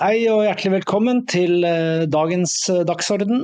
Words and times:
Hei 0.00 0.22
og 0.32 0.46
hjertelig 0.46 0.78
velkommen 0.78 1.18
til 1.28 1.58
eh, 1.60 2.06
dagens 2.08 2.54
eh, 2.72 2.86
dagsorden. 2.88 3.42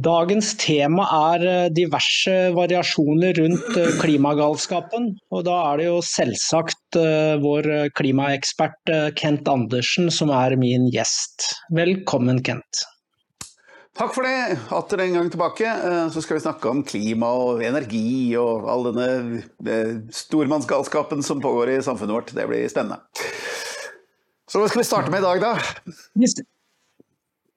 Dagens 0.00 0.54
tema 0.56 1.04
er 1.34 1.42
eh, 1.44 1.66
diverse 1.76 2.36
variasjoner 2.56 3.36
rundt 3.36 3.76
klimagalskapen. 4.00 5.10
Og 5.28 5.44
da 5.44 5.58
er 5.66 5.82
det 5.82 5.90
jo 5.90 5.98
selvsagt 6.08 6.96
vår 7.42 7.68
klimaekspert 7.98 8.94
Kent 9.20 9.50
Andersen 9.52 10.08
som 10.08 10.32
er 10.32 10.56
min 10.56 10.88
gjest. 10.94 11.50
Velkommen, 11.76 12.40
Kent. 12.40 12.86
Takk 13.92 14.16
for 14.16 14.24
det. 14.24 14.56
Atter 14.72 15.04
en 15.04 15.18
gang 15.18 15.28
tilbake. 15.34 15.68
Så 16.16 16.24
skal 16.24 16.38
vi 16.38 16.46
snakke 16.46 16.72
om 16.72 16.80
klima 16.88 17.28
og 17.44 17.60
energi 17.60 18.32
og 18.40 18.64
all 18.72 18.88
denne 18.88 20.08
stormannsgalskapen 20.16 21.20
som 21.20 21.44
pågår 21.44 21.74
i 21.74 21.82
samfunnet 21.84 22.16
vårt. 22.16 22.32
Det 22.40 22.48
blir 22.48 22.64
spennende. 22.72 23.02
Så 24.52 24.60
hva 24.60 24.68
skal 24.68 24.82
vi 24.82 24.84
starte 24.84 25.12
med 25.12 25.22
i 25.22 25.24
dag, 25.24 25.40
da? 25.40 25.52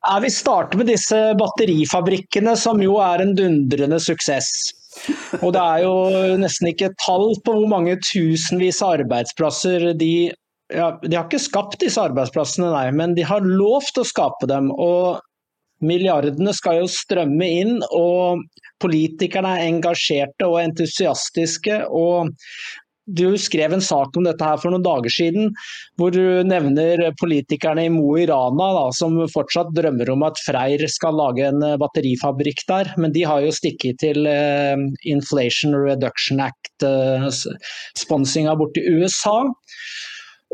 Ja, 0.05 0.19
vi 0.23 0.29
starter 0.31 0.79
med 0.79 0.87
disse 0.87 1.17
batterifabrikkene, 1.35 2.53
som 2.55 2.79
jo 2.83 2.95
er 3.03 3.23
en 3.23 3.33
dundrende 3.35 3.99
suksess. 3.99 4.47
Og 5.41 5.49
det 5.57 5.59
er 5.59 5.81
jo 5.83 6.37
nesten 6.39 6.69
ikke 6.71 6.93
tall 7.03 7.33
på 7.43 7.57
hvor 7.57 7.67
mange 7.67 7.97
tusenvis 7.99 8.79
av 8.85 9.01
arbeidsplasser 9.01 9.89
de 9.99 10.31
ja, 10.71 10.87
De 11.03 11.11
har 11.13 11.27
ikke 11.27 11.41
skapt 11.43 11.75
disse 11.83 11.99
arbeidsplassene, 12.01 12.71
nei, 12.71 12.87
men 12.95 13.11
de 13.17 13.25
har 13.27 13.43
lovt 13.43 13.99
å 14.01 14.07
skape 14.07 14.47
dem. 14.49 14.71
Og 14.71 15.19
milliardene 15.85 16.55
skal 16.55 16.79
jo 16.79 16.87
strømme 16.89 17.49
inn, 17.59 17.75
og 17.91 18.41
politikerne 18.81 19.51
er 19.57 19.67
engasjerte 19.67 20.47
og 20.47 20.61
entusiastiske. 20.63 21.83
Og 21.91 22.31
du 23.05 23.37
skrev 23.37 23.73
en 23.73 23.81
sak 23.83 24.17
om 24.17 24.23
dette 24.25 24.45
her 24.45 24.57
for 24.61 24.71
noen 24.73 24.83
dager 24.85 25.09
siden, 25.13 25.51
hvor 25.99 26.11
du 26.13 26.43
nevner 26.47 27.13
politikerne 27.21 27.85
i 27.85 27.89
Mo 27.93 28.17
i 28.17 28.25
Rana 28.29 28.91
som 28.97 29.27
fortsatt 29.33 29.73
drømmer 29.77 30.09
om 30.13 30.23
at 30.27 30.41
Freyr 30.45 30.81
skal 30.91 31.13
lage 31.19 31.43
en 31.47 31.63
eh, 31.65 31.79
batterifabrikk 31.81 32.59
der. 32.71 32.85
Men 33.01 33.09
de 33.15 33.23
har 33.27 33.39
jo 33.45 33.51
stikket 33.53 33.95
til 34.01 34.19
uh, 34.27 34.77
Inflation 35.05 35.75
Reduction 35.77 36.39
Act-sponsinga 36.43 38.53
uh, 38.55 38.59
borti 38.59 38.81
USA. 38.89 39.37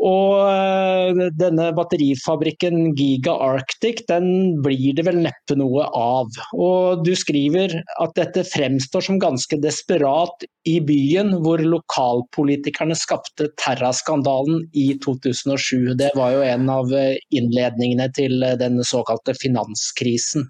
Og 0.02 0.48
eh, 0.48 1.20
denne 1.38 1.68
batterifabrikken 1.76 2.94
Giga 2.98 3.34
Arctic, 3.44 4.00
den 4.08 4.56
blir 4.64 4.96
det 4.98 5.04
vel 5.06 5.20
neppe 5.22 5.56
noe 5.58 5.84
av. 5.94 6.32
Og 6.56 7.04
du 7.06 7.12
skriver 7.18 7.76
at 8.02 8.16
dette 8.18 8.46
fremstår 8.48 9.06
som 9.06 9.20
ganske 9.22 9.60
desperat 9.62 10.46
i 10.68 10.78
byen 10.82 11.36
hvor 11.44 11.62
lokalpolitikerne 11.62 12.96
skapte 12.98 13.50
Terra-skandalen 13.60 14.64
i 14.72 14.88
2007. 15.04 15.94
Det 16.00 16.10
var 16.18 16.34
jo 16.34 16.42
en 16.48 16.72
av 16.72 16.90
innledningene 17.30 18.08
til 18.16 18.42
den 18.58 18.82
såkalte 18.86 19.36
finanskrisen. 19.38 20.48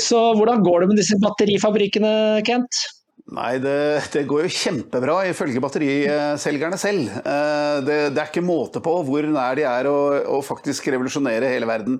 Så 0.00 0.20
hvordan 0.38 0.62
går 0.64 0.82
det 0.82 0.92
med 0.92 1.00
disse 1.02 1.18
batterifabrikkene, 1.20 2.12
Kent? 2.48 2.84
Nei, 3.32 3.56
det, 3.62 3.74
det, 4.12 4.24
går 4.28 4.44
jo 4.44 4.52
kjempebra, 4.52 5.14
ifølge 5.30 5.60
batteriselgerne 5.62 6.76
selv. 6.80 7.06
Eh, 7.16 7.76
det, 7.86 7.96
det, 8.12 8.20
er 8.20 8.28
ikke 8.28 8.44
måte 8.44 8.82
på 8.84 8.92
hvor 9.06 9.28
nær 9.32 9.56
de 9.56 9.64
er 9.68 9.88
å, 9.88 9.96
å 10.36 10.40
faktisk 10.44 10.90
revolusjonere 10.92 11.48
hele 11.54 11.68
verden. 11.68 11.96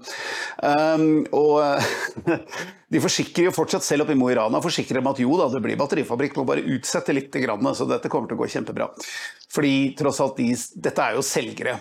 Um, 0.61 1.23
og 1.33 1.81
de 2.93 3.01
forsikrer 3.01 3.49
jo 3.49 3.55
fortsatt, 3.57 3.87
selv 3.87 4.05
oppe 4.05 4.17
i 4.17 4.21
Mo 4.21 4.29
i 4.29 4.37
Rana, 4.37 4.61
forsikrer 4.65 5.01
om 5.01 5.09
at 5.15 5.23
jo 5.25 5.39
da, 5.41 5.49
det 5.55 5.63
blir 5.65 5.81
batterifabrikk, 5.81 6.37
må 6.37 6.45
bare 6.49 6.67
utsette 6.75 7.17
litt, 7.17 7.33
så 7.33 7.89
dette 7.89 8.13
kommer 8.13 8.29
til 8.29 8.37
å 8.37 8.43
gå 8.43 8.51
kjempebra. 8.53 8.91
Fordi 9.53 9.75
tross 9.97 10.21
alt, 10.21 10.37
de, 10.37 10.53
dette 10.85 11.09
er 11.09 11.17
jo 11.17 11.25
selgere. 11.25 11.79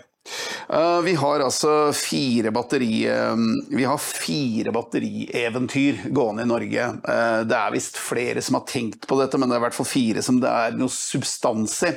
Uh, 0.72 1.02
vi 1.02 1.16
har 1.16 1.42
altså 1.44 1.92
fire 1.98 2.52
batteri 2.54 3.10
um, 3.10 3.58
Vi 3.74 3.84
har 3.84 3.98
fire 3.98 4.72
batterieventyr 4.72 6.06
gående 6.16 6.46
i 6.46 6.52
Norge. 6.52 6.86
Uh, 7.04 7.42
det 7.50 7.58
er 7.58 7.74
visst 7.74 7.98
flere 8.00 8.44
som 8.46 8.60
har 8.60 8.68
tenkt 8.70 9.08
på 9.10 9.18
dette, 9.20 9.40
men 9.42 9.50
det 9.50 9.58
er 9.58 9.64
i 9.64 9.66
hvert 9.66 9.76
fall 9.76 9.90
fire 9.90 10.24
som 10.24 10.40
det 10.40 10.52
er 10.52 10.78
noe 10.80 10.94
substans 10.94 11.76
i. 11.90 11.92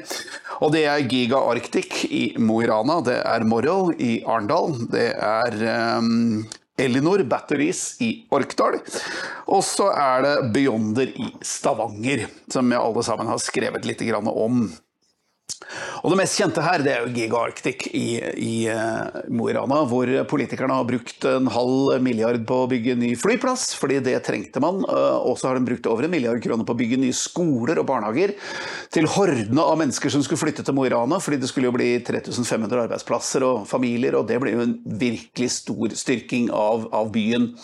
Og 0.65 0.73
det 0.75 0.87
er 0.91 1.07
Giga 1.07 1.39
Arctic 1.53 2.03
i 2.09 2.25
Mo 2.41 2.59
i 2.65 2.69
Rana, 2.71 2.99
det 3.05 3.21
er 3.21 3.47
Morrow 3.47 3.93
i 3.95 4.17
Arendal, 4.25 4.75
det 4.91 5.11
er 5.15 5.61
um, 6.01 6.43
Elinor 6.81 7.23
Batteries 7.31 8.01
i 8.03 8.11
Orkdal. 8.35 8.81
Og 9.47 9.63
så 9.67 9.91
er 9.93 10.25
det 10.25 10.35
Beyonder 10.57 11.13
i 11.15 11.29
Stavanger, 11.45 12.27
som 12.51 12.67
vi 12.71 12.81
alle 12.81 13.07
sammen 13.07 13.31
har 13.31 13.39
skrevet 13.43 13.87
litt 13.87 14.03
om. 14.25 14.65
Og 16.05 16.13
Det 16.13 16.19
mest 16.21 16.37
kjente 16.37 16.63
her 16.65 16.83
det 16.85 16.93
er 16.93 17.05
jo 17.05 17.13
Giga 17.17 17.39
Arctic 17.47 17.87
i, 17.97 18.19
i 18.21 18.55
uh, 18.69 19.23
Mo 19.33 19.47
i 19.49 19.55
Rana, 19.57 19.81
hvor 19.89 20.11
politikerne 20.29 20.77
har 20.77 20.87
brukt 20.89 21.25
en 21.29 21.49
halv 21.53 21.95
milliard 22.05 22.43
på 22.49 22.59
å 22.61 22.69
bygge 22.69 22.97
ny 23.01 23.15
flyplass, 23.19 23.71
fordi 23.81 24.03
det 24.05 24.19
trengte 24.27 24.61
man. 24.61 24.83
Uh, 24.85 25.17
og 25.25 25.39
så 25.41 25.49
har 25.49 25.59
de 25.59 25.65
brukt 25.65 25.89
over 25.89 26.05
en 26.05 26.13
milliard 26.13 26.43
kroner 26.45 26.69
på 26.69 26.77
å 26.77 26.81
bygge 26.81 27.01
nye 27.01 27.17
skoler 27.17 27.81
og 27.81 27.89
barnehager 27.89 28.35
til 28.95 29.09
hordene 29.15 29.65
av 29.65 29.81
mennesker 29.81 30.13
som 30.13 30.25
skulle 30.25 30.43
flytte 30.43 30.67
til 30.67 30.77
Mo 30.77 30.85
i 30.85 30.93
Rana, 30.93 31.21
fordi 31.25 31.41
det 31.41 31.51
skulle 31.51 31.71
jo 31.71 31.77
bli 31.77 31.91
3500 32.05 32.85
arbeidsplasser 32.85 33.49
og 33.49 33.65
familier, 33.71 34.19
og 34.19 34.29
det 34.29 34.41
ble 34.43 34.53
jo 34.55 34.65
en 34.67 34.77
virkelig 35.01 35.51
stor 35.57 35.97
styrking 35.97 36.51
av, 36.53 36.89
av 36.93 37.13
byen. 37.15 37.55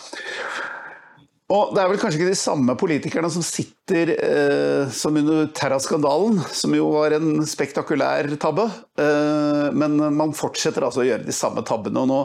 Og 1.51 1.73
det 1.75 1.81
er 1.81 1.89
vel 1.91 1.99
kanskje 1.99 2.21
ikke 2.21 2.31
de 2.31 2.39
samme 2.39 2.73
politikerne 2.79 3.29
som 3.31 3.43
sitter 3.43 4.13
eh, 4.13 4.91
som 4.95 5.17
under 5.19 5.49
Terra-skandalen, 5.55 6.37
som 6.55 6.71
jo 6.77 6.85
var 6.93 7.11
en 7.17 7.41
spektakulær 7.47 8.29
tabbe. 8.39 8.69
Eh, 8.95 9.65
men 9.75 9.97
man 10.15 10.31
fortsetter 10.37 10.85
altså 10.87 11.03
å 11.03 11.07
gjøre 11.09 11.27
de 11.27 11.35
samme 11.35 11.63
tabbene. 11.67 12.05
Og 12.05 12.07
nå, 12.07 12.19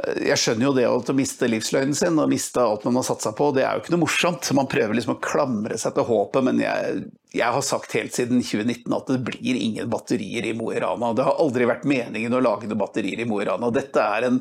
eh, 0.00 0.22
jeg 0.30 0.40
skjønner 0.40 0.68
jo 0.68 0.72
det 0.78 0.86
å 0.88 1.16
miste 1.18 1.50
livsløgnen 1.50 1.98
sin 1.98 2.16
og 2.22 2.32
miste 2.32 2.64
alt 2.64 2.86
man 2.88 2.96
har 3.02 3.04
satsa 3.10 3.34
på, 3.36 3.50
det 3.52 3.66
er 3.66 3.76
jo 3.76 3.84
ikke 3.84 3.94
noe 3.98 4.06
morsomt. 4.06 4.48
Man 4.56 4.70
prøver 4.72 4.96
liksom 4.96 5.18
å 5.18 5.20
klamre 5.28 5.76
seg 5.80 5.98
til 5.98 6.08
håpet, 6.08 6.48
men 6.48 6.64
jeg, 6.64 7.04
jeg 7.36 7.56
har 7.58 7.68
sagt 7.68 7.98
helt 7.98 8.16
siden 8.16 8.40
2019 8.40 8.96
at 8.96 9.12
det 9.12 9.20
blir 9.28 9.60
ingen 9.60 9.92
batterier 9.92 10.48
i 10.48 10.56
Mo 10.56 10.72
i 10.72 10.80
Rana. 10.80 11.12
Det 11.12 11.28
har 11.28 11.36
aldri 11.44 11.68
vært 11.68 11.84
meningen 11.90 12.32
å 12.32 12.44
lage 12.48 12.70
noen 12.70 12.80
batterier 12.80 13.20
i 13.20 13.28
Mo 13.28 13.42
i 13.44 13.50
Rana. 13.50 13.68
Dette 13.76 14.08
er 14.16 14.30
en 14.30 14.40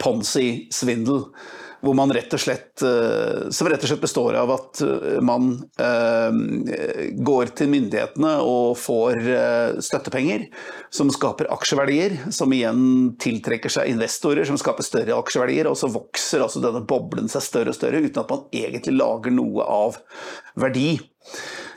Ponzi-svindel 0.00 1.24
hvor 1.80 1.96
man 1.96 2.12
rett 2.12 2.32
og 2.36 2.40
slett, 2.40 2.82
eh, 2.84 3.48
som 3.54 3.68
rett 3.70 3.82
og 3.84 3.90
slett 3.90 4.02
består 4.02 4.36
av 4.40 4.52
at 4.52 4.82
eh, 4.84 5.20
man 5.24 5.52
eh, 5.80 6.40
går 7.16 7.52
til 7.56 7.70
myndighetene 7.72 8.34
og 8.44 8.76
får 8.80 9.22
støttepenger 9.84 10.46
som 10.92 11.10
skaper 11.12 11.50
aksjeverdier, 11.54 12.16
som 12.34 12.52
igjen 12.54 12.82
tiltrekker 13.20 13.72
seg 13.72 13.92
investorer 13.94 14.48
som 14.48 14.58
skaper 14.60 14.86
større 14.86 15.16
aksjeverdier, 15.20 15.70
og 15.70 15.78
så 15.78 15.90
vokser 15.92 16.44
altså 16.44 16.62
denne 16.64 16.84
boblen 16.84 17.30
seg 17.32 17.44
større 17.46 17.72
og 17.72 17.78
større 17.78 18.02
uten 18.04 18.22
at 18.22 18.32
man 18.32 18.46
egentlig 18.52 18.96
lager 18.98 19.34
noe 19.34 19.66
av 19.66 20.00
verdi 20.60 20.98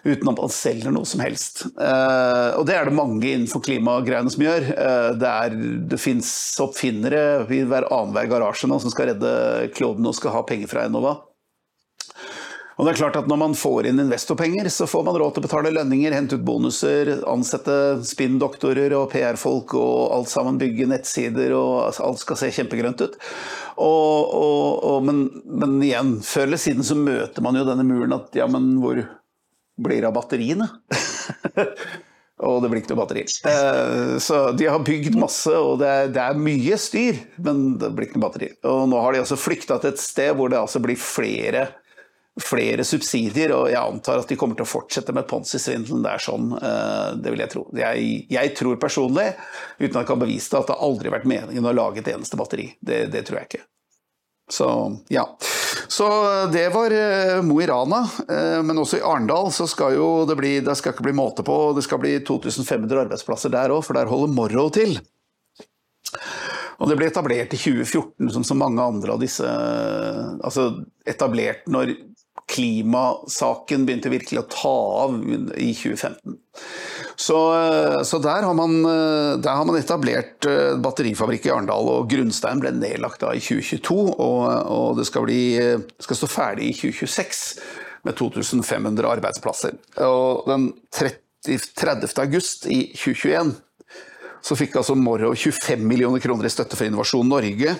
uten 0.03 0.29
at 0.29 0.39
man 0.39 0.51
selger 0.51 0.93
noe 0.93 1.07
som 1.07 1.23
helst. 1.23 1.63
Uh, 1.77 2.59
og 2.59 2.67
det 2.67 2.77
er 2.77 2.89
det 2.89 2.97
mange 2.97 3.29
innenfor 3.29 3.63
klimagreiene 3.63 4.31
som 4.33 4.43
gjør. 4.43 4.69
Uh, 4.75 5.09
det, 5.19 5.29
er, 5.31 5.59
det 5.93 6.01
fins 6.01 6.29
oppfinnere 6.63 7.43
i 7.47 7.63
hver 7.67 7.87
annenhver 7.89 8.31
garasje 8.35 8.69
nå 8.69 8.81
som 8.83 8.93
skal 8.93 9.13
redde 9.13 9.69
kloden 9.77 10.09
og 10.09 10.17
skal 10.17 10.35
ha 10.35 10.43
penger 10.47 10.71
fra 10.71 10.87
Enova. 10.89 11.21
Og 12.73 12.87
det 12.87 12.93
er 12.93 12.99
klart 13.03 13.17
at 13.19 13.27
Når 13.29 13.37
man 13.37 13.55
får 13.57 13.87
inn 13.89 14.01
investorpenger, 14.01 14.67
så 14.73 14.87
får 14.89 15.03
man 15.05 15.17
råd 15.21 15.35
til 15.35 15.43
å 15.43 15.45
betale 15.45 15.73
lønninger, 15.75 16.15
hente 16.15 16.39
ut 16.39 16.45
bonuser, 16.45 17.11
ansette 17.29 17.75
spinndoktorer 18.07 18.95
og 18.97 19.11
PR-folk 19.13 19.75
og 19.77 20.15
alt 20.17 20.31
sammen, 20.31 20.59
bygge 20.61 20.89
nettsider 20.89 21.53
og 21.57 21.93
alt 21.93 22.21
skal 22.21 22.39
se 22.39 22.49
kjempegrønt 22.57 23.03
ut. 23.05 23.19
Og, 23.77 24.33
og, 24.33 24.65
og, 24.89 24.97
men, 25.05 25.25
men, 25.45 25.77
igjen, 25.85 26.15
før 26.25 26.49
eller 26.49 26.61
siden 26.61 26.85
så 26.85 26.97
møter 26.97 27.45
man 27.45 27.57
jo 27.57 27.67
denne 27.67 27.85
muren 27.87 28.17
at 28.17 28.33
ja, 28.37 28.49
men 28.49 28.73
hvor, 28.81 29.01
blir 29.79 30.05
av 30.07 30.15
batteriene? 30.15 30.67
og 32.47 32.63
det 32.63 32.71
blir 32.71 32.81
ikke 32.81 32.93
noe 32.93 33.01
batteri. 33.03 33.23
Eh, 33.49 34.17
så 34.23 34.41
de 34.57 34.67
har 34.69 34.83
bygd 34.85 35.17
masse, 35.19 35.53
og 35.53 35.79
det 35.81 35.91
er, 35.91 36.11
det 36.13 36.23
er, 36.23 36.41
mye 36.49 36.79
styr, 36.81 37.21
men 37.45 37.63
det 37.81 37.93
blir 37.93 38.09
ikke 38.09 38.19
noe 38.19 38.27
batteri. 38.27 38.51
Og 38.69 38.83
nå 38.91 38.99
har 39.03 39.15
de 39.15 39.23
også 39.23 39.39
flykta 39.39 39.79
til 39.81 39.93
et 39.93 40.03
sted 40.03 40.33
hvor 40.37 40.51
det 40.51 40.59
altså 40.59 40.81
blir 40.83 40.99
flere, 40.99 41.67
flere 42.41 42.85
subsidier, 42.87 43.53
og 43.55 43.69
jeg 43.71 43.81
antar 43.81 44.23
at 44.23 44.31
de 44.31 44.37
kommer 44.39 44.59
til 44.59 44.67
å 44.67 44.71
fortsette 44.73 45.15
med 45.15 45.27
Ponzi-svindelen. 45.29 46.05
Det 46.05 46.13
er 46.13 46.25
sånn, 46.27 46.49
eh, 46.57 47.09
det 47.19 47.33
vil 47.35 47.45
jeg 47.45 47.53
tro. 47.55 47.67
Jeg, 47.79 48.15
jeg, 48.33 48.55
tror 48.59 48.81
personlig, 48.81 49.29
uten 49.79 49.93
at 49.93 50.01
jeg 50.03 50.11
kan 50.13 50.25
bevise 50.25 50.53
det, 50.53 50.63
at 50.63 50.73
det 50.73 50.81
aldri 50.89 51.09
har 51.09 51.19
vært 51.19 51.31
meningen 51.35 51.69
å 51.69 51.77
lage 51.77 52.03
et 52.03 52.13
eneste 52.15 52.39
batteri. 52.39 52.71
Det, 52.81 53.05
det 53.13 53.25
tror 53.27 53.41
jeg 53.41 53.51
ikke. 53.51 53.67
Så 54.51 54.67
ja. 55.13 55.23
Så 55.93 56.07
det 56.51 56.69
var 56.73 56.91
eh, 56.91 57.41
Mo 57.45 57.61
i 57.61 57.67
Rana. 57.67 57.99
Eh, 58.29 58.63
men 58.65 58.79
også 58.81 58.97
i 58.97 59.03
Arendal 59.05 59.51
så 59.53 59.67
skal 59.69 59.93
jo 59.93 60.07
det 60.25 60.37
bli 60.39 60.55
Det 60.65 60.73
skal 60.79 60.95
ikke 60.95 61.05
bli 61.05 61.13
måte 61.17 61.45
på. 61.45 61.57
Det 61.77 61.83
skal 61.85 62.01
bli 62.01 62.15
2500 62.25 63.03
arbeidsplasser 63.05 63.53
der 63.53 63.73
òg, 63.75 63.83
for 63.85 63.97
der 63.97 64.09
holder 64.09 64.33
Morrow 64.33 64.71
til. 64.73 64.97
Og 66.81 66.89
det 66.89 66.97
ble 66.97 67.11
etablert 67.11 67.53
i 67.53 67.59
2014, 67.61 68.31
som 68.33 68.45
så 68.47 68.57
mange 68.57 68.81
andre 68.81 69.13
av 69.13 69.21
disse 69.21 69.45
Altså 69.45 70.65
etablert 71.05 71.69
når 71.69 71.93
klimasaken 72.51 73.85
begynte 73.87 74.11
virkelig 74.13 74.41
å 74.41 74.47
ta 74.51 74.73
av 75.05 75.15
i 75.57 75.71
2015. 75.77 76.37
Så, 77.15 77.37
så 78.05 78.19
der, 78.21 78.45
har 78.45 78.55
man, 78.57 78.75
der, 78.83 79.49
har 79.53 79.65
man, 79.67 79.77
etablert 79.77 80.47
batterifabrikk 80.83 81.47
i 81.47 81.53
Arendal, 81.53 81.89
og 81.89 82.09
grunnstein 82.11 82.61
ble 82.61 82.73
nedlagt 82.75 83.21
da 83.23 83.31
i 83.35 83.41
2022. 83.41 83.97
Og, 84.11 84.43
og 84.49 84.99
det 84.99 85.07
skal, 85.09 85.27
bli, 85.27 85.41
skal, 86.03 86.19
stå 86.19 86.29
ferdig 86.31 86.71
i 86.71 86.77
2026 86.77 87.43
med 88.03 88.17
2500 88.19 89.11
arbeidsplasser. 89.17 89.77
Og 90.03 90.49
den 90.49 90.71
30, 90.95 91.21
30. 91.79 92.17
august 92.25 92.67
i 92.67 92.85
2021 92.95 93.55
så 94.43 94.57
fikk 94.59 94.75
altså 94.79 94.95
Morrow 94.99 95.31
25 95.35 95.85
millioner 95.87 96.19
kroner 96.23 96.49
i 96.49 96.51
støtte 96.51 96.75
for 96.75 96.87
Innovasjon 96.89 97.29
Norge. 97.31 97.77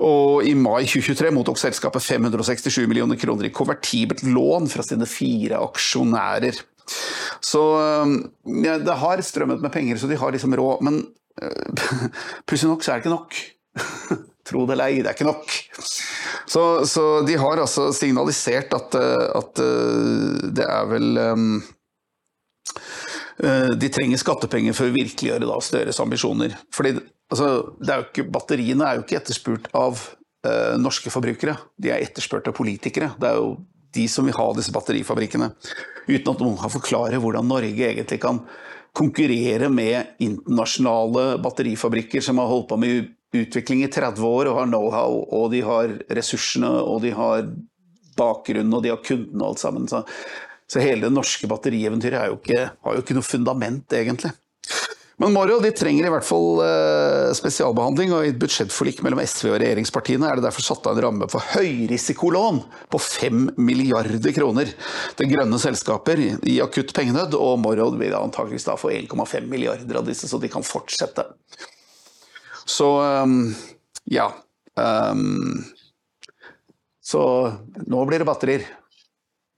Og 0.00 0.46
i 0.48 0.54
mai 0.56 0.86
2023 0.88 1.30
mottok 1.34 1.58
selskapet 1.60 2.04
567 2.04 2.86
millioner 2.88 3.18
kroner 3.20 3.48
i 3.48 3.52
konvertibelt 3.54 4.24
lån 4.24 4.68
fra 4.72 4.84
sine 4.86 5.08
fire 5.08 5.60
aksjonærer. 5.60 6.60
Så 7.44 7.62
ja, 8.64 8.78
det 8.80 8.98
har 9.02 9.22
strømmet 9.24 9.62
med 9.62 9.72
penger, 9.72 10.00
så 10.00 10.08
de 10.10 10.18
har 10.18 10.32
liksom 10.32 10.56
råd. 10.56 10.84
Men 10.86 11.02
uh, 11.42 12.06
pussig 12.48 12.70
nok 12.70 12.84
så 12.84 12.94
er 12.94 13.00
det 13.00 13.04
ikke 13.04 13.16
nok. 13.16 13.40
Tro 14.50 14.64
det 14.66 14.74
eller 14.74 14.90
ei, 14.90 15.02
det 15.02 15.12
er 15.12 15.18
ikke 15.18 15.28
nok. 15.28 15.52
Så, 16.50 16.62
så, 16.88 17.04
de 17.26 17.36
har 17.38 17.60
altså 17.62 17.90
signalisert 17.94 18.72
at, 18.74 18.96
eh, 18.98 19.26
at 19.38 19.60
uh, 19.62 20.48
det 20.50 20.64
er 20.66 20.88
vel 20.90 21.20
um, 21.20 21.52
de 23.40 23.88
trenger 23.88 24.20
skattepenger 24.20 24.74
for 24.76 24.90
å 24.90 24.92
virkeliggjøre 24.92 25.46
da 25.48 25.60
Støres 25.64 26.00
ambisjoner. 26.02 26.56
Fordi 26.74 26.96
altså, 27.30 27.50
er 27.86 28.06
ikke, 28.06 28.26
Batteriene 28.32 28.86
er 28.86 28.98
jo 28.98 29.04
ikke 29.06 29.20
etterspurt 29.20 29.70
av 29.76 30.02
eh, 30.46 30.76
norske 30.80 31.12
forbrukere, 31.12 31.56
de 31.80 31.92
er 31.94 32.04
etterspurt 32.04 32.50
av 32.50 32.56
politikere. 32.58 33.12
Det 33.20 33.30
er 33.30 33.38
jo 33.40 33.54
de 33.94 34.06
som 34.10 34.26
vil 34.26 34.36
ha 34.36 34.48
disse 34.54 34.74
batterifabrikkene. 34.74 35.50
Uten 36.10 36.32
at 36.34 36.42
noen 36.42 36.58
kan 36.60 36.72
forklare 36.72 37.18
hvordan 37.22 37.48
Norge 37.50 37.88
egentlig 37.88 38.20
kan 38.22 38.42
konkurrere 38.96 39.70
med 39.70 40.20
internasjonale 40.22 41.38
batterifabrikker 41.42 42.22
som 42.24 42.40
har 42.42 42.50
holdt 42.50 42.70
på 42.72 42.78
med 42.82 43.10
utvikling 43.36 43.84
i 43.84 43.90
30 43.90 44.26
år 44.26 44.50
og 44.50 44.58
har 44.58 44.70
know-how, 44.70 45.20
og 45.30 45.50
de 45.52 45.62
har 45.62 45.92
ressursene, 46.10 46.70
og 46.82 47.04
de 47.04 47.12
har 47.14 47.44
bakgrunnen, 48.18 48.74
og 48.74 48.82
de 48.82 48.90
har 48.90 49.02
kundene 49.06 49.44
og 49.44 49.52
alt 49.52 49.62
sammen. 49.62 49.86
Så, 49.90 50.02
så 50.70 50.82
hele 50.82 51.06
det 51.06 51.14
norske 51.14 51.46
batterieventyret 51.50 52.24
har 52.24 52.32
jo 52.34 53.04
ikke 53.04 53.16
noe 53.16 53.26
fundament, 53.26 53.86
egentlig. 53.94 54.32
Men 55.20 55.34
Mario 55.36 55.58
de 55.60 55.68
trenger 55.76 56.06
i 56.08 56.10
hvert 56.14 56.24
fall 56.24 56.62
eh, 56.64 57.30
spesialbehandling, 57.36 58.14
og 58.16 58.24
i 58.24 58.30
et 58.32 58.38
budsjettforlik 58.40 59.02
mellom 59.04 59.20
SV 59.20 59.50
og 59.50 59.58
regjeringspartiene 59.60 60.24
er 60.30 60.40
det 60.40 60.46
derfor 60.46 60.64
satt 60.64 60.88
av 60.88 60.96
en 60.96 61.04
ramme 61.04 61.28
for 61.28 61.44
høyrisikolån 61.58 62.62
på 62.88 63.00
5 63.04 63.42
milliarder 63.60 64.32
kroner 64.32 64.72
til 65.18 65.28
grønne 65.34 65.60
selskaper 65.60 66.24
i 66.24 66.56
akutt 66.64 66.94
pengenød, 66.96 67.36
og 67.36 67.60
Morrow 67.60 67.92
vil 68.00 68.16
antakeligvis 68.16 68.68
da 68.70 68.78
få 68.80 68.94
1,5 68.96 69.50
milliarder 69.50 70.00
av 70.00 70.08
disse, 70.08 70.30
så 70.30 70.40
de 70.40 70.48
kan 70.52 70.64
fortsette. 70.64 71.26
Så 72.64 72.88
um, 73.04 73.42
ja. 74.08 74.30
Um, 74.80 75.66
så 77.04 77.22
nå 77.90 78.04
blir 78.08 78.22
det 78.22 78.28
batterier. 78.28 78.64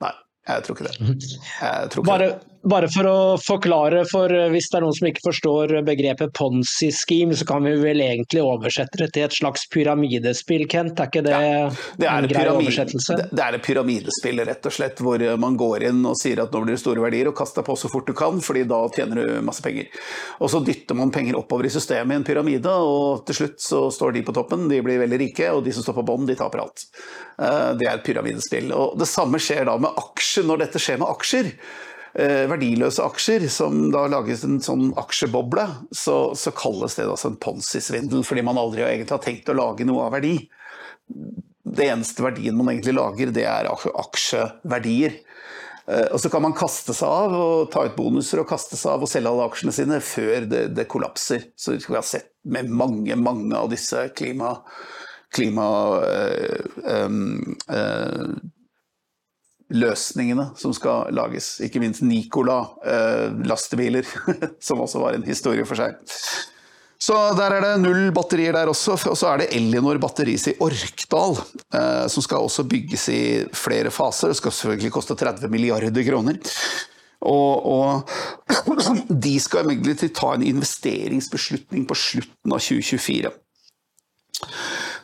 Nei, 0.03 0.17
jeg 0.49 0.67
tror 0.67 0.79
ikke 0.81 0.89
det. 0.91 1.13
Jeg 1.23 1.93
Tror 1.93 2.03
ikke 2.03 2.11
bare, 2.11 2.33
det. 2.33 2.52
Bare 2.63 2.87
for 2.93 3.09
å 3.11 3.17
forklare, 3.43 4.05
for 4.07 4.31
eh, 4.31 4.49
hvis 4.53 4.69
det 4.71 4.79
er 4.79 4.85
noen 4.85 4.95
som 4.95 5.09
ikke 5.09 5.25
forstår 5.25 5.73
begrepet 5.87 6.31
ponzi-scheme, 6.39 7.35
så 7.35 7.47
kan 7.49 7.65
vi 7.67 7.73
vel 7.81 8.03
egentlig 8.05 8.45
oversette 8.45 9.01
det 9.01 9.09
til 9.17 9.27
et 9.27 9.35
slags 9.35 9.65
pyramidespill, 9.73 10.69
Kent? 10.71 11.01
Er 11.03 11.11
ikke 11.11 11.25
det, 11.27 11.35
ja, 11.35 11.67
det 11.99 12.09
er 12.09 12.15
en 12.23 12.31
grei 12.31 12.47
oversettelse? 12.53 13.19
Det 13.33 13.43
er 13.43 13.59
et 13.59 13.67
pyramidespill, 13.67 14.45
rett 14.47 14.71
og 14.71 14.77
slett, 14.77 15.03
hvor 15.03 15.25
man 15.43 15.59
går 15.59 15.89
inn 15.91 16.05
og 16.07 16.15
sier 16.21 16.45
at 16.45 16.55
nå 16.55 16.63
blir 16.63 16.77
det 16.77 16.85
store 16.85 17.03
verdier, 17.03 17.33
og 17.33 17.37
kaster 17.39 17.67
på 17.67 17.77
så 17.79 17.91
fort 17.91 18.07
du 18.07 18.15
kan, 18.19 18.39
fordi 18.45 18.65
da 18.71 18.81
tjener 18.95 19.19
du 19.19 19.43
masse 19.43 19.65
penger. 19.65 19.91
Og 20.39 20.53
så 20.53 20.63
dytter 20.63 20.99
man 20.99 21.11
penger 21.15 21.41
oppover 21.41 21.67
i 21.67 21.75
systemet 21.75 22.15
i 22.15 22.21
en 22.21 22.27
pyramide, 22.31 22.71
og 22.71 23.27
til 23.27 23.43
slutt 23.43 23.59
så 23.63 23.85
står 23.91 24.15
de 24.15 24.27
på 24.27 24.37
toppen, 24.39 24.69
de 24.71 24.83
blir 24.87 25.03
veldig 25.03 25.23
rike, 25.27 25.51
og 25.51 25.65
de 25.67 25.75
som 25.75 25.83
står 25.83 25.99
på 25.99 26.07
bånn, 26.13 26.31
de 26.31 26.39
taper 26.39 26.63
alt. 26.63 26.87
Eh, 27.43 27.71
det 27.79 27.89
er 27.89 27.97
et 27.97 28.07
pyramidespill. 28.07 28.71
Og 28.77 28.99
det 29.01 29.11
samme 29.11 29.41
skjer 29.43 29.67
da 29.69 29.79
med 29.83 30.05
aksjer, 30.05 30.47
når 30.47 30.67
dette 30.67 30.83
skjer 30.83 31.03
med 31.03 31.11
aksjer. 31.11 31.51
Eh, 32.13 32.45
verdiløse 32.45 33.01
aksjer, 33.07 33.47
som 33.49 33.87
da 33.93 34.03
lages 34.13 34.43
en 34.45 34.59
sånn 34.61 34.91
aksjeboble, 35.01 35.65
så, 35.97 36.35
så 36.37 36.53
kalles 36.53 36.99
det 36.99 37.07
altså 37.09 37.31
en 37.31 37.39
ponzi-svindel, 37.41 38.21
fordi 38.29 38.45
man 38.45 38.61
aldri 38.61 38.85
egentlig 38.85 39.15
har 39.15 39.23
tenkt 39.25 39.49
å 39.49 39.57
lage 39.57 39.87
noe 39.89 40.05
av 40.05 40.13
verdi. 40.19 40.35
Det 41.09 41.87
eneste 41.89 42.25
verdien 42.25 42.59
man 42.59 42.69
egentlig 42.75 42.99
lager, 42.99 43.33
det 43.33 43.47
er 43.49 43.71
aksjeverdier. 43.73 45.17
Eh, 45.89 46.09
og 46.13 46.21
så 46.21 46.29
kan 46.29 46.45
man 46.45 46.57
kaste 46.59 46.93
seg 46.93 47.09
av 47.09 47.33
og 47.39 47.73
ta 47.73 47.87
ut 47.89 47.97
bonuser 47.97 48.45
og 48.45 48.51
kaste 48.53 48.77
seg 48.77 48.93
av 48.93 49.07
og 49.07 49.11
selge 49.11 49.33
alle 49.33 49.49
aksjene 49.49 49.77
sine 49.79 50.05
før 50.05 50.45
det, 50.53 50.67
det 50.77 50.91
kollapser. 50.93 51.49
Så 51.57 51.79
vi 51.81 51.97
har 51.97 52.05
sett 52.05 52.35
med 52.45 52.69
mange, 52.69 53.17
mange 53.17 53.57
av 53.57 53.73
disse 53.73 54.11
klima... 54.19 54.59
klima 55.33 55.65
øh, 56.05 56.61
øh, 57.73 58.35
løsningene 59.73 60.51
som 60.59 60.75
skal 60.77 61.09
lages. 61.15 61.61
Ikke 61.65 61.81
minst 61.83 62.03
Nicola-lastebiler, 62.07 64.07
eh, 64.07 64.49
som 64.67 64.81
også 64.85 64.99
var 65.03 65.13
en 65.17 65.27
historie 65.27 65.65
for 65.69 65.77
seg. 65.81 65.93
Så 67.03 67.17
der 67.35 67.51
er 67.57 67.61
det 67.65 67.81
null 67.83 68.13
batterier 68.15 68.55
der 68.55 68.71
også. 68.71 68.95
Og 69.11 69.17
så 69.19 69.27
er 69.33 69.37
det 69.43 69.51
Elinor 69.57 69.99
batteris 70.03 70.45
i 70.53 70.59
Orkdal, 70.63 71.33
eh, 71.75 72.07
som 72.13 72.23
skal 72.23 72.47
også 72.47 72.63
bygges 72.71 73.05
i 73.11 73.23
flere 73.59 73.91
faser. 73.91 74.29
Det 74.31 74.39
skal 74.39 74.55
selvfølgelig 74.55 74.95
koste 74.95 75.19
30 75.19 75.51
milliarder 75.51 76.03
kroner. 76.07 76.39
Og, 77.23 77.67
og 77.67 78.07
de 79.27 79.35
skal 79.43 79.67
imidlertid 79.67 80.15
ta 80.15 80.29
en 80.37 80.47
investeringsbeslutning 80.47 81.83
på 81.91 81.95
slutten 81.99 82.55
av 82.55 82.61
2024. 82.63 83.31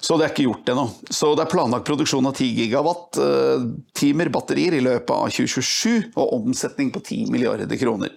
Så 0.01 0.17
det 0.17 0.27
er 0.27 0.33
ikke 0.33 0.47
gjort 0.47 0.71
ennå. 0.73 0.85
Så 1.11 1.33
det 1.35 1.45
er 1.45 1.51
planlagt 1.53 1.87
produksjon 1.89 2.27
av 2.29 2.37
10 2.37 2.53
gigawatt 2.61 3.19
eh, 3.23 4.29
batterier 4.31 4.79
i 4.79 4.85
løpet 4.85 5.11
av 5.15 5.27
2027, 5.33 6.13
og 6.15 6.35
omsetning 6.39 6.93
på 6.95 7.03
10 7.03 7.33
milliarder 7.35 7.81
kroner. 7.81 8.15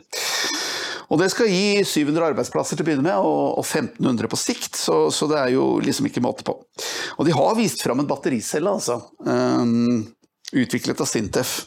Og 1.12 1.20
Det 1.20 1.28
skal 1.34 1.50
gi 1.52 1.84
700 1.84 2.30
arbeidsplasser 2.32 2.78
til 2.78 2.86
å 2.86 2.88
begynne 2.88 3.04
med, 3.04 3.18
og, 3.20 3.66
1500 3.66 4.32
på 4.32 4.40
sikt, 4.40 4.78
så, 4.80 5.10
så, 5.12 5.28
det 5.28 5.42
er 5.42 5.50
jo 5.58 5.66
liksom 5.84 6.08
ikke 6.08 6.24
måte 6.24 6.46
på. 6.48 6.56
Og 7.18 7.28
de 7.28 7.36
har 7.36 7.58
vist 7.58 7.84
fram 7.84 8.00
en 8.00 8.08
battericelle, 8.08 8.72
altså. 8.72 9.02
Um, 9.28 10.06
utviklet 10.56 11.04
av 11.04 11.10
Sintef. 11.12 11.58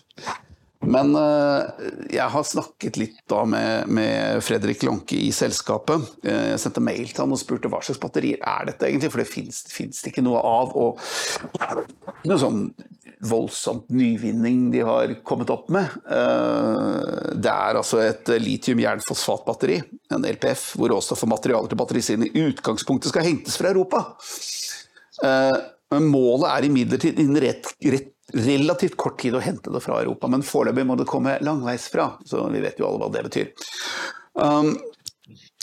Men 0.87 1.14
uh, 1.17 1.64
jeg 2.12 2.26
har 2.35 2.47
snakket 2.47 2.99
litt 3.00 3.21
da 3.31 3.43
med, 3.49 3.91
med 3.93 4.41
Fredrik 4.45 4.85
Lonke 4.87 5.17
i 5.19 5.31
selskapet. 5.35 6.09
Uh, 6.26 6.55
jeg 6.55 6.62
sendte 6.62 6.85
mail 6.85 7.07
til 7.09 7.25
han 7.25 7.35
og 7.35 7.41
spurte 7.41 7.71
hva 7.73 7.83
slags 7.85 8.00
batterier 8.03 8.41
er 8.41 8.69
dette 8.71 8.88
egentlig, 8.88 9.12
for 9.12 9.23
det 9.23 9.29
fins 9.31 10.03
det 10.03 10.12
ikke 10.12 10.25
noe 10.25 10.43
av. 10.45 10.75
Og 10.79 11.00
noe 12.29 12.41
sånn 12.41 12.67
voldsomt 13.25 13.88
nyvinning 13.95 14.67
de 14.75 14.83
har 14.85 15.14
kommet 15.26 15.53
opp 15.55 15.71
med. 15.73 15.93
Uh, 16.09 17.35
det 17.35 17.53
er 17.53 17.81
altså 17.81 18.03
et 18.05 18.35
litium-jernfosfatbatteri, 18.45 19.79
en 20.14 20.26
LPF, 20.35 20.73
hvor 20.79 20.93
råstoff 20.93 21.25
og 21.25 21.33
materialer 21.37 21.71
til 21.73 21.81
batterisiden 21.81 22.29
i 22.29 22.49
utgangspunktet 22.50 23.12
skal 23.12 23.26
hentes 23.26 23.57
fra 23.61 23.73
Europa. 23.73 24.05
Men 25.95 26.09
målet 26.11 26.49
er 26.50 26.67
imidlertid 26.67 27.21
innen 27.23 27.38
rett, 27.41 27.69
rett 27.87 28.13
relativt 28.35 28.97
kort 29.00 29.21
tid 29.23 29.37
å 29.37 29.43
hente 29.43 29.73
det 29.73 29.83
fra 29.85 30.00
Europa, 30.03 30.29
men 30.31 30.45
foreløpig 30.47 30.87
må 30.88 30.97
det 30.99 31.09
komme 31.11 31.38
langveis 31.45 31.87
fra. 31.93 32.11
Så 32.26 32.43
vi 32.53 32.62
vet 32.64 32.81
jo 32.81 32.88
alle 32.88 33.05
hva 33.05 33.11
det 33.14 33.25
betyr. 33.29 33.53
Um, 34.35 34.75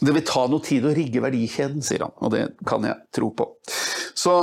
det 0.01 0.15
vil 0.15 0.25
ta 0.25 0.47
noe 0.49 0.63
tid 0.65 0.87
å 0.87 0.93
rigge 0.95 1.21
verdikjeden, 1.21 1.83
sier 1.85 2.07
han, 2.07 2.15
og 2.23 2.33
det 2.33 2.45
kan 2.67 2.85
jeg 2.87 2.97
tro 3.13 3.29
på. 3.37 3.47
Så 4.17 4.35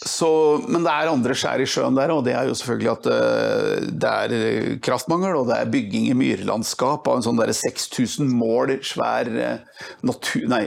så, 0.00 0.28
men 0.64 0.80
det 0.80 0.92
er 0.94 1.10
andre 1.10 1.34
skjær 1.36 1.60
i 1.60 1.66
sjøen 1.68 1.96
der, 1.98 2.08
og 2.14 2.22
det 2.24 2.32
er 2.32 2.46
jo 2.48 2.54
selvfølgelig 2.56 2.88
at 2.88 3.08
uh, 3.12 3.88
det 4.00 4.12
er 4.12 4.78
kraftmangel, 4.80 5.36
og 5.36 5.50
det 5.50 5.58
er 5.60 5.72
bygging 5.74 6.06
i 6.08 6.16
myrlandskap 6.16 7.04
av 7.10 7.18
en 7.18 7.26
sånn 7.26 7.42
6000 7.44 8.30
mål 8.32 8.78
svær 8.86 9.28
uh, 9.28 9.84
natur... 10.08 10.46
Nei, 10.48 10.62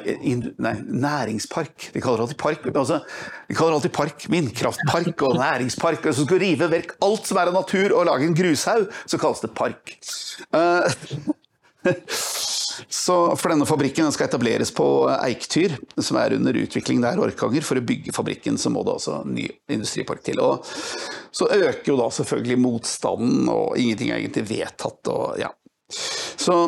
nei, 0.61 0.75
næringspark. 0.85 1.89
De 1.95 2.03
kaller 2.03 2.27
alltid 2.27 2.37
park. 2.43 2.69
Altså, 2.69 3.01
de 3.49 3.57
kaller 3.57 3.73
det 3.73 3.79
alltid 3.81 3.95
park. 3.97 4.27
Vindkraftpark 4.29 5.25
og 5.25 5.39
næringspark. 5.41 6.05
Hvis 6.05 6.21
du 6.21 6.27
skal 6.27 6.43
rive 6.43 6.69
vekk 6.69 6.97
alt 7.09 7.31
som 7.31 7.41
er 7.41 7.49
av 7.49 7.57
natur 7.57 7.97
og 7.97 8.05
lage 8.11 8.29
en 8.29 8.37
grushaug, 8.37 8.85
så 9.09 9.21
kalles 9.21 9.41
det 9.41 9.55
park. 9.57 9.97
Uh, 10.53 10.85
Så 12.87 13.15
for 13.39 13.53
denne 13.53 13.67
fabrikken 13.69 14.11
skal 14.13 14.29
etableres 14.29 14.71
på 14.75 14.85
Eiktyr, 15.15 15.75
som 15.97 16.19
er 16.21 16.35
under 16.37 16.57
utvikling 16.63 17.01
der 17.03 17.21
Orkanger. 17.21 17.65
For 17.65 17.79
å 17.79 17.85
bygge 17.85 18.15
fabrikken 18.15 18.59
så 18.61 18.71
må 18.73 18.85
det 18.85 18.95
også 18.97 19.21
ny 19.29 19.47
industripark 19.71 20.23
til. 20.25 20.41
Og 20.43 20.67
så 21.33 21.49
øker 21.49 21.93
jo 21.93 21.99
da 21.99 22.09
selvfølgelig 22.13 22.61
motstanden, 22.63 23.49
og 23.51 23.77
ingenting 23.79 24.13
er 24.13 24.21
egentlig 24.21 24.47
vedtatt. 24.51 25.13
Og, 25.13 25.37
ja. 25.41 25.51
så, 25.89 26.59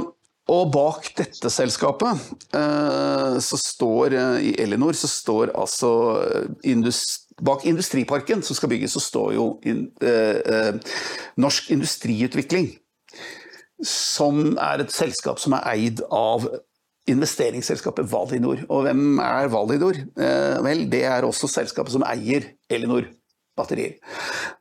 og 0.56 0.64
bak 0.74 1.12
dette 1.18 1.52
selskapet, 1.54 2.32
eh, 2.58 3.38
så 3.42 3.62
står 3.62 4.18
eh, 4.18 4.50
i 4.52 4.56
Elinor, 4.66 4.98
så 4.98 5.10
står 5.12 5.56
altså 5.58 5.94
industri 6.64 7.24
Bak 7.42 7.66
industriparken 7.66 8.40
som 8.44 8.56
skal 8.56 8.70
bygges, 8.72 8.94
så 8.96 9.02
står 9.04 9.34
jo 9.36 9.46
in, 9.68 9.92
eh, 10.02 10.40
eh, 10.40 10.76
Norsk 11.36 11.72
Industriutvikling. 11.72 12.78
Som 13.84 14.56
er 14.62 14.84
et 14.84 14.94
selskap 14.94 15.42
som 15.42 15.58
er 15.58 15.68
eid 15.74 16.04
av 16.14 16.48
investeringsselskapet 17.10 18.08
Valinor. 18.10 18.64
Og 18.70 18.86
hvem 18.88 19.20
er 19.22 19.52
Valinor? 19.54 20.00
Eh, 20.18 20.58
vel, 20.66 20.88
det 20.90 21.04
er 21.10 21.28
også 21.28 21.50
selskapet 21.52 21.94
som 21.94 22.06
eier 22.08 22.50
Elinor 22.72 23.08
batterier. 23.58 24.00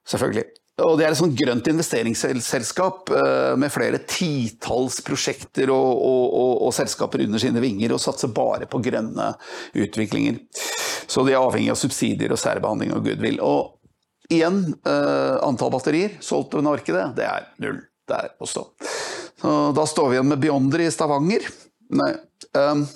Selvfølgelig. 0.09 0.44
Og 0.83 0.97
det 0.99 1.04
er 1.06 1.12
et 1.14 1.18
sånt 1.21 1.37
grønt 1.38 1.68
investeringsselskap 1.71 3.12
eh, 3.14 3.52
med 3.62 3.71
flere 3.71 4.00
titalls 4.11 4.99
prosjekter 5.06 5.71
og, 5.71 5.90
og, 5.94 6.25
og, 6.35 6.52
og, 6.66 6.75
selskaper 6.75 7.23
under 7.23 7.42
sine 7.42 7.62
vinger, 7.62 7.94
og 7.94 8.02
satser 8.02 8.33
bare 8.35 8.66
på 8.71 8.83
grønne 8.83 9.30
utviklinger. 9.78 10.42
Så 11.06 11.23
de 11.23 11.37
er 11.37 11.38
avhengig 11.38 11.71
av 11.71 11.78
subsidier 11.78 12.35
og 12.35 12.40
særbehandling 12.42 12.90
og 12.97 13.06
goodwill. 13.06 13.38
Og 13.47 14.35
igjen, 14.35 14.64
eh, 14.83 15.37
antall 15.47 15.73
batterier 15.75 16.18
solgt 16.25 16.59
over 16.59 16.66
markedet, 16.73 17.06
det 17.21 17.28
er 17.30 17.49
null 17.62 17.85
der 18.11 18.35
å 18.42 18.49
stå. 18.49 18.66
Så 19.45 19.73
da 19.77 19.83
står 19.85 20.07
vi 20.09 20.17
igjen 20.17 20.31
med 20.31 20.41
Beyonder 20.41 20.81
i 20.81 20.91
Stavanger. 20.93 21.45
Nei. 21.93 22.15
Um, 22.57 22.87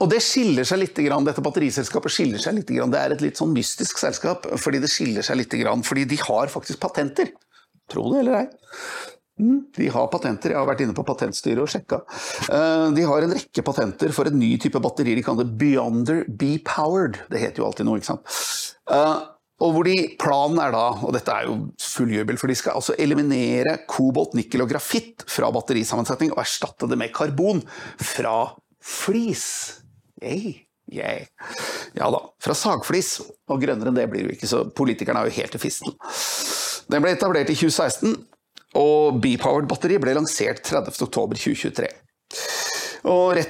og 0.00 0.08
det 0.10 0.18
skiller 0.24 0.66
seg 0.66 0.80
litt, 0.80 0.96
Dette 0.98 1.44
batteriselskapet 1.44 2.10
skiller 2.10 2.42
seg 2.42 2.56
litt. 2.56 2.72
Det 2.72 2.98
er 2.98 3.14
et 3.14 3.22
litt 3.22 3.38
sånn 3.38 3.52
mystisk 3.54 4.00
selskap, 4.02 4.48
fordi 4.58 4.80
det 4.82 4.90
skiller 4.90 5.22
seg 5.22 5.38
litt. 5.38 5.54
Fordi 5.86 6.06
de 6.08 6.18
har 6.24 6.50
faktisk 6.50 6.80
patenter. 6.82 7.30
Tro 7.90 8.08
det 8.10 8.24
eller 8.24 8.40
ei. 8.40 8.46
Mm, 9.40 9.60
de 9.76 9.88
har 9.94 10.10
patenter. 10.10 10.50
Jeg 10.50 10.58
har 10.58 10.68
vært 10.68 10.82
inne 10.84 10.96
på 10.98 11.04
Patentstyret 11.06 11.62
og 11.62 11.70
sjekka. 11.70 12.02
Eh, 12.50 12.86
de 12.96 13.06
har 13.06 13.24
en 13.24 13.36
rekke 13.38 13.64
patenter 13.64 14.12
for 14.12 14.28
en 14.28 14.36
ny 14.36 14.50
type 14.60 14.82
batteri 14.82 15.14
de 15.16 15.24
kaller 15.24 15.48
Beyonder 15.48 16.26
B-powered. 16.28 17.22
Det 17.30 17.40
heter 17.40 17.62
jo 17.62 17.68
alltid 17.70 17.88
noe, 17.88 18.02
ikke 18.02 18.10
sant. 18.10 18.34
Og 19.60 19.74
hvor 19.74 19.84
de, 19.84 19.96
Planen 20.20 20.60
er 20.62 20.72
da, 20.72 20.86
og 21.04 21.12
dette 21.12 21.34
er 21.34 21.48
jo 21.48 21.58
full 21.84 22.14
jubel, 22.14 22.38
for 22.40 22.48
de 22.48 22.56
skal 22.56 22.78
altså 22.78 22.96
eliminere 23.00 23.76
kobolt, 23.90 24.32
nikkel 24.38 24.64
og 24.64 24.70
grafitt 24.72 25.26
fra 25.28 25.50
batterisammensetning 25.52 26.32
og 26.32 26.40
erstatte 26.44 26.88
det 26.88 26.98
med 27.00 27.12
karbon 27.16 27.60
fra 28.00 28.54
flis. 28.80 29.46
Hey. 30.22 30.64
Yeah. 30.90 31.28
Ja 31.94 32.08
da, 32.10 32.22
fra 32.42 32.56
sagflis. 32.56 33.18
Og 33.50 33.60
grønnere 33.62 33.92
enn 33.92 33.98
det 33.98 34.08
blir 34.10 34.26
det 34.26 34.38
ikke, 34.38 34.50
så 34.50 34.64
politikerne 34.74 35.22
er 35.22 35.30
jo 35.30 35.38
helt 35.38 35.54
til 35.54 35.62
fisten. 35.62 35.94
Den 36.90 37.04
ble 37.04 37.14
etablert 37.14 37.52
i 37.52 37.58
2016, 37.58 38.16
og 38.80 39.20
B-powered 39.22 39.68
batteri 39.70 39.98
ble 40.02 40.16
lansert 40.16 40.64
30.10.2023. 40.66 41.90
Og 43.08 43.36
det, 43.36 43.46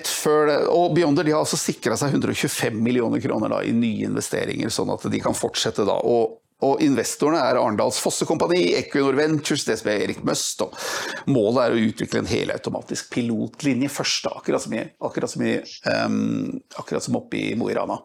og 0.71 0.93
Beyonder 0.95 1.27
de 1.27 1.33
har 1.35 1.43
altså 1.43 1.59
sikra 1.59 1.97
seg 1.99 2.15
125 2.15 2.77
millioner 2.79 3.23
kroner 3.25 3.51
da, 3.51 3.65
i 3.67 3.75
nye 3.75 4.07
investeringer, 4.07 4.71
sånn 4.71 4.93
at 4.95 5.09
de 5.11 5.23
kan 5.23 5.35
fortsette 5.37 5.87
da. 5.89 5.99
Og 6.07 6.39
og 6.61 6.83
investorene 6.85 7.41
er 7.41 7.57
Arendals 7.57 7.99
Fossekompani, 8.05 8.59
Equinor 8.77 9.17
Ventures, 9.17 9.63
DSB 9.65 9.89
Erik 9.95 10.19
Møst. 10.29 10.61
Og 10.61 11.31
målet 11.33 11.63
er 11.63 11.77
å 11.77 11.85
utvikle 11.89 12.21
en 12.21 12.29
helautomatisk 12.29 13.09
pilotlinje 13.15 13.89
først, 13.93 14.29
akkurat 14.29 14.65
som, 14.67 14.75
i, 14.77 14.83
akkurat 15.09 15.33
som, 15.33 15.47
i, 15.47 15.55
um, 15.89 16.59
akkurat 16.83 17.07
som 17.07 17.17
oppe 17.23 17.41
i 17.41 17.55
Mo 17.59 17.71
i 17.73 17.77
Rana. 17.79 17.97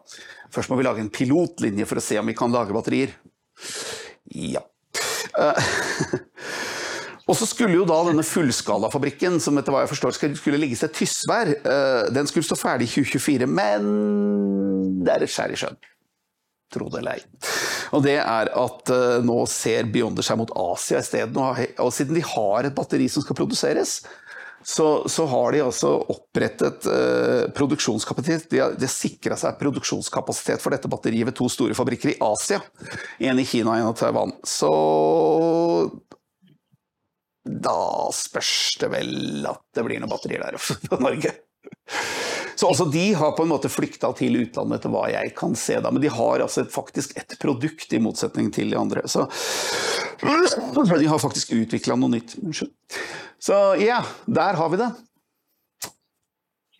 Først 0.54 0.72
må 0.72 0.80
vi 0.80 0.86
lage 0.88 1.04
en 1.04 1.12
pilotlinje 1.12 1.88
for 1.88 2.00
å 2.00 2.06
se 2.06 2.16
om 2.20 2.32
vi 2.32 2.36
kan 2.38 2.54
lage 2.54 2.72
batterier. 2.76 3.12
Ja. 4.32 4.64
Uh, 5.36 5.60
og 7.26 7.34
så 7.34 7.48
skulle 7.48 7.74
jo 7.74 7.88
da 7.88 7.98
denne 8.06 8.22
fullskalafabrikken, 8.26 9.40
som 9.42 9.58
etter 9.58 9.74
hva 9.74 9.82
jeg 9.84 9.92
forstår 9.94 10.16
skulle 10.38 10.60
ligge 10.62 10.78
til 10.78 10.94
Tysvær, 11.00 11.52
uh, 11.66 12.06
den 12.14 12.30
skulle 12.30 12.46
stå 12.46 12.58
ferdig 12.60 12.86
i 12.88 12.94
2024, 12.94 13.50
men 13.50 13.92
det 15.02 15.14
er 15.14 15.26
et 15.26 15.32
skjær 15.34 15.54
i 15.54 15.60
sjøen 15.60 15.78
tro 16.72 16.90
det 16.90 17.00
eller 17.00 17.16
ei. 17.16 17.24
Og 17.94 18.04
det 18.04 18.18
er 18.18 18.50
at 18.50 18.92
uh, 18.92 19.24
nå 19.24 19.40
ser 19.50 19.88
Beyonder 19.92 20.26
seg 20.26 20.40
mot 20.40 20.52
Asia 20.72 21.00
isteden. 21.02 21.38
Og 21.38 21.92
siden 21.94 22.16
de 22.18 22.24
har 22.26 22.66
et 22.66 22.76
batteri 22.76 23.08
som 23.12 23.24
skal 23.24 23.38
produseres, 23.38 24.00
så, 24.66 24.86
så 25.06 25.28
har 25.30 25.54
de 25.54 25.60
altså 25.62 25.92
opprettet 26.10 26.88
uh, 26.90 27.44
produksjonskapasitet. 27.54 28.48
De 28.50 28.62
har, 28.64 28.74
de 28.74 28.88
har 28.88 28.92
sikra 28.92 29.38
seg 29.38 29.60
produksjonskapasitet 29.60 30.64
for 30.64 30.74
dette 30.74 30.90
batteriet 30.90 31.28
ved 31.28 31.36
to 31.38 31.46
store 31.52 31.76
fabrikker 31.78 32.16
i 32.16 32.18
Asia. 32.32 32.58
En 33.22 33.38
i 33.38 33.46
Kina 33.46 33.76
og 33.76 33.78
en 33.78 33.92
i 33.92 34.00
Taiwan. 34.00 34.34
Så 34.42 34.72
da 37.46 38.10
spørs 38.14 38.76
det 38.82 38.90
vel 38.92 39.46
at 39.48 39.62
det 39.74 39.84
blir 39.86 40.02
noen 40.02 40.12
batterier 40.12 40.42
der 40.44 40.58
oppe 40.58 40.78
på 40.90 41.00
Norge. 41.02 41.34
Så 42.56 42.68
altså, 42.70 42.86
de 42.88 43.12
har 43.14 43.34
på 43.36 43.44
en 43.44 43.50
måte 43.52 43.68
flykta 43.68 44.10
til 44.16 44.38
utlandet, 44.40 44.78
etter 44.80 44.92
hva 44.92 45.04
jeg 45.12 45.34
kan 45.36 45.52
se. 45.58 45.76
da, 45.84 45.90
Men 45.92 46.00
de 46.02 46.12
har 46.12 46.40
altså 46.40 46.64
faktisk 46.72 47.12
et 47.20 47.36
produkt, 47.42 47.92
i 47.92 48.00
motsetning 48.00 48.48
til 48.54 48.72
de 48.72 48.78
andre. 48.80 49.04
Så 49.08 49.26
de 50.22 51.10
har 51.10 51.20
faktisk 51.20 51.52
utvikla 51.52 51.98
noe 52.00 52.16
nytt. 52.16 52.38
Så 53.42 53.58
ja, 53.82 54.00
der 54.24 54.56
har 54.56 54.72
vi 54.72 54.80
det. 54.80 54.88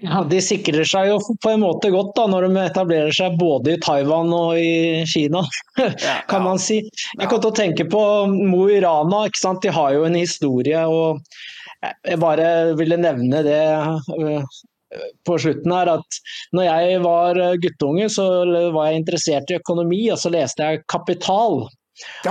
Ja, 0.04 0.20
De 0.28 0.42
sikrer 0.44 0.84
seg 0.84 1.08
jo 1.08 1.16
på 1.40 1.54
en 1.54 1.62
måte 1.62 1.88
godt 1.92 2.12
da, 2.18 2.26
når 2.28 2.48
de 2.48 2.64
etablerer 2.66 3.14
seg 3.16 3.38
både 3.40 3.76
i 3.76 3.80
Taiwan 3.80 4.32
og 4.36 4.58
i 4.60 5.04
Kina, 5.08 5.40
kan 6.30 6.44
man 6.44 6.60
si. 6.60 6.82
Jeg 7.14 7.30
kom 7.30 7.40
til 7.40 7.52
å 7.52 7.56
tenke 7.56 7.88
på 7.88 8.02
Mo 8.28 8.66
i 8.68 8.80
Rana. 8.84 9.24
ikke 9.30 9.40
sant? 9.40 9.64
De 9.64 9.72
har 9.72 9.94
jo 9.96 10.04
en 10.04 10.18
historie. 10.18 10.84
og 10.84 11.22
Jeg 12.04 12.20
bare 12.20 12.76
ville 12.76 13.00
nevne 13.00 13.40
det 13.46 13.62
på 15.26 15.38
slutten 15.40 15.72
her 15.74 15.90
at 15.96 16.20
når 16.56 16.68
jeg 16.68 17.00
var 17.04 17.40
guttunge, 17.62 18.10
så 18.12 18.28
var 18.76 18.90
jeg 18.90 19.00
interessert 19.00 19.50
i 19.50 19.58
økonomi, 19.58 20.04
og 20.12 20.20
så 20.20 20.32
leste 20.34 20.68
jeg 20.68 20.84
Kapital. 20.92 21.64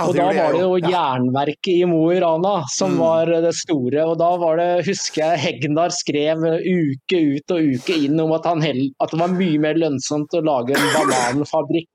Og 0.02 0.14
da 0.18 0.28
var 0.30 0.54
det 0.54 0.62
jo 0.62 0.76
jernverket 0.78 1.72
i 1.74 1.88
Mo 1.90 2.04
i 2.14 2.20
Rana 2.22 2.56
som 2.72 2.94
mm. 2.94 3.00
var 3.02 3.32
det 3.46 3.56
store. 3.58 4.06
Og 4.06 4.20
da 4.22 4.30
var 4.42 4.62
det, 4.62 4.70
husker 4.90 5.24
jeg 5.24 5.42
Hegnar 5.46 5.96
skrev 5.96 6.46
uke 6.46 7.22
ut 7.34 7.56
og 7.56 7.74
uke 7.76 7.98
inn 8.06 8.22
om 8.22 8.36
at, 8.38 8.48
held, 8.62 8.94
at 9.02 9.14
det 9.14 9.22
var 9.24 9.34
mye 9.34 9.62
mer 9.62 9.82
lønnsomt 9.82 10.38
å 10.38 10.46
lage 10.46 10.78
en 10.78 10.96
bananfabrikk 11.12 11.90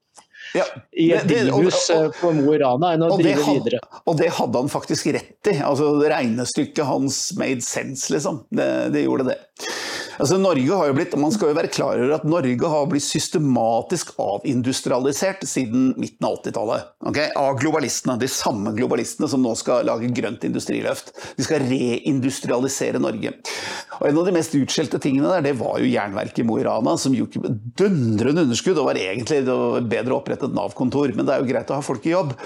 ja, 0.54 0.64
i 0.92 1.12
et 1.14 1.28
drivhus 1.28 1.90
på 2.20 2.32
Mo 2.34 2.54
i 2.54 2.58
Rana 2.58 2.94
enn 2.96 3.04
å 3.06 3.10
drive 3.14 3.44
had, 3.44 3.60
videre. 3.60 3.80
Og 4.10 4.18
det 4.18 4.32
hadde 4.34 4.62
han 4.64 4.72
faktisk 4.72 5.10
rett 5.14 5.50
i. 5.52 5.60
Altså 5.62 5.92
Regnestykket 6.00 6.86
hans 6.88 7.20
made 7.38 7.62
sense, 7.62 8.10
liksom. 8.12 8.44
Det, 8.50 8.66
det 8.94 9.04
gjorde 9.04 9.30
det. 9.30 9.38
Altså, 10.20 10.36
Norge 10.40 10.76
har 10.76 10.90
jo 10.90 10.96
blitt, 10.98 11.16
Man 11.20 11.32
skal 11.32 11.52
jo 11.52 11.56
være 11.56 11.70
klar 11.72 12.00
over 12.00 12.12
at 12.18 12.26
Norge 12.28 12.72
har 12.72 12.88
blitt 12.90 13.06
systematisk 13.06 14.12
avindustrialisert 14.20 15.46
siden 15.48 15.94
midten 16.00 16.28
av 16.28 16.38
80-tallet. 16.42 16.90
Okay? 17.10 17.30
Av 17.40 17.56
globalistene. 17.60 18.18
De 18.20 18.28
samme 18.30 18.74
globalistene 18.76 19.30
som 19.32 19.42
nå 19.42 19.54
skal 19.58 19.88
lage 19.88 20.10
grønt 20.16 20.44
industriløft. 20.46 21.14
De 21.38 21.46
skal 21.46 21.64
reindustrialisere 21.70 23.00
Norge. 23.02 23.32
Og 24.00 24.06
En 24.10 24.20
av 24.20 24.28
de 24.28 24.36
mest 24.36 24.54
utskjelte 24.56 25.00
tingene 25.02 25.32
der, 25.36 25.48
det 25.50 25.56
var 25.60 25.80
jo 25.80 25.88
jernverket 25.88 26.42
i 26.42 26.46
Mo 26.48 26.60
i 26.60 26.64
Rana, 26.68 26.96
som 27.00 27.16
gjorde 27.16 27.54
dundrende 27.80 28.44
underskudd 28.46 28.78
og 28.80 28.90
var 28.90 29.00
egentlig 29.00 29.42
bedre 29.44 30.14
å 30.14 30.20
opprette 30.20 30.48
et 30.48 30.56
Nav-kontor. 30.56 31.14
Men 31.16 31.28
det 31.28 31.36
er 31.36 31.44
jo 31.44 31.52
greit 31.52 31.72
å 31.72 31.80
ha 31.80 31.84
folk 31.84 32.04
i 32.08 32.14
jobb. 32.14 32.36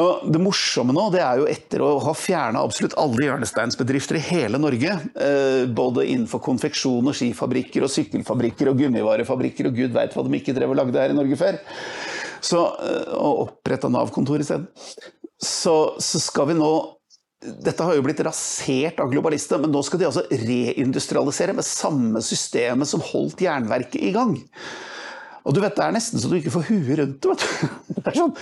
Og 0.00 0.28
det 0.32 0.40
morsomme 0.40 0.94
nå, 0.96 1.08
det 1.12 1.20
er 1.24 1.40
jo 1.40 1.48
etter 1.50 1.82
å 1.84 1.90
ha 2.04 2.14
fjerna 2.16 2.62
absolutt 2.64 2.96
alle 3.00 3.26
hjørnesteinsbedrifter 3.26 4.18
i 4.18 4.24
hele 4.30 4.60
Norge, 4.62 4.94
eh, 5.20 5.64
både 5.68 6.06
innenfor 6.08 6.40
konfeksjon 6.44 7.10
og 7.10 7.16
skifabrikker 7.18 7.84
og 7.84 7.92
sykkelfabrikker 7.92 8.70
og 8.70 8.80
gummivarefabrikker 8.80 9.68
og 9.68 9.76
gud 9.82 9.96
veit 9.96 10.16
hva 10.16 10.24
de 10.24 10.40
ikke 10.40 10.56
drev 10.56 10.72
og 10.72 10.80
lagde 10.80 11.02
her 11.02 11.12
i 11.12 11.18
Norge 11.18 11.38
før, 11.40 11.60
så, 12.40 12.64
eh, 12.86 13.12
og 13.18 13.46
oppretta 13.48 13.92
Nav-kontor 13.92 14.40
isteden, 14.44 14.68
så, 15.42 15.76
så 16.00 16.22
skal 16.22 16.52
vi 16.52 16.58
nå 16.60 16.72
dette 17.42 17.82
har 17.82 17.96
jo 17.96 18.04
blitt 18.06 18.20
rasert 18.22 19.00
av 19.02 19.10
globalister, 19.10 19.58
men 19.58 19.72
nå 19.74 19.80
skal 19.82 19.98
de 19.98 20.06
altså 20.06 20.22
reindustrialisere 20.30 21.56
med 21.58 21.66
samme 21.66 22.22
systemet 22.22 22.86
som 22.86 23.02
holdt 23.02 23.42
jernverket 23.42 23.98
i 23.98 24.12
gang. 24.14 24.36
Og 25.42 25.54
du 25.54 25.62
vet, 25.62 25.74
Det 25.76 25.84
er 25.84 25.96
nesten 25.96 26.22
så 26.22 26.30
du 26.30 26.38
ikke 26.38 26.54
får 26.54 26.68
huet 26.70 26.98
rundt 27.00 27.26
det. 27.26 27.50
Det 28.02 28.08
er, 28.10 28.16
sånn, 28.18 28.32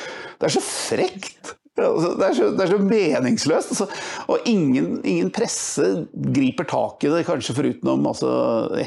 det 0.40 0.47
er 0.47 0.52
så 0.54 0.62
frekt. 0.64 1.57
Altså, 1.80 2.11
det 2.19 2.26
er 2.26 2.35
så, 2.37 2.47
det 2.57 2.64
er 2.64 2.73
så 2.73 2.78
meningsløst. 2.83 3.75
Altså. 3.75 3.87
Og 4.33 4.49
ingen, 4.49 4.88
ingen, 5.04 5.30
presse 5.35 5.87
griper 6.12 6.69
tak 6.69 7.04
i 7.04 7.12
det, 7.12 7.23
kanskje 7.28 7.57
foruten 7.57 7.92
altså, 8.09 8.33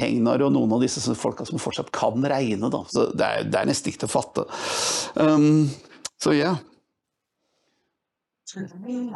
Hegnar 0.00 0.44
og 0.46 0.52
noen 0.54 0.76
av 0.76 0.84
disse 0.84 1.02
folka 1.18 1.46
som 1.48 1.62
fortsatt 1.62 1.92
kan 1.94 2.26
regne. 2.34 2.70
Da. 2.74 2.84
Så 2.90 3.08
det 3.14 3.30
er, 3.30 3.48
det 3.48 3.60
er 3.60 3.70
nesten 3.70 3.92
ikke 3.92 4.04
til 4.04 4.10
å 4.10 4.14
fatte. 4.14 4.46
Um, 5.14 5.66
så 6.22 6.36
ja. 6.36 6.54
Yeah. 6.54 6.73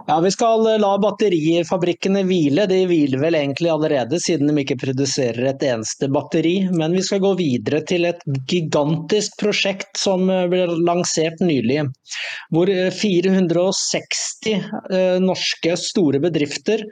Ja, 0.07 0.21
Vi 0.21 0.31
skal 0.31 0.65
la 0.81 0.91
batterifabrikkene 1.03 2.23
hvile. 2.27 2.67
De 2.71 2.81
hviler 2.91 3.21
vel 3.23 3.37
egentlig 3.39 3.71
allerede, 3.73 4.21
siden 4.23 4.51
de 4.51 4.63
ikke 4.63 4.79
produserer 4.81 5.51
et 5.53 5.63
eneste 5.67 6.09
batteri. 6.13 6.57
Men 6.73 6.97
vi 6.97 7.05
skal 7.07 7.23
gå 7.23 7.35
videre 7.39 7.81
til 7.89 8.09
et 8.09 8.23
gigantisk 8.51 9.39
prosjekt 9.41 10.01
som 10.01 10.27
ble 10.27 10.65
lansert 10.87 11.41
nylig. 11.45 11.85
Hvor 12.55 12.73
460 12.99 14.51
eh, 14.55 15.19
norske 15.23 15.77
store 15.81 16.23
bedrifter 16.23 16.85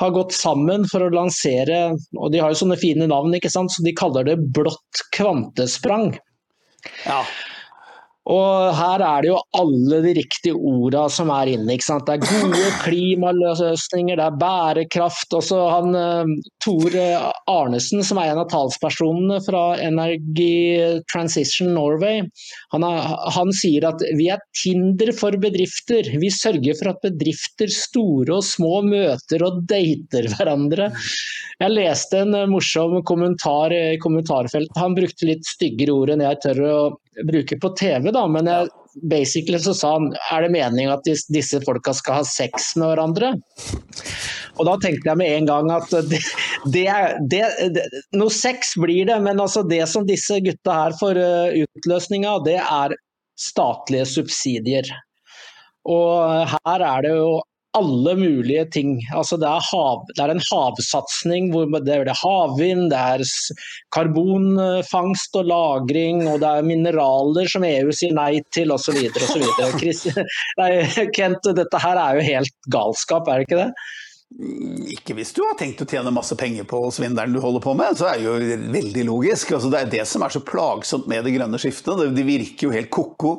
har 0.00 0.14
gått 0.16 0.34
sammen 0.36 0.88
for 0.90 1.04
å 1.04 1.12
lansere 1.14 1.94
Og 1.94 2.30
de 2.32 2.40
har 2.42 2.52
jo 2.52 2.58
sånne 2.64 2.78
fine 2.80 3.06
navn, 3.10 3.34
ikke 3.36 3.52
sant? 3.52 3.72
så 3.72 3.84
de 3.84 3.94
kaller 3.96 4.26
det 4.26 4.38
Blått 4.54 5.04
kvantesprang. 5.16 6.12
Ja. 7.06 7.22
Og 8.32 8.70
her 8.72 9.02
er 9.04 9.24
det 9.24 9.28
jo 9.28 9.40
alle 9.58 9.98
de 10.04 10.14
riktige 10.16 10.56
orda 10.56 11.04
som 11.12 11.28
er 11.34 11.50
inne. 11.54 11.74
ikke 11.74 11.84
sant? 11.84 12.08
Det 12.08 12.14
er 12.14 12.44
gode 12.46 12.70
klimaløsninger, 12.86 14.16
det 14.16 14.24
er 14.24 14.38
bærekraft. 14.40 15.36
Også 15.36 15.58
han 15.68 15.92
Tore 16.64 16.84
Tor 16.84 16.96
Arnesen, 17.52 18.00
som 18.06 18.20
er 18.20 18.32
en 18.32 18.40
av 18.40 18.48
talspersonene 18.52 19.40
fra 19.44 19.64
Energy 19.82 21.02
Transition 21.12 21.74
Norway, 21.76 22.22
han, 22.72 22.86
er, 22.86 23.12
han 23.36 23.52
sier 23.56 23.88
at 23.90 24.02
vi 24.16 24.30
er 24.32 24.42
Tinder 24.56 25.12
for 25.16 25.36
bedrifter. 25.40 26.08
Vi 26.20 26.32
sørger 26.32 26.78
for 26.80 26.94
at 26.94 27.04
bedrifter 27.04 27.72
store 27.72 28.38
og 28.38 28.46
små 28.46 28.80
møter 28.86 29.44
og 29.44 29.64
dater 29.68 30.30
hverandre. 30.32 30.90
Jeg 31.60 31.76
leste 31.76 32.24
en 32.24 32.34
morsom 32.50 32.98
kommentar 33.06 33.74
i 33.74 33.98
kommentarfeltet. 34.02 34.76
Han 34.80 34.96
brukte 34.96 35.28
litt 35.28 35.44
styggere 35.48 35.94
ord 35.94 36.14
enn 36.14 36.24
jeg 36.24 36.40
tør 36.44 36.62
å 36.64 36.76
bruker 37.28 37.60
på 37.60 37.70
TV, 37.78 38.10
da, 38.14 38.24
men 38.30 38.48
jeg, 38.50 38.70
basically 39.10 39.58
så 39.58 39.74
sa 39.74 39.92
han 39.96 40.12
er 40.32 40.44
det 40.44 40.52
meningen 40.54 40.92
at 40.94 41.06
disse 41.34 41.60
folka 41.64 41.94
skal 41.96 42.20
ha 42.20 42.26
sex 42.28 42.74
med 42.78 42.92
hverandre? 42.92 43.32
Og 44.54 44.68
da 44.68 44.76
tenkte 44.82 45.10
jeg 45.10 45.18
med 45.18 45.32
en 45.38 45.48
gang 45.48 45.70
at 45.74 45.90
det, 46.12 46.20
det, 46.70 46.84
det, 47.30 47.42
det 47.74 47.86
Noe 48.14 48.32
sex 48.34 48.76
blir 48.80 49.08
det, 49.10 49.18
men 49.24 49.42
altså 49.42 49.64
det 49.66 49.82
som 49.90 50.06
disse 50.08 50.38
gutta 50.44 50.78
her 50.78 50.98
får 51.00 51.18
uh, 51.20 51.64
utløsning 51.64 52.26
av, 52.28 52.44
det 52.46 52.60
er 52.62 52.94
statlige 53.40 54.06
subsidier. 54.06 54.88
Og 55.90 56.46
her 56.54 56.86
er 56.86 57.04
det 57.04 57.16
jo 57.16 57.32
alle 57.74 58.14
mulige 58.18 58.64
ting. 58.70 58.90
Altså 59.16 59.36
det, 59.40 59.48
er 59.48 59.66
hav, 59.70 60.04
det 60.14 60.22
er 60.22 60.32
en 60.34 60.42
havsatsing 60.46 61.50
det 61.84 61.96
er 61.96 62.20
havvind, 62.20 62.90
det 62.92 62.98
er 62.98 63.24
karbonfangst 63.94 65.36
og 65.40 65.50
-lagring, 65.50 66.22
og 66.30 66.40
det 66.42 66.50
er 66.50 66.68
mineraler 66.68 67.50
som 67.50 67.66
EU 67.66 67.90
sier 67.92 68.14
nei 68.14 68.42
til 68.54 68.72
osv. 68.74 68.94
Kent, 71.16 71.50
dette 71.58 71.82
her 71.82 72.00
er 72.00 72.18
jo 72.18 72.28
helt 72.30 72.56
galskap, 72.70 73.28
er 73.28 73.42
det 73.42 73.48
ikke 73.48 73.62
det? 73.64 73.70
Ikke 74.34 75.14
hvis 75.14 75.30
du 75.36 75.44
har 75.44 75.54
tenkt 75.58 75.82
å 75.84 75.86
tjene 75.86 76.10
masse 76.14 76.34
penger 76.38 76.66
på 76.66 76.80
svindelen 76.94 77.36
du 77.36 77.38
holder 77.42 77.62
på 77.62 77.74
med, 77.78 77.94
så 77.94 78.08
er 78.10 78.18
det 78.18 78.26
jo 78.26 78.60
veldig 78.74 79.04
logisk. 79.06 79.52
Altså, 79.54 79.70
det 79.70 79.80
er 79.80 79.90
det 79.92 80.04
som 80.10 80.24
er 80.26 80.34
så 80.34 80.42
plagsomt 80.42 81.06
med 81.10 81.22
det 81.22 81.36
grønne 81.36 81.60
skiftet. 81.62 82.02
De 82.16 82.24
virker 82.26 82.66
jo 82.66 82.74
helt 82.74 82.90
ko-ko. 82.94 83.36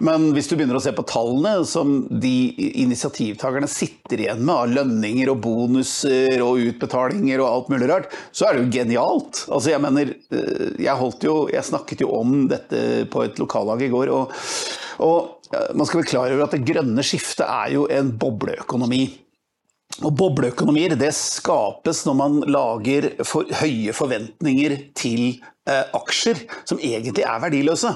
Men 0.00 0.30
hvis 0.32 0.46
du 0.48 0.54
begynner 0.54 0.78
å 0.78 0.80
se 0.80 0.92
på 0.96 1.04
tallene 1.04 1.64
som 1.68 2.06
de 2.22 2.32
initiativtakerne 2.80 3.68
sitter 3.68 4.22
igjen 4.22 4.44
med 4.46 4.54
av 4.54 4.70
lønninger 4.78 5.28
og 5.32 5.42
bonuser 5.44 6.40
og 6.40 6.62
utbetalinger 6.70 7.42
og 7.42 7.48
alt 7.48 7.72
mulig 7.74 7.90
rart, 7.90 8.14
så 8.32 8.46
er 8.46 8.56
det 8.56 8.62
jo 8.62 8.70
genialt. 8.78 9.42
Altså 9.50 9.74
jeg 9.74 9.84
mener, 9.84 10.14
eh, 10.30 10.70
jeg, 10.86 11.10
jo, 11.26 11.34
jeg 11.52 11.68
snakket 11.68 12.06
jo 12.06 12.14
om 12.16 12.46
dette 12.48 13.02
på 13.12 13.26
et 13.26 13.42
lokallag 13.42 13.82
i 13.84 13.90
går. 13.92 14.14
og, 14.14 14.38
og 15.04 15.36
man 15.74 15.88
skal 15.88 16.00
være 16.00 16.12
klar 16.12 16.30
over 16.30 16.46
at 16.46 16.54
det 16.54 16.62
grønne 16.62 17.02
skiftet 17.04 17.44
er 17.44 17.74
jo 17.74 17.84
en 17.90 18.14
bobleøkonomi. 18.14 19.02
Og 20.00 20.12
Bobleøkonomier 20.16 20.94
det 20.98 21.10
skapes 21.16 22.04
når 22.06 22.16
man 22.16 22.36
lager 22.48 23.10
for 23.26 23.48
høye 23.60 23.92
forventninger 23.92 24.76
til 24.96 25.40
eh, 25.68 25.90
aksjer 25.98 26.44
som 26.68 26.78
egentlig 26.78 27.26
er 27.26 27.42
verdiløse. 27.42 27.90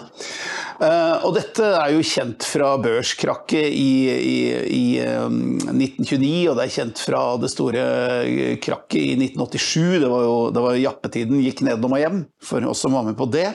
Eh, 0.82 1.24
og 1.24 1.36
dette 1.38 1.70
er 1.78 1.94
jo 1.94 2.04
kjent 2.04 2.44
fra 2.50 2.74
børskrakket 2.82 3.70
i, 3.70 3.94
i, 4.10 4.38
i 4.74 4.84
um, 5.06 5.54
1929, 5.70 6.32
og 6.50 6.58
det 6.58 6.66
er 6.66 6.74
kjent 6.80 7.04
fra 7.06 7.22
det 7.40 7.52
store 7.54 7.86
eh, 8.26 8.56
krakket 8.64 9.00
i 9.00 9.14
1987. 9.30 10.02
Det 10.02 10.10
var 10.10 10.26
jo 10.26 10.38
det 10.54 10.66
var 10.66 10.80
jappetiden 10.82 11.44
gikk 11.46 11.62
nedom 11.70 11.94
og 11.94 12.02
hjem, 12.02 12.24
for 12.42 12.74
oss 12.74 12.84
som 12.84 12.98
var 12.98 13.06
med 13.06 13.16
på 13.16 13.30
det. 13.32 13.52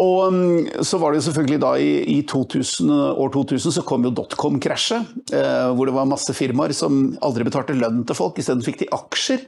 Og 0.00 0.28
um, 0.30 0.66
så 0.86 0.98
var 1.02 1.12
det 1.12 1.20
jo 1.20 1.26
selvfølgelig 1.28 1.60
da 1.62 1.72
i, 1.78 1.90
i 2.16 2.18
2000, 2.30 2.92
år 3.20 3.32
2000 3.34 3.74
så 3.78 3.84
kom 3.86 4.06
jo 4.06 4.12
dotcom-krasjet. 4.14 5.10
Eh, 5.34 5.66
hvor 5.74 5.90
det 5.90 5.96
var 5.96 6.10
masse 6.10 6.34
firmaer 6.36 6.74
som 6.76 7.14
aldri 7.24 7.46
betalte 7.46 7.76
lønn 7.78 8.04
til 8.06 8.18
folk, 8.18 8.38
isteden 8.38 8.64
fikk 8.64 8.82
de 8.84 8.90
aksjer. 8.94 9.44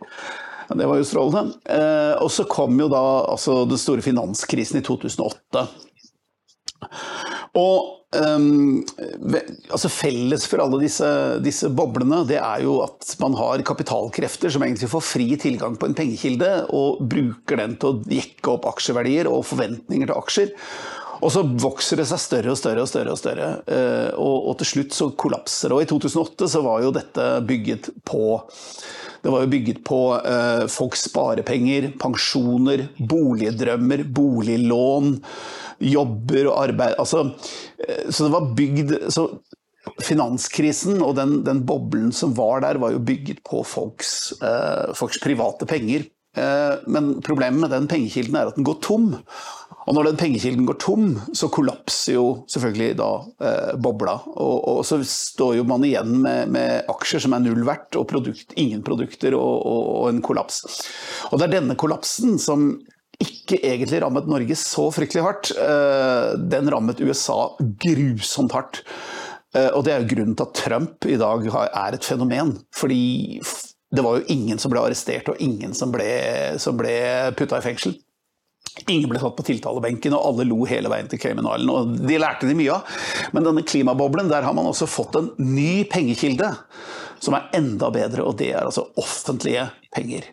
Det 0.66 0.86
var 0.86 0.98
jo 0.98 1.06
strålende. 1.06 1.58
Eh, 1.70 2.14
og 2.22 2.30
så 2.34 2.46
kom 2.50 2.78
jo 2.80 2.88
da 2.90 3.02
altså 3.30 3.64
den 3.70 3.80
store 3.80 4.02
finanskrisen 4.02 4.80
i 4.80 4.86
2008. 4.86 5.66
Og 7.56 7.96
um, 8.20 8.82
altså 9.70 9.90
Felles 9.92 10.44
for 10.48 10.62
alle 10.62 10.80
disse, 10.82 11.08
disse, 11.44 11.70
boblene 11.72 12.22
det 12.28 12.38
er 12.40 12.64
jo 12.66 12.80
at 12.84 13.14
man 13.22 13.36
har 13.38 13.64
kapitalkrefter 13.66 14.52
som 14.52 14.66
egentlig 14.66 14.90
får 14.92 15.06
fri 15.06 15.30
tilgang 15.40 15.78
på 15.80 15.88
en 15.88 15.96
pengekilde, 15.96 16.52
og 16.76 17.02
bruker 17.08 17.62
den 17.62 17.78
til 17.80 17.94
å 17.94 18.12
jekke 18.18 18.54
opp 18.56 18.68
aksjeverdier 18.74 19.30
og 19.30 19.46
forventninger 19.48 20.12
til 20.12 20.20
aksjer. 20.20 20.54
Og 21.24 21.32
så 21.32 21.40
vokser 21.64 22.02
det 22.02 22.04
seg 22.10 22.20
større 22.20 22.52
og 22.52 22.60
større 22.60 22.84
og 22.84 22.90
større. 22.90 23.14
Og 23.14 23.20
større, 23.20 23.48
eh, 23.72 24.10
og, 24.20 24.50
og 24.50 24.58
til 24.60 24.68
slutt 24.74 24.96
så 24.96 25.08
kollapser 25.16 25.72
det. 25.72 25.78
Og 25.78 25.86
i 25.86 25.88
2008 25.88 26.50
så 26.52 26.62
var 26.66 26.84
jo 26.84 26.94
dette 26.96 27.28
bygget 27.48 27.90
på 28.04 28.42
det 29.24 29.32
var 29.32 29.42
jo 29.42 29.50
bygget 29.50 29.78
på 29.82 30.00
eh, 30.20 30.64
folks 30.70 31.06
sparepenger, 31.08 31.88
pensjoner, 31.98 32.84
boligdrømmer, 33.10 34.04
boliglån 34.14 35.16
jobber 35.82 36.50
og 36.50 36.58
arbeid 36.62 36.96
altså, 36.98 37.22
eh, 37.86 38.08
Så 38.10 38.26
det 38.26 38.32
var 38.34 38.50
bygd 38.56 38.96
så 39.12 39.28
Finanskrisen 40.02 40.98
og 41.04 41.14
den, 41.16 41.38
den, 41.46 41.62
boblen 41.66 42.10
som 42.12 42.32
var 42.36 42.64
der, 42.64 42.80
var 42.82 42.90
jo 42.90 42.98
bygget 43.06 43.38
på 43.46 43.62
folks, 43.62 44.34
eh, 44.42 44.92
folks 44.98 45.20
private 45.22 45.68
penger. 45.70 46.08
Eh, 46.36 46.74
men 46.86 47.22
problemet 47.24 47.60
med 47.60 47.70
den 47.72 47.86
pengekilden 47.88 48.36
er 48.36 48.50
at 48.50 48.58
den 48.58 48.66
går 48.66 48.80
tom. 48.84 49.14
Og 49.86 49.94
når 49.94 50.10
den 50.10 50.18
pengekilden 50.18 50.66
går 50.66 50.78
tom, 50.82 51.06
så 51.36 51.48
kollapser 51.52 52.16
jo 52.16 52.26
selvfølgelig 52.50 52.96
da 52.98 53.10
eh, 53.46 53.72
bobla. 53.80 54.16
Og, 54.34 54.56
og, 54.72 54.80
så 54.86 54.98
står 55.06 55.60
jo 55.60 55.68
man 55.68 55.86
igjen 55.86 56.18
med, 56.24 56.50
med 56.52 56.90
aksjer 56.90 57.22
som 57.22 57.36
er 57.36 57.44
null 57.46 57.62
verdt, 57.66 57.94
og 57.96 58.08
produkt, 58.10 58.52
ingen 58.58 58.82
produkter 58.86 59.38
og, 59.38 59.54
og, 59.62 60.10
en 60.10 60.20
kollaps. 60.24 60.64
Og 61.30 61.38
det 61.38 61.48
er 61.48 61.56
denne 61.60 61.78
kollapsen 61.78 62.36
som 62.42 62.72
ikke 63.22 63.60
egentlig 63.62 64.00
rammet 64.02 64.28
Norge 64.28 64.56
så 64.58 64.88
fryktelig 64.94 65.24
hardt. 65.24 65.52
Eh, 65.56 66.34
den 66.52 66.70
rammet 66.72 67.00
USA 67.00 67.38
grusomt 67.58 68.56
hardt. 68.56 68.82
Eh, 69.56 69.70
og 69.70 69.84
det 69.86 69.94
er 69.94 70.02
jo 70.02 70.10
grunnen 70.14 70.36
til 70.36 70.48
at 70.48 70.58
Trump 70.58 71.06
i 71.08 71.18
dag 71.20 71.46
er 71.66 71.96
et 71.96 72.08
fenomen. 72.08 72.56
Fordi 72.76 73.40
det 73.94 74.04
var 74.04 74.18
jo 74.18 74.26
ingen 74.34 74.58
som 74.60 74.72
ble 74.72 74.82
arrestert, 74.82 75.30
og 75.30 75.40
ingen 75.40 75.72
som 75.76 75.94
ble, 75.94 76.08
som 76.60 76.76
ble 76.78 76.96
putta 77.38 77.60
i 77.60 77.64
fengsel. 77.64 77.96
Ingen 78.90 79.08
ble 79.08 79.20
tatt 79.22 79.36
på 79.38 79.46
tiltalebenken, 79.46 80.12
og 80.18 80.26
alle 80.28 80.48
lo 80.50 80.66
hele 80.68 80.90
veien 80.92 81.08
til 81.08 81.22
Island. 81.22 81.70
Og 81.72 81.96
de 82.02 82.18
lærte 82.20 82.48
de 82.48 82.56
mye 82.58 82.74
av. 82.74 82.98
Men 83.32 83.46
denne 83.46 83.64
klimaboblen, 83.64 84.28
der 84.28 84.44
har 84.44 84.56
man 84.56 84.68
også 84.68 84.90
fått 84.90 85.16
en 85.16 85.30
ny 85.40 85.86
pengekilde 85.88 86.50
som 87.22 87.38
er 87.38 87.48
enda 87.56 87.88
bedre, 87.94 88.26
og 88.26 88.36
det 88.36 88.50
er 88.52 88.66
altså 88.66 88.90
offentlige 89.00 89.70
penger. 89.94 90.26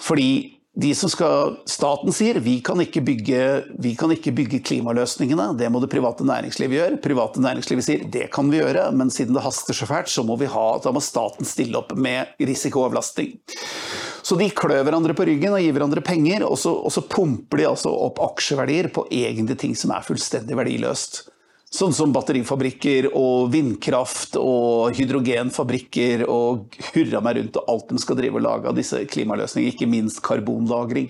Fordi 0.00 0.53
de 0.74 0.90
som 0.94 1.10
skal, 1.10 1.54
Staten 1.70 2.10
sier 2.14 2.40
vi 2.42 2.56
kan, 2.64 2.80
bygge, 2.82 3.40
vi 3.78 3.92
kan 3.94 4.10
ikke 4.10 4.32
bygge 4.34 4.58
klimaløsningene, 4.66 5.52
det 5.58 5.68
må 5.70 5.78
det 5.82 5.90
private 5.92 6.26
næringslivet 6.26 6.78
gjøre. 6.78 6.98
Private 7.04 7.42
næringslivet 7.44 7.86
sier 7.86 8.02
det 8.10 8.26
kan 8.34 8.50
vi 8.50 8.58
gjøre, 8.58 8.88
men 8.96 9.12
siden 9.14 9.36
det 9.36 9.44
haster 9.44 9.76
så 9.76 9.86
fælt, 9.86 10.10
så 10.10 10.24
må, 10.26 10.34
ha, 10.50 10.66
må 10.90 11.02
staten 11.04 11.46
stille 11.46 11.78
opp 11.78 11.94
med 11.94 12.34
risikoavlastning. 12.42 13.36
Så 14.24 14.38
de 14.40 14.48
klør 14.56 14.82
hverandre 14.86 15.14
på 15.14 15.28
ryggen 15.28 15.54
og 15.54 15.62
gir 15.62 15.76
hverandre 15.76 16.02
penger, 16.02 16.46
og 16.48 16.58
så, 16.58 16.72
og 16.74 16.90
så 16.90 17.04
pumper 17.06 17.60
de 17.60 17.68
altså 17.70 17.92
opp 17.92 18.18
aksjeverdier 18.24 18.90
på 18.94 19.06
egentlig 19.14 19.60
ting 19.60 19.78
som 19.78 19.94
er 19.94 20.06
fullstendig 20.06 20.58
verdiløst. 20.58 21.26
Sånn 21.74 21.94
som 21.96 22.12
batterifabrikker 22.14 23.08
og 23.18 23.48
vindkraft 23.50 24.36
og 24.38 24.94
hydrogenfabrikker 24.94 26.22
og 26.30 26.76
hurra 26.92 27.22
meg 27.24 27.40
rundt 27.40 27.58
og 27.58 27.72
alt 27.72 27.88
de 27.90 28.02
skal 28.02 28.18
drive 28.20 28.38
og 28.38 28.44
lage 28.46 28.70
av 28.70 28.78
disse 28.78 29.00
klimaløsningene, 29.10 29.74
ikke 29.74 29.90
minst 29.90 30.22
karbonlagring. 30.22 31.08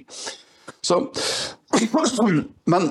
Så, 0.85 1.03
men 2.71 2.89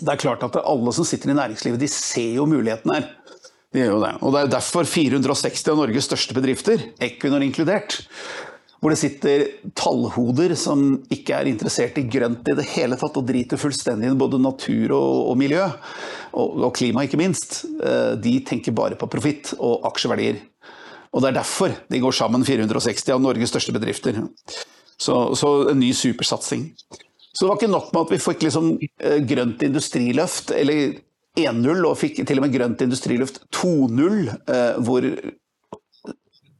det 0.00 0.14
er 0.14 0.22
klart 0.22 0.44
at 0.48 0.56
alle 0.62 0.92
som 0.96 1.04
sitter 1.08 1.34
i 1.34 1.36
næringslivet, 1.36 1.80
de 1.84 1.90
ser 1.92 2.38
jo 2.38 2.48
mulighetene 2.48 2.98
her. 2.98 3.10
De 3.74 3.82
gjør 3.82 3.92
jo 3.92 4.02
det. 4.06 4.12
Og 4.22 4.32
det 4.32 4.40
er 4.40 4.52
derfor 4.56 4.88
460 4.88 5.68
av 5.72 5.80
Norges 5.82 6.08
største 6.08 6.36
bedrifter, 6.36 6.88
Equinor 7.02 7.44
inkludert, 7.44 8.00
hvor 8.86 8.94
det 8.94 9.00
sitter 9.00 9.40
tallhoder 9.74 10.52
som 10.54 10.92
ikke 11.10 11.34
er 11.34 11.48
interessert 11.50 11.96
i 11.98 12.04
grønt 12.06 12.46
i 12.46 12.54
det 12.54 12.68
hele 12.70 12.94
tatt, 12.94 13.16
og 13.18 13.24
driter 13.26 13.58
fullstendig 13.58 14.12
i 14.12 14.18
både 14.18 14.38
natur 14.38 14.92
og, 14.94 15.14
og 15.32 15.38
miljø, 15.40 15.64
og, 16.30 16.52
og, 16.60 16.68
klima 16.76 17.02
ikke 17.02 17.18
minst. 17.18 17.64
Eh, 17.82 18.12
de 18.22 18.36
tenker 18.46 18.76
bare 18.78 18.94
på 18.94 19.08
profitt 19.10 19.56
og 19.58 19.88
aksjeverdier. 19.90 20.38
Og 21.10 21.24
det 21.24 21.32
er 21.32 21.38
derfor 21.40 21.74
de 21.90 21.98
går 22.04 22.14
sammen, 22.14 22.46
460 22.46 23.10
av 23.16 23.24
Norges 23.24 23.50
største 23.50 23.74
bedrifter. 23.74 24.20
Så, 24.94 25.16
så 25.34 25.50
en 25.72 25.82
ny 25.82 25.90
supersatsing. 25.90 26.68
Så 26.86 27.42
det 27.42 27.50
var 27.50 27.58
ikke 27.58 27.72
nok 27.72 27.88
med 27.90 28.04
at 28.04 28.12
vi 28.14 28.20
fikk 28.22 28.46
liksom 28.46 28.68
eh, 28.78 29.18
grønt 29.26 29.66
industriløft, 29.66 30.54
eller 30.54 31.00
1-0, 31.42 31.82
og 31.90 31.98
fikk 31.98 32.22
til 32.22 32.38
og 32.38 32.46
med 32.46 32.54
grønt 32.54 32.86
industriløft 32.86 33.42
2-0, 33.50 34.30
eh, 34.30 34.78
hvor 34.86 35.10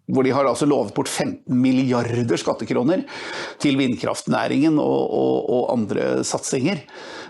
hvor 0.07 0.23
de 0.27 0.33
har 0.35 0.47
altså 0.47 0.69
lovet 0.69 0.95
bort 0.95 1.11
15 1.11 1.51
milliarder 1.51 2.39
skattekroner 2.39 3.03
til 3.63 3.79
vindkraftnæringen 3.81 4.79
og, 4.79 5.01
og, 5.11 5.49
og 5.51 5.63
andre 5.75 6.09
satsinger. 6.27 6.85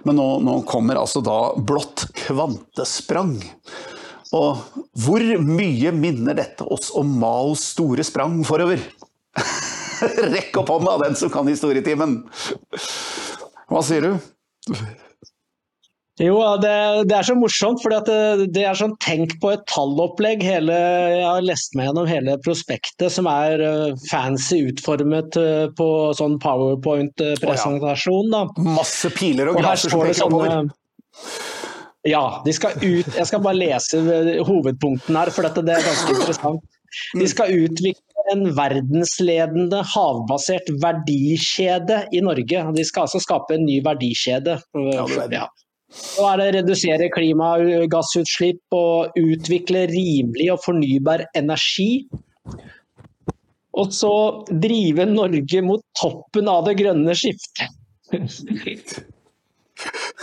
Men 0.04 0.20
nå, 0.20 0.26
nå, 0.44 0.58
kommer 0.68 1.00
altså 1.00 1.22
da 1.24 1.38
blått 1.56 2.06
kvantesprang. 2.26 3.38
Og 4.36 4.82
hvor 5.00 5.24
mye 5.40 5.94
minner 5.94 6.36
dette 6.36 6.66
oss 6.66 6.92
om 6.98 7.16
Maos 7.20 7.64
store 7.72 8.04
sprang 8.06 8.42
forover? 8.46 8.82
Rekk 10.36 10.60
opp 10.60 10.74
hånda, 10.74 10.98
den 11.06 11.16
som 11.16 11.32
kan 11.32 11.48
historietimen. 11.48 12.20
Hva 13.70 13.82
sier 13.86 14.10
du? 14.10 14.76
Jo, 16.16 16.36
det, 16.62 16.72
det, 17.10 17.12
er 17.12 17.26
så 17.28 17.34
morsomt, 17.36 17.82
for 17.84 17.92
det, 17.92 18.46
det, 18.54 18.62
er 18.64 18.76
sånn 18.78 18.94
tenk 19.04 19.34
på 19.42 19.50
et 19.52 19.66
tallopplegg. 19.68 20.40
Hele, 20.46 20.72
jeg 21.12 21.26
har 21.26 21.44
lest 21.44 21.76
meg 21.76 21.90
gjennom 21.90 22.08
hele 22.08 22.38
prospektet, 22.44 23.10
som 23.12 23.28
er 23.28 23.60
uh, 23.60 24.06
fancy 24.08 24.62
utformet 24.70 25.36
uh, 25.36 25.66
på 25.76 25.88
sånn 26.16 26.38
powerpoint-presentasjon. 26.40 28.32
Masse 28.64 29.12
piler 29.12 29.52
og 29.52 29.60
graser 29.60 29.92
som 29.92 30.06
peker 30.06 30.24
oppover. 30.24 30.64
Ja, 32.06 32.22
de 32.46 32.52
skal 32.54 32.76
ut 32.78 33.16
Jeg 33.18 33.26
skal 33.26 33.40
bare 33.42 33.58
lese 33.58 33.98
hovedpunkten 34.46 35.16
her, 35.18 35.32
for 35.34 35.44
dette, 35.44 35.64
det 35.66 35.74
er 35.74 35.84
ganske 35.84 36.16
interessant. 36.16 36.64
De 37.18 37.26
skal 37.28 37.52
utvikle 37.52 38.30
en 38.32 38.46
verdensledende 38.56 39.82
havbasert 39.92 40.70
verdikjede 40.80 42.06
i 42.16 42.24
Norge. 42.24 42.64
De 42.78 42.88
skal 42.88 43.04
altså 43.04 43.20
skape 43.20 43.58
en 43.58 43.66
ny 43.68 43.82
verdikjede. 43.84 44.56
Ja, 45.34 45.44
så 45.92 46.26
er 46.32 46.40
det 46.40 46.46
redusere 46.58 47.10
klimagassutslipp 47.14 48.74
og 48.74 49.18
utvikle 49.20 49.86
rimelig 49.90 50.50
og 50.54 50.62
fornybar 50.64 51.26
energi. 51.38 52.06
Og 53.76 53.92
så 53.92 54.12
drive 54.50 55.06
Norge 55.08 55.62
mot 55.64 55.84
toppen 56.00 56.48
av 56.50 56.64
det 56.66 56.78
grønne 56.80 57.14
skiftet. 57.16 57.70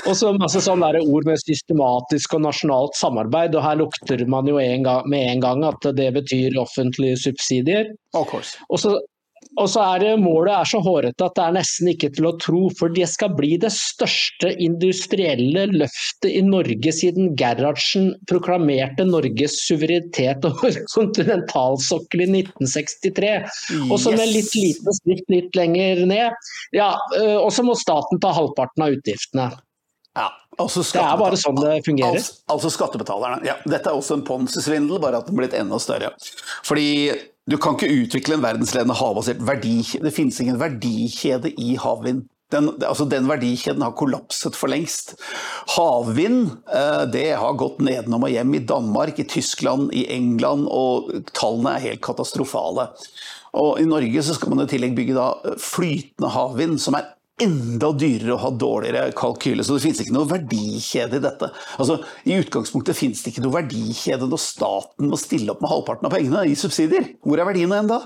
og 0.07 0.15
så 0.17 0.31
masse 0.35 0.63
sånne 0.65 0.89
ord 1.03 1.27
med 1.29 1.41
systematisk 1.41 2.35
og 2.37 2.45
nasjonalt 2.47 2.97
samarbeid. 2.97 3.55
Og 3.55 3.65
her 3.65 3.79
lukter 3.79 4.25
man 4.29 4.49
jo 4.49 4.59
en 4.59 4.85
gang, 4.87 5.07
med 5.09 5.29
en 5.29 5.43
gang 5.43 5.65
at 5.69 5.89
det 5.95 6.09
betyr 6.17 6.57
offentlige 6.59 7.21
subsidier. 7.27 7.93
Og 8.17 8.79
så 8.81 8.97
og 9.59 9.69
så 9.69 9.83
er 9.93 10.03
det 10.03 10.11
Målet 10.23 10.53
er 10.55 10.69
så 10.69 10.79
hårete 10.83 11.25
at 11.25 11.35
det 11.37 11.43
er 11.43 11.55
nesten 11.57 11.89
ikke 11.91 12.09
til 12.15 12.27
å 12.29 12.33
tro, 12.41 12.61
for 12.77 12.93
det 12.93 13.07
skal 13.11 13.33
bli 13.37 13.53
det 13.61 13.71
største 13.75 14.53
industrielle 14.63 15.65
løftet 15.71 16.29
i 16.31 16.41
Norge 16.45 16.93
siden 16.95 17.33
Gerhardsen 17.39 18.13
proklamerte 18.29 19.05
Norges 19.07 19.59
suverenitet 19.67 20.45
over 20.49 20.79
kontinentalsokkel 20.95 22.25
i 22.25 22.29
1963. 22.43 23.33
Og 23.89 23.97
så 24.01 24.15
med 24.15 24.31
litt 24.31 24.53
liten 24.57 24.99
skrift 24.99 25.33
litt 25.33 25.59
lenger 25.59 26.05
ned, 26.09 26.49
ja, 26.75 26.93
og 27.39 27.51
så 27.53 27.65
må 27.65 27.77
staten 27.79 28.21
ta 28.23 28.33
halvparten 28.35 28.85
av 28.85 28.97
utgiftene. 28.97 29.51
Ja, 30.13 30.29
altså 30.61 30.83
det 30.85 31.01
er 31.01 31.17
bare 31.17 31.37
sånn 31.41 31.57
det 31.57 31.79
fungerer. 31.87 32.19
Altså, 32.19 32.35
altså 32.53 32.69
skattebetalerne. 32.73 33.41
Ja, 33.47 33.55
dette 33.65 33.89
er 33.89 33.97
også 33.97 34.19
en 34.19 34.25
ponzi-svindel, 34.27 34.99
bare 35.01 35.21
at 35.21 35.29
den 35.29 35.33
er 35.37 35.41
blitt 35.41 35.55
enda 35.57 35.79
større. 35.81 36.11
Fordi 36.67 36.87
du 37.49 37.57
kan 37.59 37.75
ikke 37.75 38.03
utvikle 38.05 38.37
en 38.37 38.45
verdensledende 38.45 38.95
havbasert 38.95 39.41
verdikjede. 39.43 40.05
Det 40.07 40.15
finnes 40.15 40.39
ingen 40.39 40.61
verdikjede 40.61 41.51
i 41.59 41.75
havvind. 41.79 42.23
Den, 42.53 42.69
altså 42.85 43.07
den, 43.09 43.25
verdikjeden 43.27 43.81
har 43.81 43.95
kollapset 43.97 44.55
for 44.55 44.69
lengst. 44.71 45.15
Havvind 45.73 46.53
eh, 46.69 47.03
det 47.11 47.31
har 47.41 47.57
gått 47.59 47.81
nedenom 47.83 48.27
og 48.27 48.31
hjem 48.31 48.53
i 48.55 48.63
Danmark, 48.69 49.19
i 49.19 49.27
Tyskland, 49.27 49.89
i 49.95 50.05
England, 50.13 50.67
og 50.69 51.09
tallene 51.33 51.73
er 51.73 51.87
helt 51.87 52.03
katastrofale. 52.05 52.91
Og 53.57 53.81
I 53.81 53.87
Norge 53.89 54.23
så 54.25 54.37
skal 54.37 54.53
man 54.53 54.63
i 54.63 54.69
tillegg 54.69 54.95
bygge 54.97 55.27
flytende 55.61 56.31
havvind, 56.33 56.79
som 56.81 56.97
er 56.97 57.09
enda 57.41 57.89
dyrere 57.97 58.35
og 58.35 58.41
ha 58.43 58.49
dårligere 58.61 59.13
kalkyle. 59.17 59.65
Så 59.65 59.77
det 59.77 59.85
finnes 59.85 60.01
ikke 60.03 60.15
noe 60.15 60.29
verdikjede 60.29 61.17
i 61.17 61.23
dette. 61.23 61.49
Altså, 61.81 61.99
I 62.29 62.37
utgangspunktet 62.43 62.97
finnes 62.97 63.23
det 63.23 63.33
ikke 63.33 63.45
noe 63.45 63.57
verdikjede 63.57 64.29
når 64.29 64.41
staten 64.41 65.09
må 65.09 65.19
stille 65.19 65.53
opp 65.53 65.63
med 65.63 65.73
halvparten 65.73 66.09
av 66.09 66.13
pengene 66.13 66.45
i 66.49 66.57
subsidier. 66.59 67.15
Hvor 67.25 67.41
er 67.41 67.49
verdiene 67.49 67.79
hen 67.81 67.89
da? 67.89 68.03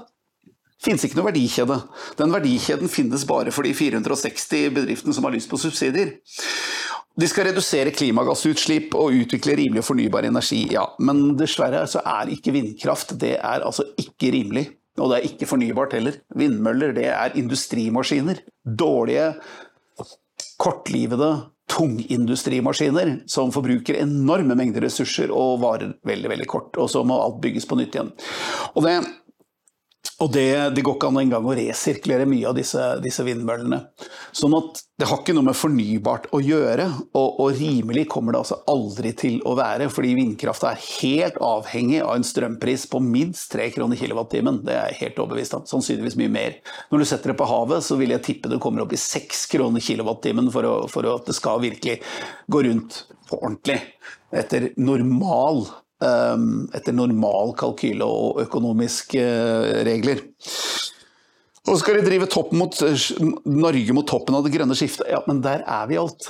Finnes 0.83 1.03
ikke 1.03 1.17
noe 1.17 1.31
verdikjede. 1.31 1.79
Den 2.19 2.33
verdikjeden 2.33 2.91
finnes 2.91 3.25
bare 3.27 3.53
for 3.53 3.65
de 3.65 3.73
460 3.75 4.69
bedriftene 4.75 5.15
som 5.17 5.25
har 5.25 5.33
lyst 5.33 5.49
på 5.49 5.59
subsidier. 5.59 6.19
De 7.17 7.25
skal 7.25 7.47
redusere 7.49 7.89
klimagassutslipp 7.97 8.93
og 8.93 9.15
utvikle 9.23 9.55
rimelig 9.57 9.81
og 9.81 9.87
fornybar 9.87 10.27
energi, 10.27 10.67
ja. 10.75 10.83
Men 11.01 11.31
dessverre 11.39 11.81
så 11.89 12.03
er 12.05 12.29
ikke 12.29 12.53
vindkraft 12.53 13.15
det 13.17 13.39
er 13.39 13.65
altså 13.65 13.87
ikke 13.97 14.29
rimelig. 14.35 14.67
Og 14.97 15.11
det 15.11 15.17
er 15.17 15.27
ikke 15.29 15.49
fornybart 15.49 15.93
heller. 15.97 16.17
Vindmøller 16.37 16.95
det 16.97 17.09
er 17.11 17.35
industrimaskiner. 17.37 18.41
Dårlige, 18.65 19.35
kortlivede 20.57 21.31
tungindustrimaskiner 21.69 23.13
som 23.29 23.51
forbruker 23.53 23.99
enorme 24.01 24.55
mengder 24.57 24.87
ressurser 24.87 25.33
og 25.35 25.61
varer 25.61 25.93
veldig 26.07 26.31
veldig 26.33 26.49
kort. 26.49 26.77
Og 26.81 26.89
så 26.91 27.03
må 27.05 27.19
alt 27.21 27.41
bygges 27.43 27.67
på 27.69 27.77
nytt 27.79 27.97
igjen. 27.97 28.13
Og 28.73 28.85
det 28.87 28.97
og 30.17 30.31
det, 30.33 30.49
det, 30.73 30.81
går 30.81 30.95
ikke 30.97 31.09
an 31.11 31.19
engang 31.21 31.45
å 31.45 31.53
resirkulere 31.57 32.25
mye 32.29 32.47
av 32.49 32.55
disse, 32.57 32.81
disse, 33.03 33.21
vindmøllene. 33.25 33.79
Sånn 34.35 34.55
at 34.57 34.81
det 34.97 35.05
har 35.09 35.21
ikke 35.21 35.35
noe 35.37 35.45
med 35.45 35.57
fornybart 35.57 36.25
å 36.33 36.39
gjøre, 36.41 36.87
og, 37.11 37.27
og, 37.43 37.51
rimelig 37.59 38.07
kommer 38.09 38.33
det 38.33 38.41
altså 38.41 38.57
aldri 38.73 39.13
til 39.19 39.37
å 39.45 39.53
være. 39.59 39.91
Fordi 39.93 40.15
vindkraft 40.17 40.65
er 40.65 40.81
helt 40.81 41.37
avhengig 41.43 42.01
av 42.01 42.15
en 42.15 42.25
strømpris 42.25 42.87
på 42.89 43.01
minst 43.05 43.53
3 43.53 43.69
kroner 43.75 43.99
kilowattimen. 43.99 44.63
Det 44.65 44.73
er 44.73 44.91
jeg 44.93 45.01
helt 45.03 45.21
overbevist 45.21 45.57
om. 45.59 45.67
Sannsynligvis 45.69 46.17
mye 46.21 46.33
mer. 46.33 46.59
Når 46.89 47.03
du 47.03 47.09
setter 47.11 47.33
det 47.33 47.39
på 47.39 47.49
havet, 47.53 47.85
så 47.85 47.99
vil 48.01 48.15
jeg 48.15 48.25
tippe 48.25 48.51
det 48.51 48.61
kommer 48.63 48.87
opp 48.87 48.97
i 48.97 49.01
6 49.01 49.45
kroner 49.53 49.85
kilowattimen 49.85 50.49
for, 50.53 50.87
for 50.93 51.13
at 51.13 51.29
det 51.29 51.37
skal 51.37 51.61
virkelig 51.61 51.99
gå 52.49 52.65
rundt 52.65 53.03
på 53.29 53.37
ordentlig. 53.37 53.81
Etter 54.33 54.71
normal 54.81 55.67
etter 55.99 56.93
normal 56.93 57.55
kalkyle 57.57 58.05
og 58.05 58.41
økonomiske 58.45 59.21
eh, 59.21 59.79
regler. 59.87 60.21
Og 61.67 61.79
skal 61.81 61.99
de 61.99 62.05
drive 62.05 62.27
mot, 62.55 62.83
Norge 63.45 63.95
mot 63.95 64.07
toppen 64.07 64.37
av 64.37 64.45
det 64.45 64.53
grønne 64.53 64.77
skiftet. 64.77 65.09
Ja, 65.11 65.23
men 65.27 65.41
der 65.43 65.65
er 65.67 65.89
vi 65.89 65.99
alt. 65.99 66.29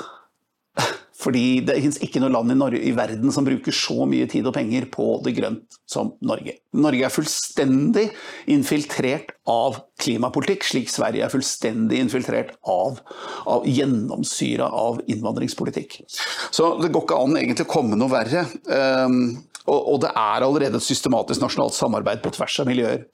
Fordi 1.18 1.60
det 1.66 1.80
finnes 1.82 1.98
ikke 2.06 2.22
noe 2.22 2.30
land 2.30 2.54
i, 2.54 2.58
Norge, 2.58 2.80
i, 2.86 2.92
verden 2.96 3.32
som 3.34 3.46
bruker 3.46 3.74
så 3.74 4.06
mye 4.10 4.28
tid 4.30 4.46
og 4.50 4.54
penger 4.54 4.86
på 4.94 5.06
det 5.26 5.34
grønt 5.38 5.78
som 5.90 6.12
Norge. 6.26 6.60
Norge 6.78 7.08
er 7.08 7.14
fullstendig 7.14 8.06
infiltrert 8.54 9.34
av 9.50 9.80
klimapolitikk, 10.02 10.66
slik 10.68 10.92
Sverige 10.94 11.26
er 11.26 11.34
fullstendig 11.34 12.04
infiltrert 12.04 12.54
av, 12.70 13.02
av 13.50 13.66
gjennomsyra 13.66 14.70
av 14.70 15.02
innvandringspolitikk. 15.10 16.04
Så 16.54 16.76
det 16.84 16.94
går 16.94 17.08
ikke 17.08 17.22
an 17.26 17.42
egentlig 17.42 17.66
å 17.66 17.74
komme 17.74 17.98
noe 17.98 18.14
verre. 18.14 18.46
Um, 18.70 19.20
og, 19.68 20.02
det 20.04 20.10
er 20.16 20.46
allerede 20.46 20.80
et 20.80 20.86
systematisk 20.86 21.44
nasjonalt 21.44 21.76
samarbeid 21.76 22.22
på 22.24 22.32
tvers 22.36 22.60
av 22.64 22.70
miljøer. 22.70 23.06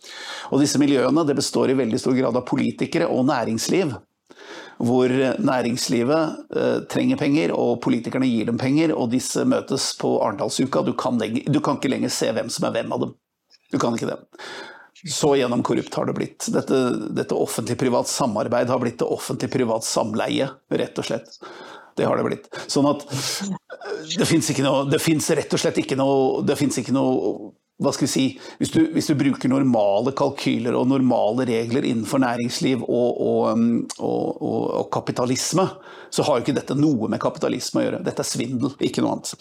Og 0.52 0.62
disse 0.62 0.82
miljøene 0.82 1.26
består 1.34 1.74
i 1.74 1.78
veldig 1.78 2.02
stor 2.02 2.18
grad 2.18 2.38
av 2.38 2.46
politikere 2.50 3.10
og 3.10 3.26
næringsliv 3.30 3.96
hvor 4.84 5.12
næringslivet 5.40 6.56
eh, 6.58 6.78
trenger 6.92 7.20
penger, 7.20 7.54
og 7.56 7.78
politikerne 7.84 8.28
gir 8.28 8.50
dem 8.50 8.58
penger, 8.60 8.94
og 8.98 9.12
disse 9.14 9.46
møtes 9.48 9.92
på 10.00 10.16
Arendalsuka. 10.26 10.82
Du, 10.84 10.94
du, 10.94 11.60
kan 11.64 11.78
ikke 11.78 11.92
lenger 11.94 12.12
se 12.12 12.32
hvem 12.34 12.50
som 12.52 12.68
er 12.68 12.78
hvem 12.78 12.96
av 12.96 13.04
dem. 13.06 13.14
Du 13.72 13.78
kan 13.82 13.96
ikke 13.96 14.10
det. 14.10 14.18
Så 15.14 15.34
gjennom 15.36 15.64
korrupt 15.66 15.96
har 16.00 16.08
det 16.08 16.16
blitt. 16.18 16.48
Dette, 16.54 16.80
dette 17.16 17.38
offentlig-privat 17.38 18.10
samarbeid 18.10 18.72
har 18.72 18.82
blitt 18.82 19.00
det 19.02 19.10
offentlig-privat 19.12 19.86
samleie, 19.88 20.50
rett 20.72 21.00
og 21.00 21.10
slett. 21.10 21.38
Det 21.98 22.08
har 22.08 22.18
det 22.18 22.28
blitt. 22.28 22.48
Sånn 22.72 22.88
at 22.90 23.04
eh, 23.10 24.16
det 24.20 25.02
fins 25.02 25.30
rett 25.38 25.54
og 25.54 25.62
slett 25.62 25.84
ikke 25.84 26.00
noe 26.00 26.42
Det 26.48 26.58
fins 26.60 26.80
ikke 26.82 26.96
noe 26.96 27.54
hva 27.82 27.92
skal 27.92 28.06
vi 28.06 28.12
si, 28.12 28.24
hvis 28.60 28.72
du, 28.72 28.80
hvis 28.94 29.08
du, 29.10 29.16
bruker 29.18 29.50
normale 29.50 30.14
kalkyler 30.16 30.76
og 30.78 30.92
normale 30.92 31.48
regler 31.50 31.88
innenfor 31.90 32.22
næringsliv 32.22 32.84
og, 32.86 33.18
og, 33.18 33.40
um, 33.50 33.66
og, 33.98 34.44
og, 34.46 34.86
kapitalisme, 34.94 35.66
så 36.14 36.26
har 36.28 36.38
jo 36.38 36.46
ikke 36.46 36.56
dette 36.60 36.78
noe 36.78 37.10
med 37.12 37.22
kapitalisme 37.24 37.82
å 37.82 37.86
gjøre. 37.88 38.04
Dette 38.06 38.22
er 38.24 38.30
svindel, 38.30 38.76
ikke 38.78 39.04
noe 39.04 39.18
annet. 39.18 39.34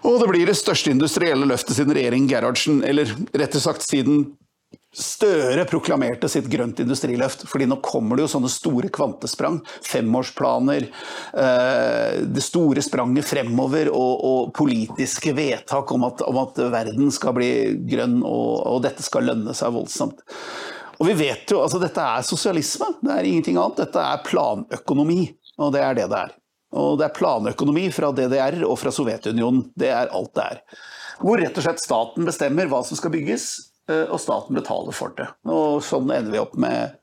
Og 0.00 0.16
det 0.22 0.30
blir 0.30 0.48
det 0.48 0.56
største 0.58 0.94
industrielle 0.94 1.48
løftet 1.48 1.76
siden 1.76 1.94
regjeringen 1.94 2.30
Gerhardsen, 2.32 2.80
eller 2.88 3.12
rettere 3.36 3.62
sagt 3.62 3.84
siden 3.84 4.24
Støre 4.88 5.66
proklamerte 5.68 6.30
sitt 6.32 6.46
grønt 6.48 6.78
industriløft, 6.80 7.42
fordi 7.50 7.66
nå 7.68 7.76
kommer 7.84 8.16
det 8.16 8.24
jo 8.24 8.30
sånne 8.32 8.48
store 8.48 8.88
kvantesprang. 8.88 9.58
Femårsplaner, 9.84 10.86
eh, 11.36 12.14
det 12.24 12.44
store 12.46 12.80
spranget 12.80 13.28
fremover 13.28 13.90
og, 13.92 14.24
og 14.24 14.54
politiske 14.56 15.34
vedtak 15.36 15.92
om 15.92 16.08
at, 16.08 16.24
om 16.24 16.40
at, 16.40 16.62
verden 16.72 17.12
skal 17.12 17.36
bli 17.36 17.50
grønn 17.90 18.22
og, 18.22 18.64
og, 18.64 18.80
dette 18.88 19.04
skal 19.04 19.28
lønne 19.28 19.52
seg 19.52 19.76
voldsomt. 19.76 20.24
Og 20.98 21.06
vi 21.12 21.18
vet 21.20 21.52
jo, 21.52 21.60
altså 21.62 21.78
Dette 21.84 22.00
er 22.00 22.24
sosialisme, 22.26 22.94
det 23.04 23.12
er 23.12 23.28
ingenting 23.28 23.60
annet. 23.60 23.84
Dette 23.84 24.00
er 24.02 24.24
planøkonomi, 24.24 25.20
og 25.60 25.76
det 25.76 25.84
er 25.84 26.00
det 26.00 26.08
det 26.08 26.24
er. 26.24 26.36
Og 26.80 26.96
det 26.96 27.10
er 27.10 27.16
planøkonomi 27.16 27.90
fra 27.92 28.08
DDR 28.16 28.62
og 28.64 28.78
fra 28.80 28.90
Sovjetunionen. 28.92 29.68
Det 29.76 29.92
er 29.92 30.08
alt 30.16 30.32
det 30.36 30.48
er. 30.48 30.62
Hvor 31.20 31.40
rett 31.40 31.56
og 31.60 31.64
slett 31.64 31.84
staten 31.84 32.24
bestemmer 32.24 32.68
hva 32.70 32.80
som 32.86 32.96
skal 32.96 33.12
bygges 33.12 33.67
og 33.88 34.18
staten 34.20 34.58
betaler 34.58 34.96
for 34.96 35.14
det. 35.16 35.28
Og 35.48 35.78
sånn 35.84 36.10
ender 36.12 36.34
vi 36.34 36.42
opp 36.42 36.56
med 36.60 36.98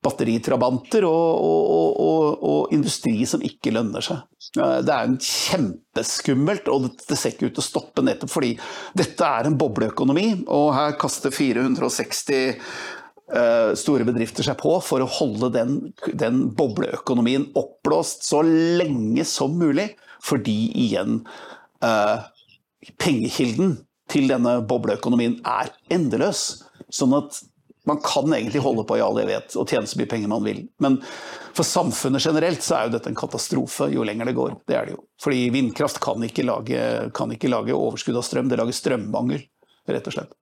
batteritrabanter 0.00 1.04
og, 1.04 1.42
og, 1.44 1.98
og, 2.00 2.44
og, 2.50 2.70
industri 2.72 3.18
som 3.28 3.42
ikke 3.44 3.72
lønner 3.74 4.04
seg. 4.04 4.22
Det 4.56 4.94
er 4.94 5.12
kjempeskummelt, 5.26 6.70
og 6.72 6.88
det 7.04 7.18
ser 7.18 7.34
ikke 7.34 7.50
ut 7.50 7.58
til 7.58 7.62
å 7.62 7.66
stoppe 7.66 8.04
nettopp 8.06 8.32
fordi 8.32 8.54
dette 8.96 9.28
er 9.28 9.48
en 9.48 9.58
bobleøkonomi, 9.60 10.46
og 10.48 10.72
her 10.76 10.96
kaster 11.00 11.34
460 11.34 12.56
uh, 12.56 13.76
store 13.78 14.08
bedrifter 14.08 14.46
seg 14.46 14.56
på 14.62 14.78
for 14.84 15.04
å 15.04 15.10
holde 15.20 15.52
den, 15.58 15.76
den 16.08 16.46
bobleøkonomien 16.56 17.50
oppblåst 17.60 18.24
så 18.30 18.40
lenge 18.46 19.28
som 19.28 19.60
mulig, 19.60 19.90
fordi 20.24 20.58
igjen 20.76 21.22
eh, 21.80 22.26
pengekilden 23.00 23.78
til 24.10 24.28
denne 24.30 24.58
bobleøkonomien 24.66 25.38
er 25.46 25.70
endeløs. 25.92 26.42
Sånn 26.90 27.14
at 27.16 27.38
man 27.88 28.00
kan 28.04 28.28
egentlig 28.34 28.60
holde 28.60 28.84
på 28.86 28.98
i 28.98 29.02
all 29.02 29.18
evighet 29.22 29.54
og 29.58 29.68
tjene 29.70 29.88
så 29.88 29.98
mye 29.98 30.10
penger 30.10 30.30
man 30.30 30.44
vil. 30.44 30.60
Men 30.84 30.98
for 31.56 31.66
samfunnet 31.66 32.22
generelt 32.22 32.62
så 32.64 32.76
er 32.76 32.88
jo 32.88 32.94
dette 32.96 33.10
en 33.10 33.18
katastrofe 33.18 33.88
jo 33.94 34.04
lenger 34.06 34.28
det 34.28 34.36
går. 34.36 34.58
Det 34.68 34.76
er 34.76 34.88
det 34.88 34.96
jo. 34.96 35.02
Fordi 35.22 35.46
vindkraft 35.54 36.00
kan 36.04 36.26
ikke 36.26 36.44
lage, 36.46 36.84
kan 37.16 37.32
ikke 37.34 37.50
lage 37.50 37.76
overskudd 37.76 38.20
av 38.20 38.26
strøm, 38.26 38.50
det 38.52 38.60
lager 38.60 38.76
strømmangel, 38.76 39.42
rett 39.90 40.12
og 40.12 40.16
slett. 40.18 40.36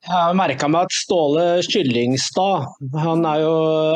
Jeg 0.00 0.16
har 0.16 0.32
merka 0.32 0.64
meg 0.72 0.86
at 0.86 0.94
Ståle 0.96 1.42
Kyllingstad, 1.66 2.70
han 3.02 3.24
er 3.28 3.42
jo 3.42 3.50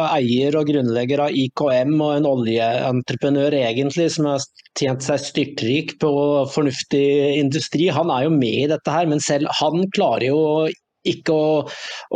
eier 0.05 0.59
og 0.61 0.69
grunnlegger 0.69 1.23
av 1.25 1.39
IKM 1.43 1.95
og 1.97 2.11
en 2.19 2.29
oljeentreprenør 2.29 3.57
egentlig, 3.57 4.11
som 4.13 4.29
har 4.29 4.45
tjent 4.77 5.07
seg 5.07 5.23
styrtrik 5.23 5.95
på 6.03 6.11
fornuftig 6.53 7.07
industri. 7.41 7.89
Han 7.89 8.13
er 8.13 8.27
jo 8.27 8.35
med 8.37 8.67
i 8.67 8.69
dette 8.75 8.93
her, 8.93 9.09
men 9.09 9.25
selv 9.25 9.49
han 9.63 9.89
klarer 9.97 10.29
jo 10.29 10.43
ikke 11.09 11.35
å, 11.35 11.49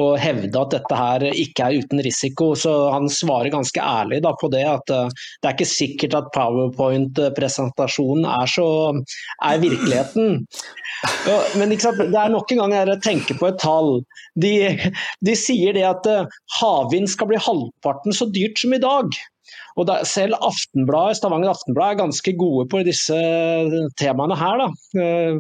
å, 0.00 0.06
hevde 0.20 0.60
at 0.60 0.74
dette 0.74 0.98
her 0.98 1.24
ikke 1.30 1.68
er 1.68 1.78
uten 1.82 2.02
risiko. 2.04 2.50
Så 2.58 2.72
han 2.94 3.08
svarer 3.12 3.52
ganske 3.54 3.82
ærlig 3.82 4.22
da, 4.26 4.34
på 4.40 4.50
det. 4.52 4.64
At 4.68 4.92
uh, 4.94 5.08
det 5.42 5.50
er 5.50 5.56
ikke 5.56 5.70
sikkert 5.70 6.18
at 6.18 6.30
powerpoint-presentasjonen 6.36 8.28
er 8.32 8.52
så 8.52 8.68
er 9.44 9.62
virkeligheten. 9.62 10.42
Men 11.60 11.74
det 11.74 11.80
er 11.84 12.32
nok 12.32 12.52
en 12.52 12.62
gang 12.64 12.76
jeg 12.76 13.00
tenker 13.04 13.38
på 13.38 13.50
et 13.50 13.60
tall. 13.62 13.98
De, 14.40 14.54
de 15.24 15.38
sier 15.38 15.76
det 15.76 15.86
at 15.88 16.08
uh, 16.10 16.38
havvind 16.60 17.10
skal 17.10 17.30
bli 17.30 17.40
halvparten 17.48 18.16
så 18.16 18.28
dyrt 18.32 18.60
som 18.60 18.74
i 18.76 18.82
dag. 18.82 19.18
Og 19.78 19.86
da, 19.86 20.00
selv 20.08 20.38
Aftenbladet, 20.44 21.20
Stavanger 21.20 21.52
Aftenblad 21.52 21.94
er 21.94 22.02
ganske 22.02 22.34
gode 22.38 22.66
på 22.70 22.82
disse 22.86 23.18
temaene 24.00 24.38
her. 24.38 24.64
Da. 24.64 25.38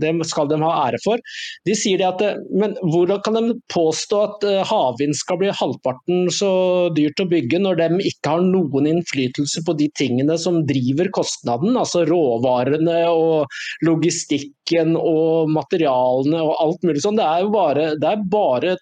Det 0.00 0.12
skal 0.26 0.48
de 0.50 0.58
ha 0.62 0.70
ære 0.88 1.00
for. 1.04 1.22
De 1.68 1.76
sier 1.78 2.02
at 2.06 2.22
Men 2.50 2.74
hvordan 2.82 3.22
kan 3.24 3.38
de 3.38 3.56
påstå 3.72 4.20
at 4.24 4.46
eh, 4.48 4.62
havvind 4.66 5.16
skal 5.16 5.40
bli 5.40 5.52
halvparten 5.54 6.28
så 6.34 6.50
dyrt 6.96 7.22
å 7.22 7.28
bygge, 7.30 7.60
når 7.62 7.80
de 7.80 8.08
ikke 8.10 8.34
har 8.34 8.44
noen 8.44 8.88
innflytelse 8.90 9.62
på 9.66 9.76
de 9.78 9.88
tingene 9.98 10.38
som 10.40 10.62
driver 10.68 11.10
kostnaden? 11.14 11.76
Altså 11.78 12.04
råvarene 12.08 13.00
og 13.12 13.60
logistikken 13.86 14.96
og 14.98 15.52
materialene 15.54 16.42
og 16.44 16.54
alt 16.64 16.86
mulig 16.86 17.04
sånn. 17.04 17.18
Det 17.20 17.26
er 17.28 17.44
jo 17.44 17.54
bare, 17.54 17.90
det 18.00 18.12
er 18.12 18.28
bare 18.32 18.76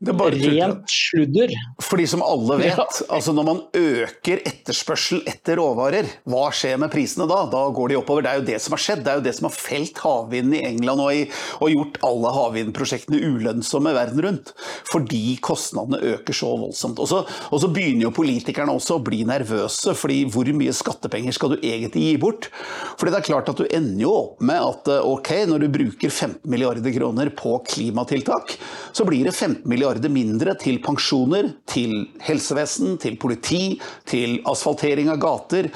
Rent 0.00 0.88
sludder. 0.88 1.50
Fordi 1.84 2.06
som 2.08 2.22
alle 2.24 2.56
vet, 2.56 2.78
ja. 2.78 2.86
altså 3.12 3.34
når 3.36 3.44
man 3.44 3.58
øker 3.76 4.40
etterspørsel 4.48 5.20
etter 5.28 5.58
råvarer, 5.60 6.06
hva 6.24 6.46
skjer 6.56 6.78
med 6.80 6.88
prisene 6.94 7.26
da? 7.28 7.42
Da 7.52 7.66
går 7.76 7.92
de 7.92 7.98
oppover. 7.98 8.24
Det 8.24 8.30
er 8.30 8.38
jo 8.40 8.46
det 8.46 8.56
som 8.64 8.72
har 8.72 8.80
skjedd. 8.80 9.02
Det 9.04 9.12
er 9.12 9.20
jo 9.20 9.24
det 9.26 9.34
som 9.36 9.48
har 9.50 9.52
felt 9.52 10.00
havvinden 10.00 10.54
i 10.56 10.62
England 10.70 11.04
og, 11.04 11.10
i, 11.12 11.26
og 11.60 11.74
gjort 11.74 11.98
alle 12.08 12.32
havvindprosjektene 12.32 13.20
ulønnsomme 13.20 13.92
verden 13.92 14.24
rundt. 14.24 14.54
Fordi 14.88 15.20
kostnadene 15.44 16.00
øker 16.14 16.38
så 16.38 16.54
voldsomt. 16.62 17.02
Og 17.04 17.10
så, 17.12 17.20
og 17.52 17.60
så 17.60 17.68
begynner 17.68 18.08
jo 18.08 18.14
politikerne 18.16 18.72
også 18.72 18.96
å 18.96 19.04
bli 19.04 19.20
nervøse, 19.28 19.92
fordi 19.92 20.22
hvor 20.32 20.48
mye 20.56 20.72
skattepenger 20.80 21.36
skal 21.36 21.52
du 21.52 21.58
egentlig 21.60 22.06
gi 22.06 22.16
bort? 22.24 22.48
Fordi 22.96 23.12
det 23.12 23.20
er 23.20 23.28
klart 23.28 23.52
at 23.52 23.60
du 23.60 23.68
ender 23.68 24.06
jo 24.06 24.16
opp 24.16 24.40
med 24.48 24.64
at 24.64 24.92
ok, 25.04 25.34
når 25.52 25.66
du 25.66 25.70
bruker 25.76 26.08
15 26.08 26.40
milliarder 26.48 26.96
kroner 26.96 27.34
på 27.36 27.58
klimatiltak, 27.68 28.56
så 28.96 29.04
blir 29.04 29.28
det 29.28 29.36
15 29.36 29.68
milliarder 29.68 29.89
milliarder 29.90 30.12
mindre 30.12 30.54
til 30.58 30.80
pensjoner, 30.82 31.54
til 31.66 32.08
helsevesen, 32.20 32.98
til 32.98 33.16
politi, 33.18 33.80
til 34.06 34.40
asfaltering 34.46 35.10
av 35.10 35.18
gater. 35.20 35.70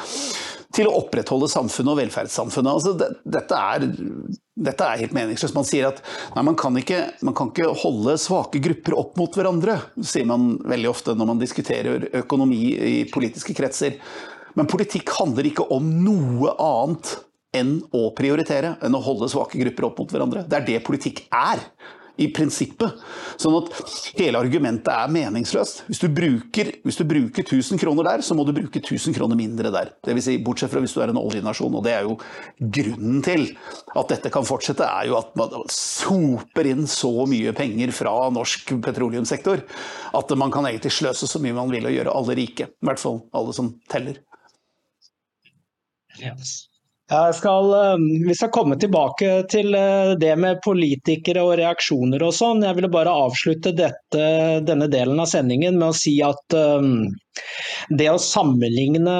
Til 0.74 0.88
å 0.88 0.96
opprettholde 0.98 1.46
samfunnet 1.46 1.92
og 1.92 1.98
velferdssamfunnet. 2.00 2.72
Altså, 2.72 2.94
det, 2.98 3.09
dette, 3.24 3.55
er, 3.55 3.85
dette, 4.57 4.85
er, 4.85 5.03
helt 5.05 5.14
meningsløst. 5.14 5.55
Man 5.55 5.66
sier 5.66 5.87
at 5.87 6.00
nei, 6.35 6.42
man, 6.42 6.57
kan 6.57 6.74
ikke, 6.74 7.14
man 7.22 7.35
kan 7.35 7.53
ikke 7.53 7.70
holde 7.79 8.16
svake 8.18 8.59
grupper 8.59 8.96
opp 8.98 9.14
mot 9.16 9.37
hverandre, 9.38 9.79
sier 10.03 10.27
man 10.27 10.57
veldig 10.66 10.90
ofte 10.90 11.14
når 11.14 11.31
man 11.31 11.42
diskuterer 11.42 12.09
økonomi 12.24 12.74
i 12.74 12.96
politiske 13.07 13.55
kretser. 13.55 14.00
Men 14.59 14.70
politikk 14.70 15.14
handler 15.14 15.46
ikke 15.46 15.68
om 15.74 15.87
noe 16.03 16.57
annet 16.59 17.20
enn 17.55 17.77
å 17.94 18.09
prioritere, 18.18 18.74
enn 18.83 18.98
å 18.98 19.03
holde 19.05 19.31
svake 19.31 19.61
grupper 19.61 19.87
opp 19.87 20.03
mot 20.03 20.11
hverandre. 20.11 20.42
Det 20.42 20.59
er 20.59 20.66
det 20.72 20.83
politikk 20.87 21.29
er 21.31 21.62
i 22.20 22.29
prinsippet. 22.35 23.00
Sånn 23.40 23.57
at 23.59 23.70
hele 24.18 24.38
argumentet 24.38 24.90
er 24.92 25.11
meningsløst. 25.12 25.85
Hvis 25.88 26.03
du, 26.03 26.09
bruker, 26.14 26.70
hvis 26.87 26.98
du 27.00 27.05
bruker 27.09 27.42
1000 27.42 27.81
kroner 27.83 28.07
der, 28.07 28.24
så 28.27 28.37
må 28.38 28.46
du 28.46 28.53
bruke 28.55 28.83
1000 28.83 29.16
kroner 29.16 29.38
mindre 29.38 29.72
der. 29.74 29.90
Det 30.05 30.14
vil 30.14 30.24
si, 30.24 30.37
bortsett 30.44 30.72
fra 30.72 30.83
hvis 30.85 30.94
du 30.94 31.00
er 31.03 31.11
en 31.11 31.20
oljenasjon. 31.20 31.74
Og 31.74 31.85
det 31.87 31.96
er 31.96 32.07
jo 32.07 32.18
grunnen 32.79 33.22
til 33.27 33.48
at 33.94 34.12
dette 34.14 34.33
kan 34.35 34.46
fortsette, 34.46 34.87
er 34.87 35.11
jo 35.11 35.18
at 35.18 35.35
man 35.38 35.66
soper 35.72 36.70
inn 36.70 36.87
så 36.90 37.12
mye 37.31 37.55
penger 37.57 37.94
fra 37.94 38.14
norsk 38.35 38.77
petroleumssektor 38.85 39.64
at 40.14 40.37
man 40.38 40.53
kan 40.55 40.68
egentlig 40.68 40.92
sløse 40.94 41.29
så 41.31 41.40
mye 41.42 41.57
man 41.57 41.72
vil 41.72 41.88
og 41.88 41.96
gjøre 41.96 42.14
alle 42.14 42.38
rike. 42.38 42.68
I 42.70 42.88
hvert 42.88 43.03
fall 43.03 43.24
alle 43.35 43.57
som 43.57 43.74
teller. 43.90 44.20
Yes. 46.20 46.74
Skal, 47.12 47.75
eh, 47.75 47.97
vi 48.27 48.35
skal 48.35 48.49
komme 48.49 48.79
tilbake 48.81 49.43
til 49.53 49.75
eh, 49.77 50.14
det 50.17 50.33
med 50.40 50.62
politikere 50.64 51.43
og 51.45 51.59
reaksjoner 51.61 52.23
og 52.25 52.33
sånn. 52.33 52.64
Jeg 52.64 52.79
ville 52.79 52.88
bare 52.88 53.12
avslutte 53.27 53.75
dette, 53.77 54.23
denne 54.64 54.88
delen 54.88 55.21
av 55.21 55.29
sendingen 55.29 55.77
med 55.77 55.90
å 55.90 55.99
si 55.99 56.14
at 56.25 56.57
um, 56.57 57.05
det 57.93 58.07
å 58.09 58.17
sammenligne 58.17 59.17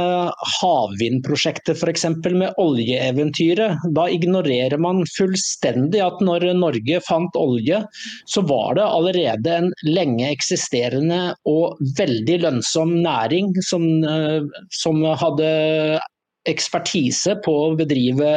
havvindprosjektet 0.63 1.77
f.eks. 1.77 2.07
med 2.33 2.57
oljeeventyret, 2.63 3.85
da 3.93 4.09
ignorerer 4.09 4.81
man 4.81 5.05
fullstendig 5.19 6.01
at 6.07 6.25
når 6.25 6.49
Norge 6.57 7.03
fant 7.05 7.37
olje, 7.37 7.83
så 8.25 8.47
var 8.49 8.79
det 8.79 8.89
allerede 8.89 9.59
en 9.59 9.71
lenge 9.85 10.31
eksisterende 10.31 11.35
og 11.51 11.77
veldig 12.01 12.41
lønnsom 12.47 12.97
næring 13.05 13.53
som, 13.67 13.85
som 14.73 15.05
hadde 15.21 15.53
ekspertise 16.49 17.39
på 17.45 17.55
å 17.67 17.75
bedrive 17.79 18.31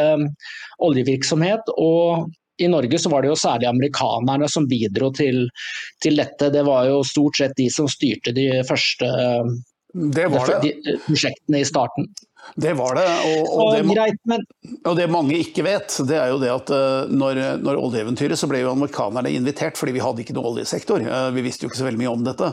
oljevirksomhet. 0.83 1.73
og 1.77 2.29
i 2.57 2.67
Norge 2.67 2.97
så 2.99 3.09
var 3.13 3.21
det 3.21 3.29
jo 3.29 3.37
særlig 3.37 3.67
amerikanerne 3.69 4.47
som 4.49 4.65
bidro 4.65 5.11
til, 5.13 5.43
til 6.01 6.17
dette. 6.17 6.49
Det 6.49 6.63
var 6.65 6.87
jo 6.89 7.03
stort 7.05 7.37
sett 7.37 7.53
de 7.57 7.67
som 7.69 7.89
styrte 7.91 8.33
de 8.33 8.47
første 8.65 9.11
det 9.97 10.25
det. 10.29 10.57
De, 10.61 10.97
prosjektene 11.05 11.61
i 11.61 11.65
starten. 11.65 12.09
Det 12.55 12.73
var 12.77 12.95
det. 12.95 13.05
Og, 13.27 13.47
og, 13.59 13.69
det 13.75 13.95
greit, 13.95 14.19
men... 14.29 14.43
og, 14.85 14.93
det 14.97 15.07
mange 15.11 15.37
ikke 15.41 15.65
vet, 15.65 15.95
det 16.07 16.19
er 16.19 16.31
jo 16.31 16.39
det 16.41 16.51
at 16.53 16.71
eh, 16.73 17.09
når, 17.11 17.41
når 17.63 17.79
oljeeventyret 17.81 18.39
så 18.39 18.49
ble 18.49 18.61
jo 18.61 18.71
amerikanerne 18.71 19.31
invitert, 19.33 19.79
fordi 19.79 19.97
vi 19.97 20.03
hadde 20.03 20.23
ikke 20.23 20.35
noe 20.37 20.53
oljesektor. 20.53 21.03
Eh, 21.03 21.29
vi 21.35 21.43
visste 21.45 21.65
jo 21.65 21.71
ikke 21.71 21.81
så 21.81 21.87
veldig 21.89 22.01
mye 22.03 22.13
om 22.13 22.23
dette. 22.27 22.51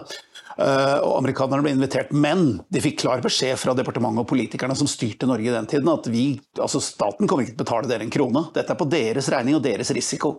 Eh, 0.54 0.98
og 1.02 1.16
amerikanerne 1.18 1.64
ble 1.64 1.72
invitert. 1.74 2.12
Men 2.14 2.44
de 2.72 2.82
fikk 2.82 3.00
klar 3.02 3.22
beskjed 3.24 3.58
fra 3.58 3.74
departementet 3.76 4.22
og 4.22 4.30
politikerne 4.30 4.76
som 4.78 4.88
styrte 4.90 5.26
Norge 5.26 5.48
i 5.48 5.54
den 5.54 5.66
tiden, 5.70 5.90
at 5.90 6.06
vi, 6.12 6.26
altså 6.60 6.82
staten 6.84 7.30
kommer 7.30 7.44
ikke 7.44 7.56
til 7.56 7.60
å 7.60 7.64
betale 7.64 7.90
dere 7.90 8.06
en 8.06 8.14
krone. 8.14 8.44
Dette 8.54 8.74
er 8.74 8.78
på 8.78 8.88
deres 8.90 9.30
regning 9.34 9.58
og 9.58 9.64
deres 9.66 9.90
risiko. 9.96 10.36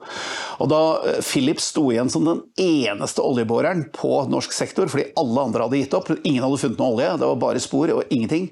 Og 0.64 0.72
da 0.72 0.82
eh, 1.02 1.20
Philips 1.26 1.72
sto 1.74 1.90
igjen 1.92 2.12
som 2.14 2.28
den 2.28 2.46
eneste 2.62 3.26
oljebåreren 3.26 3.90
på 3.96 4.24
norsk 4.32 4.56
sektor, 4.56 4.90
fordi 4.92 5.10
alle 5.20 5.46
andre 5.50 5.68
hadde 5.68 5.84
gitt 5.84 6.00
opp, 6.00 6.14
ingen 6.22 6.46
hadde 6.46 6.64
funnet 6.64 6.82
noe 6.82 6.96
olje, 6.96 7.12
det 7.20 7.30
var 7.34 7.44
bare 7.44 7.64
spor 7.64 7.94
og 7.98 8.16
ingenting, 8.16 8.50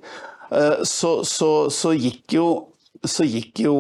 eh, 0.52 0.84
så, 0.88 1.16
så, 1.28 1.54
så 1.72 1.96
gikk 1.96 2.38
jo, 2.40 2.48
så 3.08 3.28
gikk 3.28 3.66
jo 3.66 3.78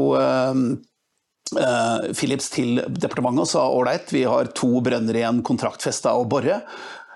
Philips 1.53 2.47
til 2.49 2.79
departementet 2.87 3.43
og 3.43 3.49
sa 3.51 3.67
ålreit, 3.69 4.09
vi 4.15 4.23
har 4.25 4.47
to 4.57 4.79
brønner 4.81 5.19
igjen 5.19 5.43
kontraktfesta 5.45 6.15
å 6.17 6.23
bore. 6.25 6.63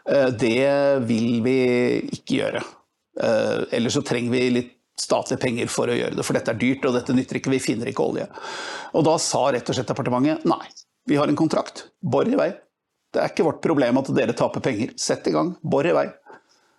Eh, 0.08 0.28
det 0.28 1.00
vil 1.08 1.42
vi 1.44 1.60
ikke 2.16 2.42
gjøre. 2.42 2.64
Eh, 3.22 3.62
ellers 3.78 3.98
så 3.98 4.04
trenger 4.06 4.32
vi 4.32 4.44
litt 4.54 4.74
statlige 4.98 5.42
penger 5.42 5.70
for 5.70 5.92
å 5.92 5.96
gjøre 5.98 6.18
det, 6.18 6.26
for 6.26 6.38
dette 6.38 6.54
er 6.54 6.62
dyrt 6.62 6.86
og 6.90 6.96
dette 6.96 7.14
nytter 7.14 7.38
ikke, 7.38 7.52
vi 7.54 7.62
finner 7.62 7.92
ikke 7.92 8.06
olje. 8.06 8.26
Og 8.98 9.04
da 9.06 9.18
sa 9.22 9.44
rett 9.54 9.68
og 9.70 9.78
slett 9.78 9.92
departementet 9.92 10.48
nei, 10.50 10.64
vi 11.08 11.20
har 11.20 11.30
en 11.30 11.38
kontrakt, 11.38 11.86
bor 12.02 12.28
i 12.28 12.40
vei. 12.40 12.50
Det 13.14 13.22
er 13.22 13.30
ikke 13.32 13.46
vårt 13.46 13.62
problem 13.64 14.00
at 14.02 14.10
dere 14.16 14.36
taper 14.38 14.64
penger, 14.64 14.96
sett 15.00 15.30
i 15.30 15.36
gang, 15.36 15.54
bor 15.62 15.86
i 15.88 15.94
vei. 15.96 16.08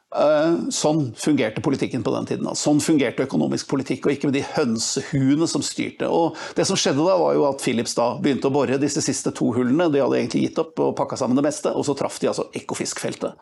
Sånn 0.09 1.11
fungerte 1.21 1.61
politikken 1.61 2.01
på 2.05 2.13
den 2.15 2.29
tiden. 2.31 2.49
Sånn 2.57 2.81
fungerte 2.81 3.27
økonomisk 3.27 3.69
politikk, 3.69 4.07
og 4.07 4.15
ikke 4.15 4.31
med 4.31 4.39
de 4.39 4.45
hønsehuene 4.55 5.49
som 5.51 5.65
styrte. 5.65 6.09
Og 6.09 6.39
det 6.57 6.65
som 6.69 6.79
skjedde 6.81 7.05
da, 7.05 7.19
var 7.21 7.37
jo 7.37 7.45
at 7.49 7.61
Philips 7.65 7.97
da 7.99 8.15
begynte 8.23 8.49
å 8.49 8.55
bore 8.55 8.81
disse 8.81 9.03
siste 9.05 9.35
to 9.37 9.51
hullene. 9.57 9.91
De 9.93 10.01
hadde 10.01 10.21
egentlig 10.23 10.47
gitt 10.47 10.63
opp 10.63 10.81
og 10.81 10.97
pakka 10.97 11.21
sammen 11.21 11.37
det 11.37 11.45
meste, 11.45 11.75
og 11.77 11.85
så 11.85 11.97
traff 11.99 12.17
de 12.23 12.31
altså 12.33 12.49
Ekofiskfeltet. 12.57 13.37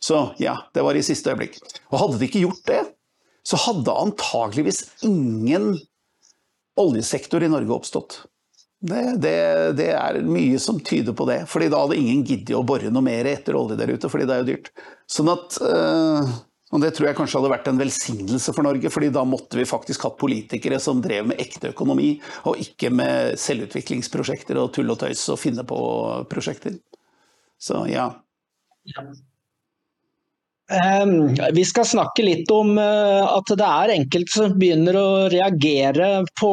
Så 0.00 0.22
ja, 0.40 0.56
det 0.72 0.86
var 0.86 0.96
i 0.96 1.04
siste 1.04 1.34
øyeblikk. 1.34 1.60
Og 1.90 2.00
hadde 2.00 2.18
de 2.20 2.30
ikke 2.30 2.44
gjort 2.46 2.64
det, 2.70 2.80
så 3.44 3.60
hadde 3.66 4.00
antageligvis 4.00 4.84
ingen 5.04 5.74
oljesektor 6.78 7.44
i 7.44 7.52
Norge 7.52 7.74
oppstått. 7.74 8.22
Det, 8.78 9.04
det, 9.18 9.38
det, 9.74 9.88
er 9.90 10.20
mye 10.22 10.58
som 10.62 10.76
tyder 10.80 11.14
på 11.16 11.26
det. 11.26 11.40
fordi 11.50 11.66
da 11.72 11.80
hadde 11.82 11.98
ingen 11.98 12.20
giddet 12.26 12.54
å 12.54 12.66
bore 12.66 12.92
noe 12.94 13.02
mer 13.02 13.26
etter 13.26 13.58
olje 13.58 13.78
der 13.78 13.90
ute, 13.90 14.10
fordi 14.10 14.28
det 14.28 14.36
er 14.36 14.44
jo 14.44 14.50
dyrt. 14.52 14.70
Sånn 15.10 15.30
at, 15.32 15.58
øh, 15.66 16.28
og 16.68 16.82
Det 16.84 16.92
tror 16.94 17.08
jeg 17.08 17.16
kanskje 17.16 17.40
hadde 17.40 17.50
vært 17.50 17.68
en 17.70 17.80
velsignelse 17.80 18.52
for 18.54 18.66
Norge, 18.66 18.92
fordi 18.92 19.08
da 19.14 19.24
måtte 19.26 19.58
vi 19.58 19.66
faktisk 19.66 20.04
hatt 20.06 20.18
politikere 20.20 20.78
som 20.84 21.00
drev 21.02 21.30
med 21.30 21.40
ekte 21.42 21.72
økonomi, 21.72 22.12
og 22.46 22.60
ikke 22.62 22.92
med 22.94 23.38
selvutviklingsprosjekter 23.40 24.60
og 24.60 24.70
tull 24.76 24.94
og 24.94 25.00
tøys 25.00 25.24
og 25.32 25.40
finne 25.40 25.64
på 25.66 25.78
prosjekter. 26.30 26.76
Så 27.58 27.82
ja. 27.90 28.12
ja. 28.92 29.08
Um, 30.68 31.32
vi 31.54 31.64
skal 31.64 31.86
snakke 31.88 32.24
litt 32.26 32.50
om 32.52 32.74
uh, 32.76 33.24
at 33.24 33.48
det 33.56 33.64
er 33.64 33.92
enkelte 33.94 34.34
som 34.34 34.56
begynner 34.60 34.98
å 35.00 35.08
reagere 35.32 36.08
på, 36.36 36.50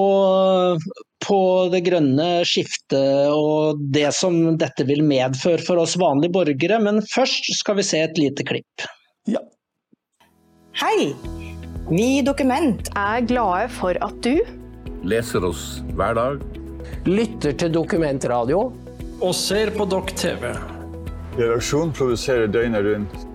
på, 1.26 1.40
det 1.74 1.82
grønne 1.84 2.30
skiftet 2.48 3.34
og 3.36 3.82
det 3.92 4.14
som 4.16 4.56
dette 4.62 4.88
vil 4.88 5.04
medføre 5.04 5.60
for 5.68 5.84
oss 5.84 5.98
vanlige 6.00 6.32
borgere. 6.38 6.80
Men 6.80 7.04
først 7.12 7.52
skal 7.60 7.82
vi 7.82 7.88
se 7.90 8.06
et 8.06 8.22
lite 8.22 8.48
klipp. 8.48 8.88
Ja. 9.28 9.44
Hei! 10.80 11.12
Vi 11.92 12.08
i 12.16 12.24
Dokument 12.26 12.88
er 12.96 13.28
glade 13.28 13.68
for 13.76 14.00
at 14.02 14.16
du 14.24 14.40
Leser 15.06 15.44
oss 15.46 15.84
hver 15.94 16.16
dag. 16.18 16.40
Lytter 17.06 17.54
til 17.60 17.76
Dokumentradio. 17.76 18.64
Og 19.20 19.36
ser 19.38 19.70
på 19.76 19.86
Dokk 19.92 20.16
TV. 20.18 20.56
Redaksjonen 21.36 21.92
produserer 21.94 22.48
døgnet 22.50 22.88
rundt 22.88 23.35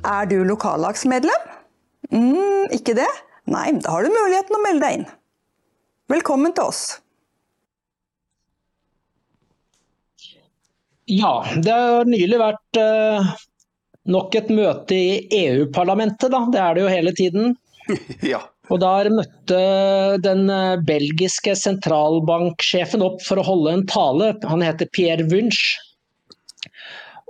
Er 0.00 0.26
du 0.26 0.38
lokallagsmedlem? 0.48 1.48
Mm, 2.10 2.72
ikke 2.72 2.94
det? 2.96 3.08
Nei, 3.50 3.68
da 3.82 3.92
har 3.92 4.06
du 4.06 4.12
muligheten 4.14 4.56
å 4.56 4.60
melde 4.64 4.86
deg 4.86 4.98
inn. 4.98 5.08
Velkommen 6.10 6.54
til 6.56 6.70
oss. 6.70 6.84
Ja, 11.10 11.42
det 11.58 11.74
har 11.74 12.08
nylig 12.08 12.38
vært 12.40 12.80
uh, 12.80 13.32
nok 14.08 14.38
et 14.38 14.48
møte 14.54 14.96
i 14.96 15.42
EU-parlamentet, 15.42 16.30
da. 16.32 16.44
Det 16.48 16.62
er 16.62 16.78
det 16.78 16.84
jo 16.84 16.94
hele 16.94 17.14
tiden. 17.18 17.54
ja. 18.32 18.40
Og 18.70 18.78
der 18.80 19.10
møtte 19.10 19.60
den 20.22 20.44
eh, 20.54 20.76
belgiske 20.86 21.56
sentralbanksjefen 21.58 23.02
opp 23.02 23.18
for 23.26 23.40
å 23.42 23.46
holde 23.48 23.72
en 23.74 23.82
tale. 23.90 24.28
Han 24.46 24.62
heter 24.62 24.86
Pierre 24.94 25.26
Wunsch. 25.32 25.74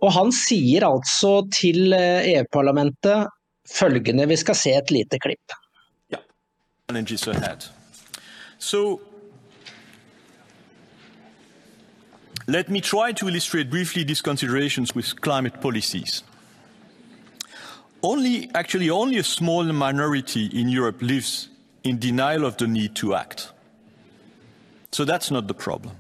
Og 0.01 0.13
han 0.13 0.33
sier 0.33 0.87
altså 0.89 1.43
til 1.53 1.93
EU-parlamentet 1.93 3.17
eh, 3.17 3.29
følgende, 3.71 4.29
vi 4.29 4.37
skal 4.37 4.57
se 4.57 4.73
et 4.77 4.91
lite 4.91 5.19
klipp. 5.21 5.53
Ja. 6.11 6.19
So, 8.59 9.01
let 12.47 12.69
me 12.69 12.81
try 12.81 13.13
to 13.13 13.29
illustrate 13.29 13.71
briefly 13.71 14.03
these 14.05 14.23
considerations 14.23 14.95
with 14.97 15.15
climate 15.21 15.61
policies. 15.61 16.25
Only, 18.03 18.51
actually, 18.55 18.91
only 18.91 19.19
a 19.19 19.23
small 19.23 19.65
minority 19.65 20.47
in 20.47 20.69
Europe 20.69 21.03
lives 21.03 21.51
in 21.85 21.99
denial 21.99 22.45
of 22.45 22.57
the 22.57 22.67
need 22.67 22.97
to 22.97 23.15
act. 23.15 23.53
So 24.91 25.05
that's 25.05 25.31
not 25.31 25.47
the 25.47 25.55
problem. 25.55 25.95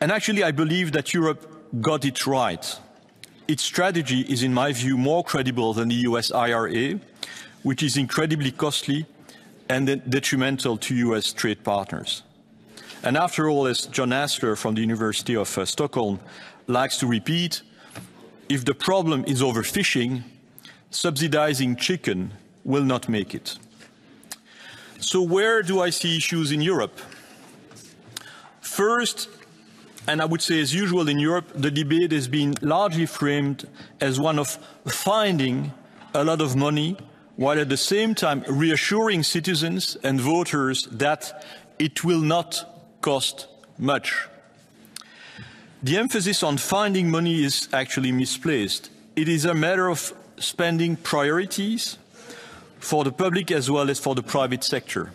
And 0.00 0.10
actually, 0.10 0.42
I 0.42 0.50
believe 0.50 0.92
that 0.92 1.14
Europe 1.14 1.53
got 1.80 2.04
it 2.04 2.26
right. 2.26 2.78
Its 3.46 3.62
strategy 3.62 4.20
is, 4.20 4.42
in 4.42 4.54
my 4.54 4.72
view, 4.72 4.96
more 4.96 5.22
credible 5.24 5.74
than 5.74 5.88
the 5.88 5.96
US 6.06 6.30
IRA, 6.30 7.00
which 7.62 7.82
is 7.82 7.96
incredibly 7.96 8.50
costly 8.50 9.06
and 9.68 10.02
detrimental 10.08 10.76
to 10.78 10.94
US 10.94 11.32
trade 11.32 11.64
partners. 11.64 12.22
And 13.02 13.16
after 13.16 13.50
all, 13.50 13.66
as 13.66 13.86
John 13.86 14.10
Asler 14.10 14.56
from 14.56 14.74
the 14.74 14.80
University 14.80 15.36
of 15.36 15.58
uh, 15.58 15.64
Stockholm 15.64 16.20
likes 16.66 16.98
to 16.98 17.06
repeat, 17.06 17.62
if 18.48 18.64
the 18.64 18.74
problem 18.74 19.24
is 19.26 19.42
overfishing, 19.42 20.22
subsidizing 20.90 21.76
chicken 21.76 22.32
will 22.64 22.84
not 22.84 23.08
make 23.08 23.34
it. 23.34 23.58
So 25.00 25.20
where 25.20 25.62
do 25.62 25.82
I 25.82 25.90
see 25.90 26.16
issues 26.16 26.50
in 26.50 26.62
Europe? 26.62 26.98
First, 28.62 29.28
and 30.06 30.20
I 30.20 30.24
would 30.24 30.42
say, 30.42 30.60
as 30.60 30.74
usual 30.74 31.08
in 31.08 31.18
Europe, 31.18 31.50
the 31.54 31.70
debate 31.70 32.12
has 32.12 32.28
been 32.28 32.54
largely 32.60 33.06
framed 33.06 33.66
as 34.00 34.20
one 34.20 34.38
of 34.38 34.58
finding 34.86 35.72
a 36.12 36.22
lot 36.24 36.40
of 36.40 36.54
money, 36.56 36.96
while 37.36 37.58
at 37.58 37.68
the 37.68 37.76
same 37.76 38.14
time 38.14 38.44
reassuring 38.48 39.22
citizens 39.22 39.96
and 40.02 40.20
voters 40.20 40.86
that 40.92 41.44
it 41.78 42.04
will 42.04 42.20
not 42.20 42.98
cost 43.00 43.48
much. 43.78 44.28
The 45.82 45.96
emphasis 45.96 46.42
on 46.42 46.58
finding 46.58 47.10
money 47.10 47.42
is 47.42 47.68
actually 47.72 48.12
misplaced. 48.12 48.90
It 49.16 49.28
is 49.28 49.44
a 49.44 49.54
matter 49.54 49.88
of 49.88 50.12
spending 50.38 50.96
priorities 50.96 51.98
for 52.78 53.04
the 53.04 53.12
public 53.12 53.50
as 53.50 53.70
well 53.70 53.90
as 53.90 53.98
for 53.98 54.14
the 54.14 54.22
private 54.22 54.64
sector. 54.64 55.12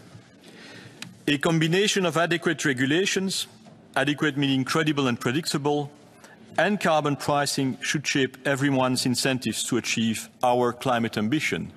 A 1.28 1.38
combination 1.38 2.06
of 2.06 2.18
adequate 2.18 2.66
regulations, 2.66 3.48
adequate 3.96 4.38
meaning 4.38 4.64
credible 4.64 5.08
and 5.08 5.20
predictable, 5.20 5.92
and 6.58 6.80
carbon 6.80 7.16
pricing 7.16 7.78
should 7.82 8.06
shape 8.06 8.38
everyone's 8.46 9.06
incentives 9.06 9.64
to 9.66 9.78
achieve 9.78 10.30
our 10.44 10.74
climate 10.74 11.18
ambition. 11.18 11.72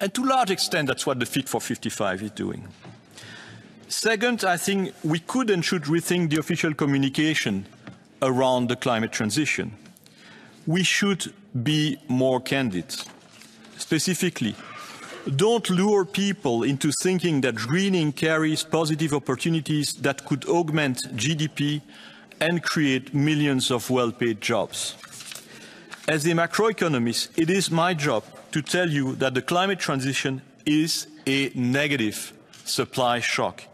And 0.00 0.12
to 0.14 0.22
a 0.22 0.26
large 0.26 0.50
extent, 0.50 0.88
that's 0.88 1.06
what 1.06 1.18
the 1.18 1.26
Fit 1.26 1.48
for 1.48 1.60
55 1.60 2.22
is 2.22 2.30
doing. 2.32 2.68
Second, 3.88 4.44
I 4.44 4.56
think 4.56 4.92
we 5.04 5.20
could 5.20 5.48
and 5.48 5.64
should 5.64 5.84
rethink 5.84 6.30
the 6.30 6.40
official 6.40 6.74
communication 6.74 7.66
around 8.20 8.68
the 8.68 8.76
climate 8.76 9.12
transition. 9.12 9.72
We 10.66 10.82
should 10.82 11.32
be 11.62 11.98
more 12.08 12.40
candid. 12.40 12.94
Specifically, 13.78 14.56
don't 15.34 15.68
lure 15.70 16.04
people 16.04 16.62
into 16.62 16.92
thinking 16.92 17.40
that 17.40 17.56
greening 17.56 18.12
carries 18.12 18.62
positive 18.62 19.12
opportunities 19.12 19.94
that 19.94 20.24
could 20.24 20.44
augment 20.44 20.98
GDP 21.16 21.82
and 22.40 22.62
create 22.62 23.12
millions 23.14 23.70
of 23.70 23.90
well-paid 23.90 24.40
jobs. 24.40 24.94
As 26.06 26.24
a 26.26 26.30
macroeconomist, 26.30 27.36
it 27.36 27.50
is 27.50 27.70
my 27.70 27.94
job 27.94 28.22
to 28.52 28.62
tell 28.62 28.88
you 28.88 29.16
that 29.16 29.34
the 29.34 29.42
climate 29.42 29.80
transition 29.80 30.42
is 30.64 31.08
a 31.26 31.50
negative 31.54 32.32
supply 32.64 33.20
shock 33.20 33.64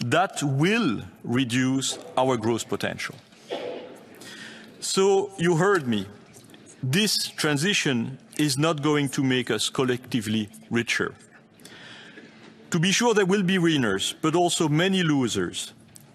that 0.00 0.42
will 0.42 1.00
reduce 1.24 1.98
our 2.18 2.36
growth 2.36 2.68
potential. 2.68 3.14
So 4.80 5.30
you 5.38 5.56
heard 5.56 5.86
me. 5.86 6.06
This 6.82 7.28
transition 7.28 8.18
is 8.36 8.58
not 8.58 8.82
going 8.82 9.08
to 9.10 9.22
make 9.22 9.52
us 9.52 9.68
collectively 9.68 10.48
richer. 10.68 11.14
To 12.70 12.80
be 12.80 12.90
sure, 12.90 13.14
there 13.14 13.24
will 13.24 13.44
be 13.44 13.58
winners, 13.58 14.16
but 14.20 14.34
also 14.34 14.68
many 14.68 15.04
losers. 15.04 15.74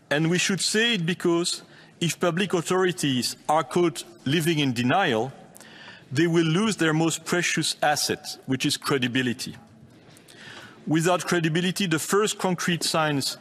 And 0.09 0.29
we 0.29 0.37
should 0.37 0.59
say 0.59 0.95
it 0.95 1.05
because 1.05 1.61
if 2.01 2.19
public 2.19 2.53
authorities 2.53 3.37
are 3.47 3.63
caught 3.63 4.03
living 4.25 4.59
in 4.59 4.73
denial, 4.73 5.31
they 6.11 6.27
will 6.27 6.45
lose 6.45 6.75
their 6.75 6.93
most 6.93 7.23
precious 7.23 7.77
asset, 7.81 8.37
which 8.45 8.65
is 8.65 8.75
credibility. 8.75 9.55
Without 10.85 11.25
credibility, 11.25 11.85
the 11.85 11.99
first 11.99 12.39
concrete 12.39 12.83
signs 12.83 13.37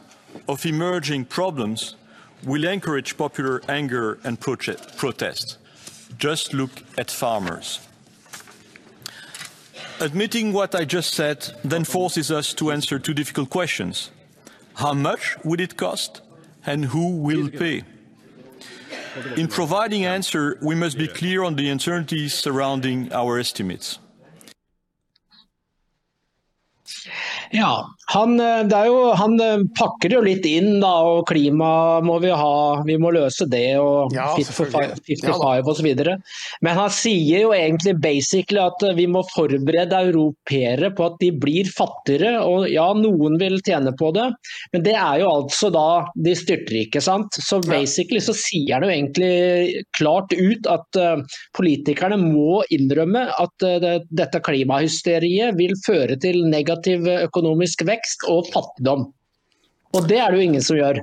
of 0.47 0.65
emerging 0.65 1.25
problems 1.25 1.95
will 2.43 2.63
encourage 2.63 3.17
popular 3.17 3.61
anger 3.67 4.19
and 4.23 4.39
protest. 4.39 5.57
Just 6.17 6.53
look 6.53 6.71
at 6.97 7.11
farmers. 7.11 7.79
admitting 9.99 10.53
what 10.53 10.75
I 10.75 10.85
just 10.85 11.13
said 11.13 11.53
then 11.63 11.83
forces 11.83 12.31
us 12.31 12.53
to 12.53 12.71
answer 12.71 12.99
two 12.99 13.13
difficult 13.13 13.49
questions. 13.49 14.11
How 14.75 14.93
much 14.93 15.35
will 15.43 15.59
it 15.59 15.75
cost 15.77 16.21
and 16.65 16.85
who 16.85 17.17
will 17.17 17.49
pay? 17.49 17.83
In 19.35 19.47
providing 19.47 20.05
answer, 20.05 20.59
we 20.61 20.75
must 20.75 20.97
be 20.97 21.07
clear 21.07 21.43
on 21.43 21.55
the 21.55 21.69
uncertainties 21.69 22.35
surrounding 22.35 23.11
our 23.11 23.39
estimates. 23.39 23.97
Ja, 27.51 27.87
han, 28.13 28.39
eh, 28.39 28.63
det 28.69 28.77
er 28.77 28.87
jo, 28.87 28.99
han 29.19 29.35
eh, 29.43 29.63
pakker 29.75 30.13
jo 30.15 30.21
litt 30.23 30.45
inn, 30.47 30.77
da. 30.79 30.93
Og 31.11 31.25
klima 31.27 31.99
må 32.05 32.17
vi 32.23 32.31
ha, 32.31 32.83
vi 32.87 32.95
må 33.01 33.11
løse 33.15 33.47
det. 33.51 33.75
Og 33.81 34.15
Ja, 34.15 34.29
Fit 34.37 34.47
for 34.47 34.69
selvfølgelig. 34.71 35.01
55 35.03 35.41
Ja 35.43 35.63
osv. 35.67 35.89
Men 36.63 36.79
han 36.79 36.93
sier 36.93 37.43
jo 37.43 37.51
egentlig 37.55 37.97
basically 37.99 38.61
at 38.63 38.83
eh, 38.87 38.95
vi 38.95 39.09
må 39.11 39.25
forberede 39.33 39.99
europeere 40.07 40.93
på 40.95 41.09
at 41.09 41.17
de 41.19 41.33
blir 41.35 41.67
fattigere. 41.67 42.37
Og 42.47 42.69
ja, 42.71 42.87
noen 42.95 43.35
vil 43.41 43.59
tjene 43.67 43.91
på 43.97 44.13
det, 44.15 44.29
men 44.71 44.87
det 44.87 44.95
er 44.95 45.19
jo 45.23 45.33
altså 45.33 45.71
da 45.73 45.87
de 46.23 46.35
styrtrike, 46.37 47.03
sant. 47.03 47.35
Så 47.43 47.59
basically 47.65 48.23
så 48.23 48.35
sier 48.37 48.77
han 48.77 48.87
jo 48.87 48.93
egentlig 48.93 49.83
klart 49.97 50.31
ut 50.37 50.67
at 50.69 50.99
uh, 50.99 51.39
politikerne 51.57 52.17
må 52.21 52.61
innrømme 52.73 53.25
at 53.33 53.65
uh, 53.65 53.77
det, 53.83 53.93
dette 54.15 54.41
klimahysteriet 54.45 55.57
vil 55.59 55.73
føre 55.85 56.17
til 56.21 56.43
negativ 56.47 57.07
økonomisk 57.27 57.83
vekst 57.87 57.96
og 58.27 58.49
fattigdom. 58.53 59.07
Og 59.95 60.07
det 60.09 60.19
er 60.21 60.31
det 60.31 60.39
jo 60.41 60.47
ingen 60.49 60.63
som 60.63 60.77
gjør. 60.79 61.01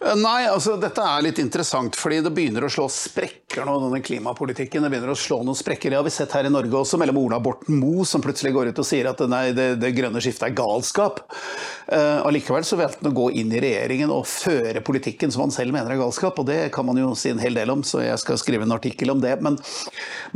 Eh, 0.00 0.16
Nei, 0.16 0.46
altså 0.48 0.78
dette 0.80 1.04
er 1.04 1.24
litt 1.26 1.38
interessant, 1.42 1.96
fordi 1.98 2.22
det 2.24 2.32
begynner 2.32 2.64
å 2.64 2.70
slå 2.72 2.86
sprekker 2.92 3.66
nå, 3.68 3.74
denne 3.82 4.00
klimapolitikken. 4.04 4.84
Det 4.84 4.92
begynner 4.92 5.12
å 5.12 5.18
slå 5.18 5.42
noen 5.44 5.58
sprekker. 5.58 5.92
Det 5.92 5.98
har 5.98 6.06
vi 6.06 6.12
sett 6.14 6.32
her 6.32 6.48
i 6.48 6.52
Norge 6.52 6.78
også, 6.78 6.96
mellom 7.00 7.18
Ola 7.20 7.40
Borten 7.42 7.76
Moe, 7.76 8.06
som 8.08 8.24
plutselig 8.24 8.54
går 8.56 8.70
ut 8.70 8.80
og 8.80 8.86
sier 8.88 9.10
at 9.10 9.20
nei, 9.28 9.50
det, 9.56 9.74
det 9.82 9.92
grønne 9.96 10.22
skiftet 10.24 10.48
er 10.48 10.56
galskap. 10.56 11.20
Uh, 11.90 12.22
allikevel 12.24 12.64
så 12.64 12.78
valgte 12.78 13.02
han 13.02 13.10
å 13.10 13.18
gå 13.18 13.26
inn 13.42 13.50
i 13.52 13.60
regjeringen 13.60 14.12
og 14.14 14.28
føre 14.30 14.80
politikken 14.86 15.32
som 15.34 15.44
han 15.44 15.52
selv 15.52 15.74
mener 15.74 15.92
er 15.92 16.00
galskap, 16.00 16.38
og 16.38 16.48
det 16.48 16.70
kan 16.72 16.86
man 16.86 17.00
jo 17.00 17.10
si 17.18 17.32
en 17.34 17.42
hel 17.42 17.58
del 17.58 17.72
om, 17.74 17.82
så 17.84 18.04
jeg 18.04 18.22
skal 18.22 18.38
skrive 18.40 18.64
en 18.64 18.76
artikkel 18.76 19.12
om 19.12 19.20
det. 19.20 19.34
Men, 19.42 19.58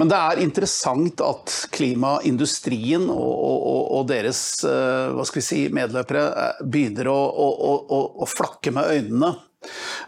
men 0.01 0.11
det 0.11 0.19
er 0.19 0.43
interessant 0.45 1.23
at 1.25 1.55
klimaindustrien 1.73 3.07
og, 3.07 3.33
og, 3.33 3.81
og, 4.01 4.05
deres 4.11 4.43
uh, 4.67 5.15
hva 5.15 5.25
skal 5.25 5.41
vi 5.41 5.49
si, 5.49 5.65
medløpere 5.73 6.27
begynner 6.67 7.09
å, 7.15 7.19
å, 7.33 7.51
å, 7.89 8.05
å 8.27 8.29
flakke 8.29 8.75
med 8.75 8.91
øynene. 8.99 9.35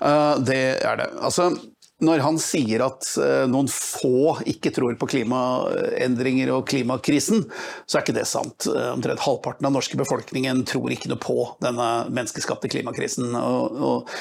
Eh, 0.01 0.37
det 0.47 0.61
er 0.85 1.01
det. 1.01 1.09
Altså, 1.25 1.51
når 2.05 2.21
han 2.21 2.39
sier 2.43 2.83
at 2.85 3.07
eh, 3.23 3.45
noen 3.49 3.69
få 3.73 4.37
ikke 4.53 4.73
tror 4.77 4.99
på 5.01 5.09
klimaendringer 5.15 6.53
og 6.53 6.67
klimakrisen, 6.69 7.47
så 7.87 7.99
er 7.99 8.05
ikke 8.05 8.17
det 8.19 8.27
sant. 8.29 8.69
Eh, 8.69 8.91
Omtrent 8.93 9.25
halvparten 9.25 9.69
av 9.69 9.77
norske 9.77 9.99
befolkningen 10.01 10.65
tror 10.69 10.93
ikke 10.93 11.13
noe 11.13 11.23
på 11.23 11.39
denne 11.65 11.89
menneskeskapte 12.11 12.71
klimakrisen. 12.73 13.33
Og, 13.41 13.81
og, 13.81 14.13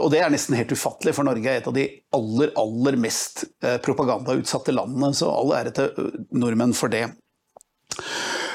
og 0.00 0.08
det 0.14 0.22
er 0.22 0.32
nesten 0.32 0.56
helt 0.58 0.72
ufattelig, 0.72 1.16
for 1.16 1.28
Norge 1.28 1.52
er 1.52 1.60
et 1.60 1.68
av 1.68 1.76
de 1.76 1.88
aller, 2.16 2.54
aller 2.56 3.00
mest 3.00 3.44
propagandautsatte 3.84 4.74
landene. 4.74 5.12
Så 5.16 5.28
all 5.32 5.52
ære 5.58 5.76
til 5.76 6.16
nordmenn 6.36 6.76
for 6.76 6.92
det. 6.92 7.06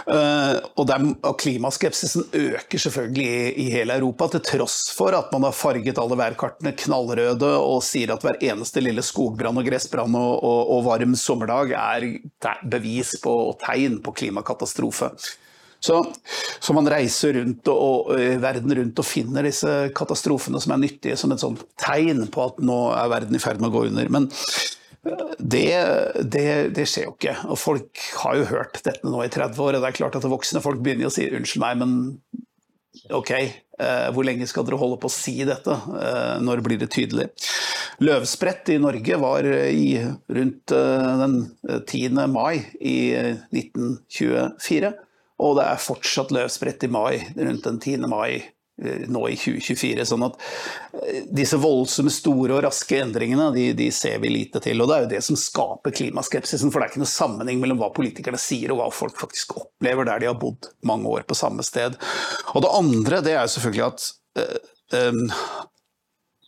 Eh, 0.07 0.55
og, 0.75 0.85
der, 0.89 1.03
og 1.27 1.35
klimaskepsisen 1.41 2.25
øker 2.33 2.81
selvfølgelig 2.85 3.25
i, 3.27 3.51
i 3.65 3.67
hele 3.73 3.97
Europa, 3.99 4.31
til 4.33 4.43
tross 4.47 4.89
for 4.97 5.15
at 5.17 5.29
man 5.33 5.45
har 5.47 5.55
farget 5.55 5.99
alle 6.01 6.17
værkartene 6.19 6.73
knallrøde 6.77 7.51
og 7.59 7.83
sier 7.85 8.15
at 8.15 8.25
hver 8.25 8.41
eneste 8.51 8.83
lille 8.83 9.03
skogbrann 9.05 9.61
og 9.61 9.67
gressbrann 9.67 10.17
og, 10.17 10.33
og, 10.39 10.73
og 10.77 10.87
varm 10.89 11.15
sommerdag 11.19 11.75
er 11.77 12.09
bevis 12.71 13.17
på 13.21 13.35
og 13.51 13.55
tegn 13.61 14.01
på 14.03 14.15
klimakatastrofe. 14.23 15.11
Så, 15.81 15.95
så 16.61 16.73
man 16.77 16.89
reiser 16.93 17.39
rundt 17.39 17.69
og, 17.71 18.11
og, 18.13 18.19
verden 18.41 18.73
rundt 18.77 18.99
og 19.01 19.07
finner 19.07 19.47
disse 19.47 19.71
katastrofene 19.97 20.61
som 20.61 20.75
er 20.75 20.83
nyttige 20.83 21.17
som 21.17 21.33
et 21.33 21.41
sånt 21.41 21.63
tegn 21.81 22.27
på 22.29 22.43
at 22.51 22.61
nå 22.61 22.83
er 22.93 23.09
verden 23.09 23.37
i 23.37 23.41
ferd 23.41 23.61
med 23.61 23.71
å 23.71 23.73
gå 23.73 23.87
under. 23.89 24.11
Men 24.13 24.29
det, 25.01 25.69
det, 26.21 26.47
det 26.75 26.85
skjer 26.89 27.07
jo 27.07 27.15
ikke. 27.15 27.33
Og 27.49 27.57
folk 27.57 28.03
har 28.21 28.37
jo 28.37 28.47
hørt 28.51 28.81
dette 28.85 29.07
nå 29.07 29.23
i 29.25 29.31
30 29.33 29.57
år, 29.65 29.77
og 29.77 29.83
det 29.83 29.89
er 29.89 29.97
klart 29.97 30.17
at 30.19 30.29
voksne 30.29 30.61
folk 30.63 30.81
begynner 30.83 31.09
å 31.09 31.13
si 31.13 31.25
unnskyld 31.29 31.63
meg, 31.63 31.81
men 31.81 31.95
ok, 33.17 33.31
eh, 33.33 34.07
hvor 34.13 34.27
lenge 34.27 34.47
skal 34.49 34.67
dere 34.67 34.79
holde 34.81 34.99
på 35.01 35.09
å 35.09 35.13
si 35.13 35.39
dette? 35.47 35.73
Eh, 35.73 36.37
når 36.45 36.61
blir 36.65 36.81
det 36.81 36.91
tydelig? 36.93 37.31
Løvsprett 38.01 38.69
i 38.73 38.79
Norge 38.81 39.17
var 39.21 39.45
i, 39.45 39.97
rundt 40.37 40.73
eh, 40.77 41.11
den 41.23 41.37
10. 41.81 42.21
mai 42.31 42.61
i 42.79 42.95
eh, 43.17 43.41
1924, 43.53 44.93
og 45.41 45.57
det 45.57 45.67
er 45.67 45.85
fortsatt 45.85 46.33
løvsprett 46.35 46.85
i 46.85 46.91
mai 46.93 47.21
rundt 47.35 47.65
den 47.65 47.81
10. 47.81 48.09
mai 48.11 48.37
eh, 48.37 48.49
nå 48.81 49.29
i 49.29 49.37
2024. 49.37 50.05
Sånn 50.09 50.23
at 50.27 50.35
eh, 51.01 51.21
disse 51.31 51.57
voldsomme, 51.61 52.11
store 52.13 52.53
og 52.57 52.63
raske 52.65 52.95
endringene, 53.01 53.47
de, 53.55 53.65
de 53.77 53.87
ser 53.95 54.17
vi 54.23 54.29
lite 54.33 54.59
til. 54.63 54.81
Og 54.81 54.87
det 54.89 54.95
er 54.95 55.01
jo 55.05 55.13
det 55.15 55.23
som 55.25 55.35
skaper 55.39 55.91
klimaskepsisen, 55.97 56.69
for 56.71 56.77
det 56.79 56.85
er 56.87 56.91
ikke 56.93 57.03
noe 57.03 57.15
sammenheng 57.15 57.57
mellom 57.61 57.79
hva 57.81 57.89
politikerne 57.95 58.39
sier 58.41 58.69
og 58.73 58.79
hva 58.81 58.89
folk 58.95 59.15
faktisk 59.21 59.47
opplever 59.61 60.03
der 60.09 60.17
de 60.21 60.27
har 60.31 60.41
bodd 60.41 60.61
mange 60.87 61.05
år 61.11 61.21
på 61.27 61.35
samme 61.37 61.63
sted. 61.65 61.91
Og 62.55 62.59
det 62.65 62.77
andre, 62.81 63.15
det 63.25 63.33
er 63.35 63.43
jo 63.45 63.53
selvfølgelig 63.55 63.87
at 63.87 63.99
øh, 64.41 64.59
øh, 64.99 65.19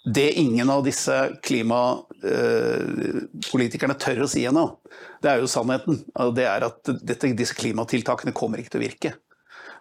det 0.03 0.35
ingen 0.35 0.67
av 0.69 0.83
disse 0.83 1.39
klimapolitikerne 1.47 3.95
tør 3.95 4.25
å 4.25 4.27
si 4.27 4.43
ennå, 4.49 4.79
det 5.23 5.29
er 5.31 5.39
jo 5.39 5.47
sannheten. 5.47 6.03
Det 6.35 6.43
er 6.43 6.59
at 6.67 6.83
disse 7.39 7.55
klimatiltakene 7.55 8.35
kommer 8.35 8.59
ikke 8.59 8.71
til 8.73 8.81
å 8.81 8.87
virke. 8.87 9.13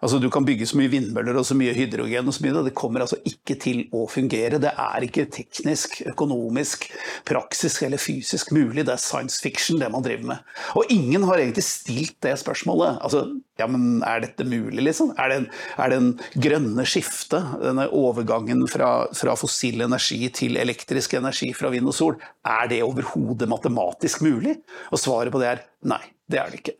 Altså 0.03 0.19
Du 0.19 0.29
kan 0.33 0.45
bygge 0.45 0.67
så 0.67 0.77
mye 0.79 0.91
vindmøller 0.91 1.37
og 1.39 1.45
så 1.47 1.55
mye 1.57 1.73
hydrogen, 1.75 2.27
og 2.27 2.35
så 2.35 2.43
mye, 2.43 2.63
det 2.67 2.75
kommer 2.77 3.05
altså 3.05 3.19
ikke 3.29 3.55
til 3.61 3.85
å 3.95 4.03
fungere. 4.11 4.59
Det 4.61 4.73
er 4.75 5.05
ikke 5.07 5.29
teknisk, 5.31 6.01
økonomisk, 6.11 6.89
praktisk 7.27 7.85
eller 7.87 8.01
fysisk 8.01 8.51
mulig. 8.55 8.83
Det 8.83 8.97
er 8.97 9.01
science 9.01 9.39
fiction, 9.43 9.79
det 9.79 9.89
man 9.93 10.03
driver 10.05 10.33
med. 10.33 10.51
Og 10.79 10.91
ingen 10.93 11.23
har 11.29 11.39
egentlig 11.39 11.63
stilt 11.67 12.17
det 12.25 12.35
spørsmålet. 12.41 12.99
Altså, 13.05 13.25
ja, 13.61 13.67
men 13.69 14.01
Er 14.03 14.19
dette 14.23 14.43
mulig, 14.43 14.81
liksom? 14.83 15.13
Er 15.17 15.29
det, 15.29 15.37
en, 15.37 15.47
er 15.79 15.91
det 15.91 15.97
en 16.01 16.11
grønne 16.41 16.85
skiftet, 16.89 17.53
denne 17.61 17.87
overgangen 17.93 18.65
fra, 18.67 19.07
fra 19.15 19.37
fossil 19.39 19.85
energi 19.85 20.27
til 20.33 20.57
elektrisk 20.59 21.15
energi 21.19 21.53
fra 21.55 21.71
vind 21.73 21.87
og 21.87 21.95
sol, 21.95 22.19
er 22.43 22.67
det 22.71 22.83
overhodet 22.83 23.47
matematisk 23.49 24.25
mulig? 24.25 24.57
Og 24.91 24.99
svaret 24.99 25.31
på 25.33 25.41
det 25.41 25.51
er 25.53 25.65
nei, 25.87 26.01
det 26.27 26.41
er 26.41 26.51
det 26.51 26.63
ikke. 26.63 26.77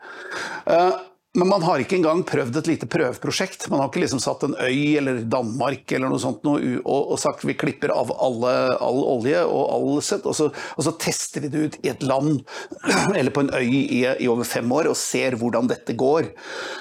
Eh, 0.73 1.01
men 1.33 1.49
man 1.49 1.63
har 1.65 1.81
ikke 1.81 1.97
engang 1.97 2.19
prøvd 2.29 2.59
et 2.59 2.67
lite 2.69 2.87
prøveprosjekt. 2.93 3.65
Man 3.71 3.79
har 3.81 3.87
ikke 3.89 4.03
liksom 4.03 4.19
satt 4.21 4.43
en 4.45 4.53
øy 4.53 4.99
eller 4.99 5.23
Danmark 5.25 5.89
eller 5.89 6.11
noe 6.11 6.21
sånt 6.21 6.43
noe, 6.45 6.75
og, 6.83 7.13
og 7.15 7.21
sagt 7.21 7.45
vi 7.49 7.55
klipper 7.57 7.89
av 7.89 8.11
alle, 8.13 8.51
all 8.77 9.01
olje 9.15 9.41
og 9.47 9.63
all 9.73 10.03
sett, 10.05 10.27
og 10.29 10.53
og 10.53 10.85
så 10.85 10.93
tester 11.01 11.41
vi 11.41 11.49
det 11.49 11.63
ut 11.63 11.79
i 11.81 11.89
et 11.89 12.05
land 12.05 12.43
eller 13.17 13.33
på 13.33 13.45
en 13.45 13.53
øy 13.55 13.65
i, 13.65 14.03
i 14.05 14.29
over 14.29 14.45
fem 14.45 14.69
år 14.77 14.91
og 14.91 14.99
ser 14.99 15.39
hvordan 15.41 15.71
dette 15.71 15.97
går. 15.97 16.29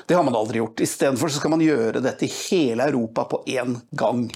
Det 0.07 0.19
har 0.19 0.27
man 0.27 0.37
aldri 0.37 0.61
gjort. 0.61 0.85
Istedenfor 0.85 1.33
skal 1.33 1.55
man 1.55 1.65
gjøre 1.65 2.05
dette 2.05 2.29
i 2.29 2.33
hele 2.51 2.91
Europa 2.93 3.25
på 3.33 3.43
én 3.57 3.79
gang 3.97 4.27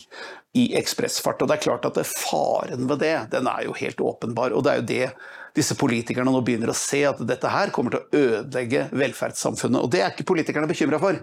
i 0.57 0.71
ekspressfart. 0.81 1.43
Og 1.43 1.51
det 1.51 1.59
er 1.59 1.67
klart 1.69 1.89
at 1.89 2.01
faren 2.09 2.89
ved 2.89 3.03
det, 3.05 3.17
den 3.37 3.49
er 3.51 3.67
jo 3.67 3.77
helt 3.77 4.01
åpenbar. 4.01 4.57
Og 4.57 4.65
det 4.65 4.73
er 4.73 4.81
jo 4.81 4.89
det 4.93 5.09
disse 5.57 5.77
politikerne 5.79 6.33
nå 6.33 6.43
begynner 6.45 6.71
å 6.73 6.77
se, 6.77 7.03
at 7.09 7.21
dette 7.27 7.51
her 7.51 7.73
kommer 7.75 7.95
til 7.95 8.03
å 8.05 8.23
ødelegge 8.23 8.87
velferdssamfunnet. 8.93 9.83
Og 9.83 9.91
det 9.93 10.03
er 10.05 10.15
ikke 10.15 10.29
politikerne 10.29 10.71
bekymra 10.71 11.01
for. 11.03 11.19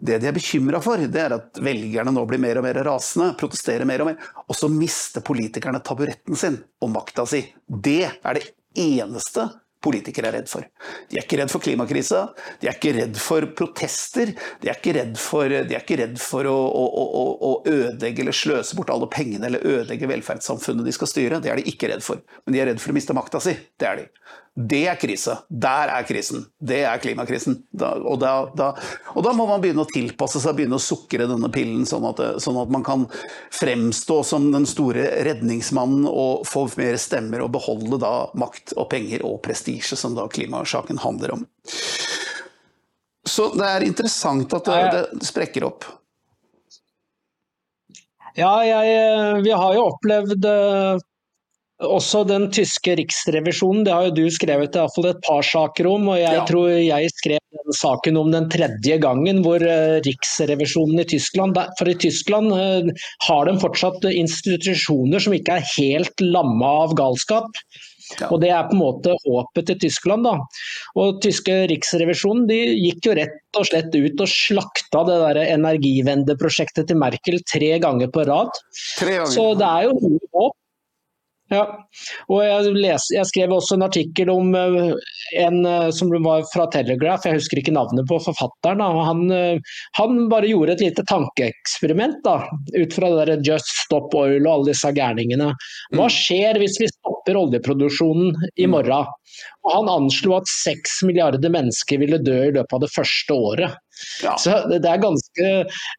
Det 0.00 0.16
de 0.22 0.30
er 0.30 0.36
bekymra 0.36 0.80
for, 0.84 1.00
det 1.00 1.20
er 1.20 1.34
at 1.36 1.60
velgerne 1.60 2.14
nå 2.14 2.24
blir 2.28 2.40
mer 2.40 2.60
og 2.60 2.64
mer 2.64 2.80
rasende, 2.86 3.34
protesterer 3.36 3.88
mer 3.88 4.02
og 4.02 4.10
mer, 4.10 4.30
og 4.48 4.56
så 4.56 4.70
mister 4.72 5.24
politikerne 5.24 5.82
taburetten 5.84 6.38
sin 6.38 6.56
og 6.80 6.94
makta 6.94 7.26
si. 7.28 7.42
Det 7.68 8.02
er 8.08 8.40
det 8.40 8.46
eneste 8.80 9.50
politikere 9.86 10.30
er 10.30 10.38
redd 10.40 10.50
for. 10.50 10.66
De 11.10 11.18
er 11.18 11.24
ikke 11.24 11.40
redd 11.40 11.52
for 11.52 11.64
klimakrisa, 11.64 12.22
de 12.60 12.70
er 12.70 12.76
ikke 12.76 12.94
redd 12.98 13.20
for 13.22 13.46
protester, 13.58 14.34
de 14.62 14.70
er 14.70 14.78
ikke 14.78 14.96
redd 14.98 15.16
for, 15.20 15.52
ikke 15.66 16.00
redd 16.02 16.18
for 16.22 16.50
å, 16.50 16.56
å, 16.56 17.04
å, 17.06 17.24
å 17.50 17.52
ødelegge 17.64 18.24
eller 18.24 18.36
sløse 18.36 18.78
bort 18.78 18.90
alle 18.94 19.08
pengene 19.12 19.48
eller 19.50 19.64
ødelegge 19.64 20.10
velferdssamfunnet 20.10 20.86
de 20.86 20.96
skal 20.96 21.12
styre. 21.12 21.40
Det 21.42 21.52
er 21.52 21.62
de 21.62 21.70
ikke 21.70 21.92
redd 21.92 22.04
for. 22.06 22.22
Men 22.44 22.56
de 22.56 22.64
er 22.64 22.70
redd 22.72 22.82
for 22.82 22.92
å 22.92 22.98
miste 22.98 23.16
makta 23.16 23.42
si. 23.42 23.56
Det 23.78 23.88
er 23.88 24.02
de. 24.02 24.10
Det 24.56 24.86
er 24.88 24.96
krise. 24.96 25.34
Der 25.52 25.90
er 25.92 26.04
krisen. 26.08 26.46
Det 26.56 26.78
er 26.88 27.00
klimakrisen. 27.02 27.58
Da, 27.76 27.90
og, 28.00 28.16
da, 28.22 28.30
da, 28.56 28.70
og, 29.12 29.20
da, 29.26 29.34
må 29.36 29.44
man 29.50 29.60
begynne 29.60 29.84
å 29.84 29.90
tilpasse 29.90 30.40
seg, 30.40 30.56
begynne 30.56 30.78
å 30.78 30.82
sukre 30.82 31.26
denne 31.28 31.50
pillen, 31.52 31.84
sånn 31.88 32.06
at, 32.08 32.22
sånn 32.40 32.56
at 32.62 32.72
man 32.72 32.86
kan 32.86 33.04
fremstå 33.52 34.22
som 34.24 34.48
den 34.54 34.64
store 34.68 35.10
redningsmannen 35.28 36.08
og 36.08 36.46
få 36.48 36.64
mer 36.80 36.96
stemmer 37.00 37.44
og 37.44 37.52
beholde 37.58 38.00
da 38.00 38.14
makt 38.40 38.72
og 38.80 38.88
penger 38.94 39.26
og 39.28 39.42
prestisje, 39.44 39.98
som 40.00 40.16
da 40.16 40.24
klimasaken 40.32 41.04
handler 41.04 41.36
om. 41.36 41.44
Så 43.28 43.50
det 43.58 43.68
er 43.68 43.84
interessant 43.84 44.56
at 44.56 44.72
det, 44.72 45.04
det 45.20 45.28
sprekker 45.28 45.68
opp. 45.68 45.84
Ja, 48.36 48.54
jeg, 48.64 49.44
vi 49.44 49.52
har 49.52 49.76
jo 49.76 49.84
opplevd 49.90 50.48
eh, 50.48 51.04
også 51.84 52.22
den 52.28 52.46
tyske 52.54 52.94
riksrevisjonen, 52.96 53.84
det 53.84 53.92
har 53.92 54.06
jo 54.08 54.14
du 54.16 54.24
skrevet 54.32 54.72
i 54.74 54.80
hvert 54.80 54.94
fall 54.94 55.08
et 55.10 55.20
par 55.26 55.42
saker 55.44 55.86
om. 55.90 56.08
og 56.08 56.16
Jeg 56.18 56.32
Ja. 56.32 56.44
tror 56.46 56.68
jeg 56.72 57.10
skrev 57.12 57.38
den 57.52 57.72
saken 57.72 58.16
om 58.16 58.30
den 58.32 58.48
tredje 58.48 58.98
gangen 58.98 59.42
hvor 59.42 59.60
eh, 59.60 60.00
riksrevisjonen 60.00 61.00
i 61.00 61.04
Tyskland 61.04 61.56
For 61.78 61.88
i 61.88 61.94
Tyskland 61.94 62.52
eh, 62.52 62.92
har 63.28 63.44
de 63.44 63.58
fortsatt 63.60 64.04
institusjoner 64.04 65.20
som 65.20 65.32
ikke 65.34 65.58
er 65.58 65.68
helt 65.76 66.16
lamma 66.20 66.86
av 66.86 66.94
galskap. 66.96 67.50
Ja. 68.20 68.28
Og 68.30 68.40
Det 68.40 68.50
er 68.50 68.68
på 68.70 68.72
en 68.76 68.78
måte 68.80 69.12
håpet 69.26 69.66
til 69.66 69.78
Tyskland. 69.78 70.24
da. 70.24 70.38
Og 70.96 71.20
tyske 71.20 71.66
riksrevisjonen 71.68 72.46
de 72.48 72.60
gikk 72.78 73.04
jo 73.04 73.14
rett 73.18 73.58
og 73.58 73.66
slett 73.66 73.92
ut 73.94 74.20
og 74.20 74.28
slakta 74.28 75.04
det 75.04 75.18
der 75.24 75.44
energivendeprosjektet 75.58 76.86
til 76.88 76.96
Merkel 76.96 77.40
tre 77.50 77.78
ganger 77.82 78.08
på 78.08 78.24
rad. 78.24 78.48
Tre 78.98 79.10
ganger. 79.18 79.26
Så 79.32 79.58
det 79.58 79.66
er 79.66 79.82
jo 79.90 80.18
håp. 80.32 80.54
Ja, 81.52 81.62
og 82.26 82.40
jeg, 82.42 82.70
les, 82.74 83.04
jeg 83.14 83.26
skrev 83.30 83.52
også 83.54 83.76
en 83.76 83.84
artikkel 83.86 84.30
om 84.32 84.48
eh, 84.58 84.94
en 85.38 85.60
eh, 85.62 85.90
som 85.94 86.10
var 86.24 86.42
fra 86.50 86.64
Telegraph, 86.74 87.22
jeg 87.22 87.38
husker 87.38 87.60
ikke 87.60 87.74
navnet 87.76 88.02
på 88.10 88.18
forfatteren. 88.24 88.82
Han, 88.82 89.20
eh, 89.30 89.76
han 89.94 90.24
bare 90.32 90.50
gjorde 90.50 90.74
et 90.74 90.82
lite 90.88 91.04
tankeeksperiment 91.06 92.18
da, 92.26 92.40
ut 92.74 92.96
fra 92.96 93.12
det 93.12 93.28
der 93.30 93.44
Just 93.46 93.70
Stop 93.84 94.16
Oil 94.18 94.40
og 94.40 94.52
alle 94.52 94.72
disse 94.72 94.90
gærningene. 94.96 95.52
Hva 95.94 96.08
skjer 96.10 96.58
hvis 96.58 96.80
vi 96.82 96.90
stopper 96.90 97.38
oljeproduksjonen 97.38 98.34
i 98.58 98.66
morgen? 98.70 99.06
Og 99.66 99.70
Han 99.70 99.90
anslo 99.92 100.34
at 100.40 100.50
seks 100.50 100.98
milliarder 101.06 101.52
mennesker 101.52 102.00
ville 102.02 102.18
dø 102.26 102.40
i 102.48 102.54
løpet 102.56 102.74
av 102.74 102.82
det 102.82 102.90
første 102.94 103.36
året. 103.36 103.78
Ja. 104.24 104.34
Så 104.40 104.56
det, 104.70 104.80
det 104.82 104.90
er 104.90 105.04
ganske 105.04 105.52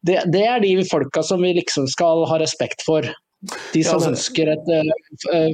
det, 0.06 0.18
det 0.34 0.44
er 0.44 0.60
de 0.62 0.74
folka 0.90 1.24
som 1.24 1.40
vi 1.42 1.54
liksom 1.56 1.88
skal 1.90 2.26
ha 2.28 2.38
respekt 2.42 2.84
for. 2.86 3.08
De 3.72 3.82
som 3.84 3.98
Ja, 4.00 4.06
det- 4.06 4.12
ønsker 4.14 4.52
et 4.52 4.72
eh, 5.34 5.52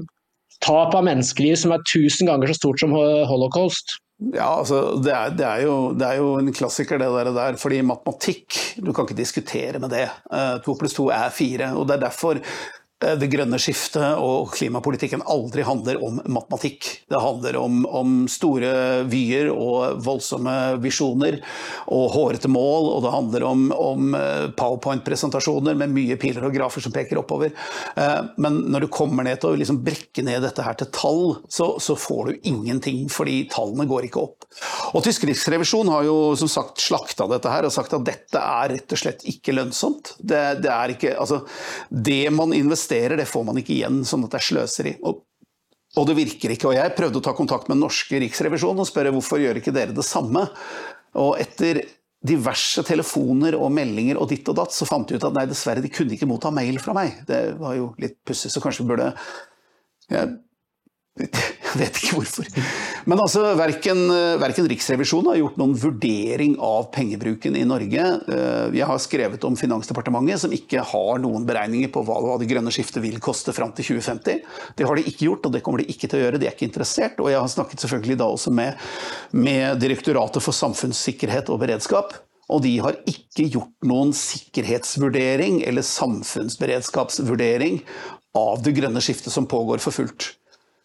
tap 0.64 0.95
av 0.95 1.05
menneskeliv 1.05 1.57
som 1.61 1.72
er 1.72 1.82
tusen 1.91 2.26
ganger 2.30 2.49
så 2.49 2.55
stort 2.62 2.80
som 2.80 2.95
holocaust. 3.28 3.99
Ja, 4.32 4.47
altså, 4.61 5.03
det 5.03 5.12
er, 5.12 5.30
det, 5.37 5.45
er 5.45 5.62
jo, 5.66 5.93
det 5.99 6.07
er 6.07 6.20
jo 6.22 6.28
en 6.39 6.53
klassiker 6.55 6.99
det 7.03 7.09
der, 7.11 7.32
der, 7.35 7.57
fordi 7.61 7.80
matematikk, 7.82 8.61
du 8.80 8.93
kan 8.95 9.05
ikke 9.09 9.18
diskutere 9.18 9.80
med 9.82 9.91
det. 9.91 10.07
Eh, 10.32 10.59
To 10.64 10.76
pluss 10.78 10.95
to 10.95 11.09
er 11.12 11.28
fire, 11.35 11.72
og 11.76 11.89
det 11.89 11.97
er 11.99 12.07
derfor 12.07 12.39
det 13.21 13.29
grønne 13.33 13.59
skiftet 13.61 14.19
og 14.23 14.53
klimapolitikken 14.55 15.23
aldri 15.31 15.65
handler 15.67 16.01
om 16.05 16.21
matematikk. 16.33 16.89
Det 17.11 17.21
handler 17.21 17.59
om, 17.61 17.83
om 17.87 18.15
store 18.31 19.05
vyer 19.11 19.51
og 19.53 20.01
voldsomme 20.05 20.55
visjoner 20.83 21.41
og 21.93 22.07
hårete 22.15 22.51
mål, 22.53 22.91
og 22.95 23.05
det 23.05 23.15
handler 23.15 23.47
om, 23.49 23.67
om 23.75 24.17
eh, 24.19 24.47
powerpoint-presentasjoner 24.59 25.77
med 25.79 25.93
mye 25.95 26.19
piler 26.21 26.47
og 26.47 26.55
grafer 26.57 26.85
som 26.85 26.95
peker 26.95 27.21
oppover. 27.21 27.55
Eh, 27.97 28.21
Men 28.41 28.63
når 28.73 28.87
du 28.87 28.93
kommer 28.95 29.27
ned 29.27 29.41
til 29.43 29.53
å 29.53 29.61
liksom 29.61 29.83
brekke 29.85 30.25
ned 30.27 30.45
dette 30.45 30.65
her 30.65 30.79
til 30.81 30.91
tall, 30.95 31.37
så, 31.49 31.75
så 31.83 31.97
får 31.99 32.31
du 32.31 32.49
ingenting, 32.51 33.05
fordi 33.13 33.43
tallene 33.53 33.89
går 33.91 34.09
ikke 34.09 34.23
opp. 34.25 34.49
Og 34.95 35.03
Tysk 35.05 35.27
riksrevisjon 35.29 35.91
har 35.93 36.07
jo 36.07 36.17
som 36.39 36.49
sagt 36.51 36.81
slakta 36.81 37.27
dette 37.31 37.51
her 37.51 37.67
og 37.67 37.75
sagt 37.75 37.93
at 37.97 38.07
dette 38.07 38.41
er 38.41 38.73
rett 38.73 38.95
og 38.95 39.01
slett 39.01 39.25
ikke 39.29 39.55
lønnsomt. 39.57 40.15
Det, 40.19 40.43
det, 40.65 40.73
ikke, 40.95 41.15
altså, 41.21 41.43
det 41.91 42.31
man 42.35 42.55
investerer, 42.57 42.94
det 43.21 43.29
får 43.31 43.47
man 43.47 43.61
ikke 43.61 43.75
igjen, 43.77 44.03
sånn 44.09 44.27
at 44.27 44.35
det 44.35 44.41
er 44.41 44.49
sløseri. 44.49 44.97
Og 45.05 45.25
og 45.95 46.09
det 46.09 46.17
virker 46.19 46.51
ikke. 46.51 46.71
Og 46.71 46.75
jeg 46.75 46.95
prøvde 46.97 47.21
å 47.21 47.23
ta 47.23 47.35
kontakt 47.39 47.69
med 47.69 47.77
den 47.77 47.85
norske 47.85 48.19
riksrevisjonen 48.19 48.83
og 48.83 48.89
spørre 48.89 49.13
hvorfor 49.15 49.39
gjør 49.39 49.61
ikke 49.61 49.75
dere 49.75 49.95
det 49.95 50.03
samme. 50.03 50.43
Og 51.23 51.37
etter 51.39 51.85
diverse 52.25 52.83
telefoner 52.89 53.55
og 53.59 53.71
meldinger 53.77 54.19
og 54.19 54.31
ditt 54.33 54.49
og 54.51 54.57
datt, 54.59 54.75
så 54.75 54.89
fant 54.89 55.07
de 55.07 55.19
ut 55.19 55.27
at 55.29 55.37
nei, 55.37 55.45
dessverre, 55.47 55.85
de 55.85 55.93
kunne 55.93 56.17
ikke 56.17 56.29
motta 56.29 56.51
mail 56.55 56.81
fra 56.83 56.97
meg. 56.97 57.21
Det 57.29 57.43
var 57.61 57.77
jo 57.79 57.93
litt 58.01 58.17
pussig, 58.27 58.51
så 58.51 58.63
kanskje 58.65 58.83
vi 58.83 58.91
burde 58.91 59.13
jeg, 60.11 60.33
jeg 61.15 61.79
vet 61.79 61.99
ikke 62.01 62.17
hvorfor. 62.17 62.49
Men 63.07 63.21
altså, 63.23 63.45
verken, 63.55 64.01
verken 64.43 64.67
Riksrevisjonen 64.71 65.29
har 65.31 65.39
gjort 65.39 65.61
noen 65.61 65.77
vurdering 65.79 66.57
av 66.59 66.89
pengebruken 66.95 67.55
i 67.55 67.62
Norge. 67.69 68.03
Eh, 68.35 68.75
Jeg 68.75 68.89
har 68.91 68.99
skrevet 68.99 69.47
om 69.47 69.55
Finansdepartementet, 69.59 70.43
som 70.43 70.55
ikke 70.55 70.83
har 70.91 71.23
noen 71.23 71.47
beregninger 71.47 71.93
på 71.95 72.03
hva 72.09 72.35
det 72.43 72.51
grønne 72.51 72.73
skiftet 72.75 72.99
vil 73.05 73.23
koste 73.23 73.55
fram 73.55 73.71
til 73.79 73.85
2050. 73.95 74.43
Det 74.75 74.85
har 74.91 74.95
de 74.99 75.07
ikke 75.07 75.27
gjort, 75.29 75.47
og 75.47 75.53
det 75.55 75.62
kommer 75.62 75.79
de 75.85 75.91
ikke 75.95 76.11
til 76.11 76.19
å 76.19 76.25
gjøre. 76.27 76.41
De 76.43 76.51
er 76.51 76.55
ikke 76.57 76.67
interessert. 76.67 77.23
Og 77.23 77.31
jeg 77.31 77.39
har 77.39 77.55
snakket 77.55 77.79
selvfølgelig 77.87 78.19
da 78.19 78.27
også 78.35 78.51
med, 78.51 78.71
med 79.31 79.79
Direktoratet 79.85 80.43
for 80.43 80.53
samfunnssikkerhet 80.57 81.47
og 81.55 81.62
beredskap. 81.62 82.09
Og 82.51 82.59
de 82.67 82.75
har 82.83 82.99
ikke 83.09 83.47
gjort 83.55 83.87
noen 83.87 84.11
sikkerhetsvurdering 84.19 85.62
eller 85.65 85.87
samfunnsberedskapsvurdering 85.87 87.85
av 88.35 88.62
det 88.67 88.75
grønne 88.77 89.01
skiftet 89.05 89.31
som 89.33 89.47
pågår 89.47 89.79
for 89.79 89.95
fullt. 89.95 90.35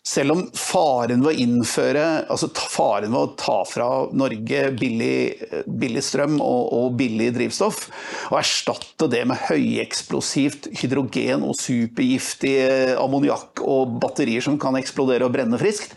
Selv 0.09 0.33
om 0.33 0.39
faren 0.57 1.21
ved 1.21 1.29
å 1.29 1.41
innføre, 1.43 2.03
altså 2.33 2.47
faren 2.55 3.11
ved 3.13 3.19
å 3.19 3.33
ta 3.37 3.57
fra 3.67 3.89
Norge 4.17 4.61
billig, 4.79 5.67
billig 5.69 6.01
strøm 6.05 6.39
og, 6.41 6.71
og, 6.73 6.95
billig 6.97 7.27
drivstoff, 7.35 7.83
og 8.31 8.39
erstatte 8.39 9.09
det 9.11 9.21
med 9.29 9.43
høyeksplosivt 9.51 10.71
hydrogen 10.81 11.45
og 11.45 11.59
supergiftig 11.61 12.55
ammoniakk 12.97 13.61
og 13.61 13.99
batterier 14.01 14.45
som 14.45 14.57
kan 14.61 14.79
eksplodere 14.79 15.27
og 15.27 15.35
brenne 15.35 15.61
friskt, 15.61 15.93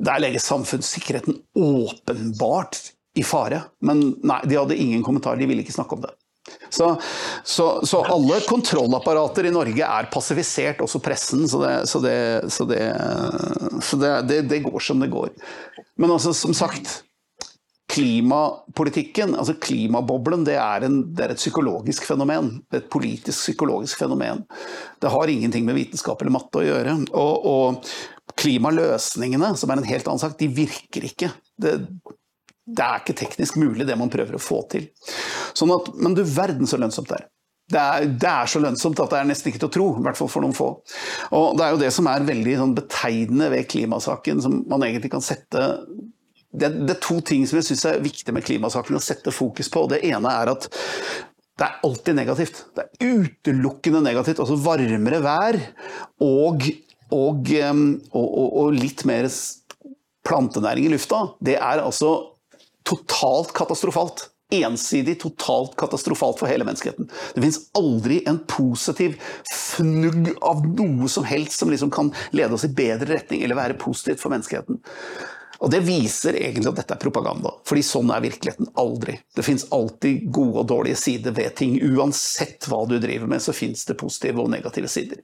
der 0.00 0.22
legger 0.24 0.40
samfunnssikkerheten 0.40 1.42
åpenbart 1.60 2.80
i 3.20 3.26
fare. 3.26 3.66
Men 3.84 4.14
nei, 4.24 4.40
de 4.48 4.56
hadde 4.56 4.80
ingen 4.80 5.04
kommentar, 5.04 5.36
de 5.36 5.50
ville 5.50 5.66
ikke 5.66 5.76
snakke 5.76 5.98
om 5.98 6.06
det. 6.06 6.14
Så, 6.70 6.92
så, 7.44 7.66
så, 7.86 8.00
alle 8.14 8.38
kontrollapparater 8.46 9.48
i 9.48 9.54
Norge 9.54 9.86
er 9.86 10.10
passivisert, 10.12 10.82
også 10.84 11.02
pressen. 11.02 11.46
Så 11.50 11.58
det, 11.64 11.74
så 11.90 12.02
det, 12.70 14.12
det, 14.30 14.42
det 14.50 14.64
går 14.66 14.84
som 14.84 15.02
det 15.02 15.10
går. 15.12 15.32
Men 16.00 16.14
altså, 16.14 16.34
som 16.36 16.54
sagt 16.56 17.00
Klimapolitikken, 17.90 19.32
altså 19.34 19.56
klimaboblen, 19.58 20.44
det 20.46 20.54
er, 20.62 20.84
en, 20.86 21.00
det 21.10 21.24
er 21.24 21.32
et 21.34 21.40
psykologisk 21.40 22.04
fenomen. 22.06 22.52
Et 22.76 22.86
politisk 22.92 23.34
psykologisk 23.34 23.98
fenomen. 23.98 24.44
Det 25.02 25.10
har 25.10 25.32
ingenting 25.32 25.66
med 25.66 25.74
vitenskap 25.74 26.22
eller 26.22 26.36
matte 26.36 26.60
å 26.60 26.66
gjøre. 26.68 26.94
Og, 27.18 27.48
og 27.50 28.36
klimaløsningene, 28.38 29.56
som 29.58 29.72
er 29.72 29.82
en 29.82 29.90
helt 29.90 30.06
annen 30.06 30.22
sak, 30.22 30.38
de 30.38 30.46
virker 30.54 31.08
ikke. 31.08 31.32
Det, 31.58 31.74
det 32.76 32.86
er 32.86 33.02
ikke 33.02 33.18
teknisk 33.18 33.58
mulig, 33.60 33.86
det 33.88 33.98
man 33.98 34.12
prøver 34.12 34.36
å 34.36 34.42
få 34.42 34.62
til. 34.72 34.88
Sånn 35.56 35.72
at, 35.74 35.92
men 35.98 36.16
du 36.16 36.22
verden 36.26 36.68
så 36.70 36.78
lønnsomt 36.80 37.10
det 37.10 37.20
er. 37.20 37.28
Det 37.70 37.80
er, 37.80 38.06
det 38.18 38.26
er, 38.30 38.48
så 38.50 38.58
lønnsomt 38.62 38.98
at 39.02 39.12
det 39.12 39.18
er 39.20 39.26
nesten 39.28 39.50
ikke 39.50 39.60
til 39.62 39.68
å 39.68 39.74
tro, 39.76 39.88
i 39.94 40.02
hvert 40.02 40.18
fall 40.18 40.30
for 40.32 40.42
noen 40.42 40.56
få. 40.56 40.72
Og 41.38 41.58
Det 41.58 41.66
er 41.66 41.74
jo 41.74 41.82
det 41.84 41.90
som 41.94 42.08
er 42.10 42.26
veldig 42.26 42.56
sånn, 42.58 42.72
betegnende 42.74 43.50
ved 43.52 43.68
klimasaken, 43.70 44.42
som 44.42 44.56
man 44.70 44.86
egentlig 44.86 45.12
kan 45.12 45.22
sette 45.22 45.68
det, 46.50 46.66
det, 46.66 46.96
er 46.96 46.98
to 46.98 47.20
ting 47.22 47.44
som 47.46 47.60
jeg 47.60 47.68
syns 47.68 47.84
er 47.86 48.00
viktig 48.02 48.34
med 48.34 48.42
klimasaken 48.42 48.98
å 48.98 49.02
sette 49.04 49.30
fokus 49.30 49.70
på. 49.70 49.84
Det 49.92 50.00
ene 50.08 50.32
er 50.34 50.50
at 50.50 50.66
det 51.60 51.66
er 51.66 51.76
alltid 51.86 52.16
negativt. 52.16 52.64
Det 52.74 52.86
er 52.86 53.14
utelukkende 53.20 54.00
negativt. 54.02 54.40
Altså 54.42 54.58
varmere 54.58 55.20
vær 55.22 55.60
og, 56.26 56.66
og, 57.14 57.52
og, 57.54 58.26
og 58.64 58.74
litt 58.74 59.04
mer 59.06 59.30
plantenæring 60.26 60.88
i 60.88 60.92
lufta, 60.92 61.22
det 61.40 61.56
er 61.56 61.84
altså 61.84 62.10
totalt 62.90 63.54
katastrofalt. 63.56 64.28
Ensidig, 64.50 65.20
totalt 65.22 65.76
katastrofalt 65.78 66.40
for 66.40 66.50
hele 66.50 66.66
menneskeheten. 66.66 67.06
Det 67.34 67.42
fins 67.44 67.60
aldri 67.78 68.18
en 68.26 68.40
positiv 68.50 69.14
fnugg 69.46 70.32
av 70.42 70.64
noe 70.66 71.08
som 71.08 71.26
helst 71.28 71.62
som 71.62 71.70
liksom 71.70 71.92
kan 71.94 72.10
lede 72.34 72.56
oss 72.56 72.66
i 72.66 72.72
bedre 72.74 73.12
retning 73.14 73.44
eller 73.46 73.58
være 73.60 73.78
positivt 73.78 74.22
for 74.22 74.34
menneskeheten. 74.34 74.80
Og 75.60 75.70
Det 75.70 75.82
viser 75.84 76.38
egentlig 76.40 76.70
at 76.70 76.78
dette 76.80 76.94
er 76.96 77.02
propaganda, 77.02 77.52
fordi 77.68 77.82
sånn 77.84 78.10
er 78.14 78.22
virkeligheten 78.24 78.70
aldri. 78.80 79.18
Det 79.36 79.44
fins 79.44 79.66
alltid 79.76 80.30
gode 80.32 80.62
og 80.62 80.70
dårlige 80.70 80.96
sider 80.96 81.34
ved 81.36 81.52
ting. 81.60 81.76
Uansett 81.84 82.64
hva 82.70 82.80
du 82.88 82.96
driver 82.98 83.28
med, 83.28 83.44
så 83.44 83.52
fins 83.52 83.84
det 83.84 83.98
positive 84.00 84.40
og 84.40 84.48
negative 84.54 84.88
sider. 84.88 85.20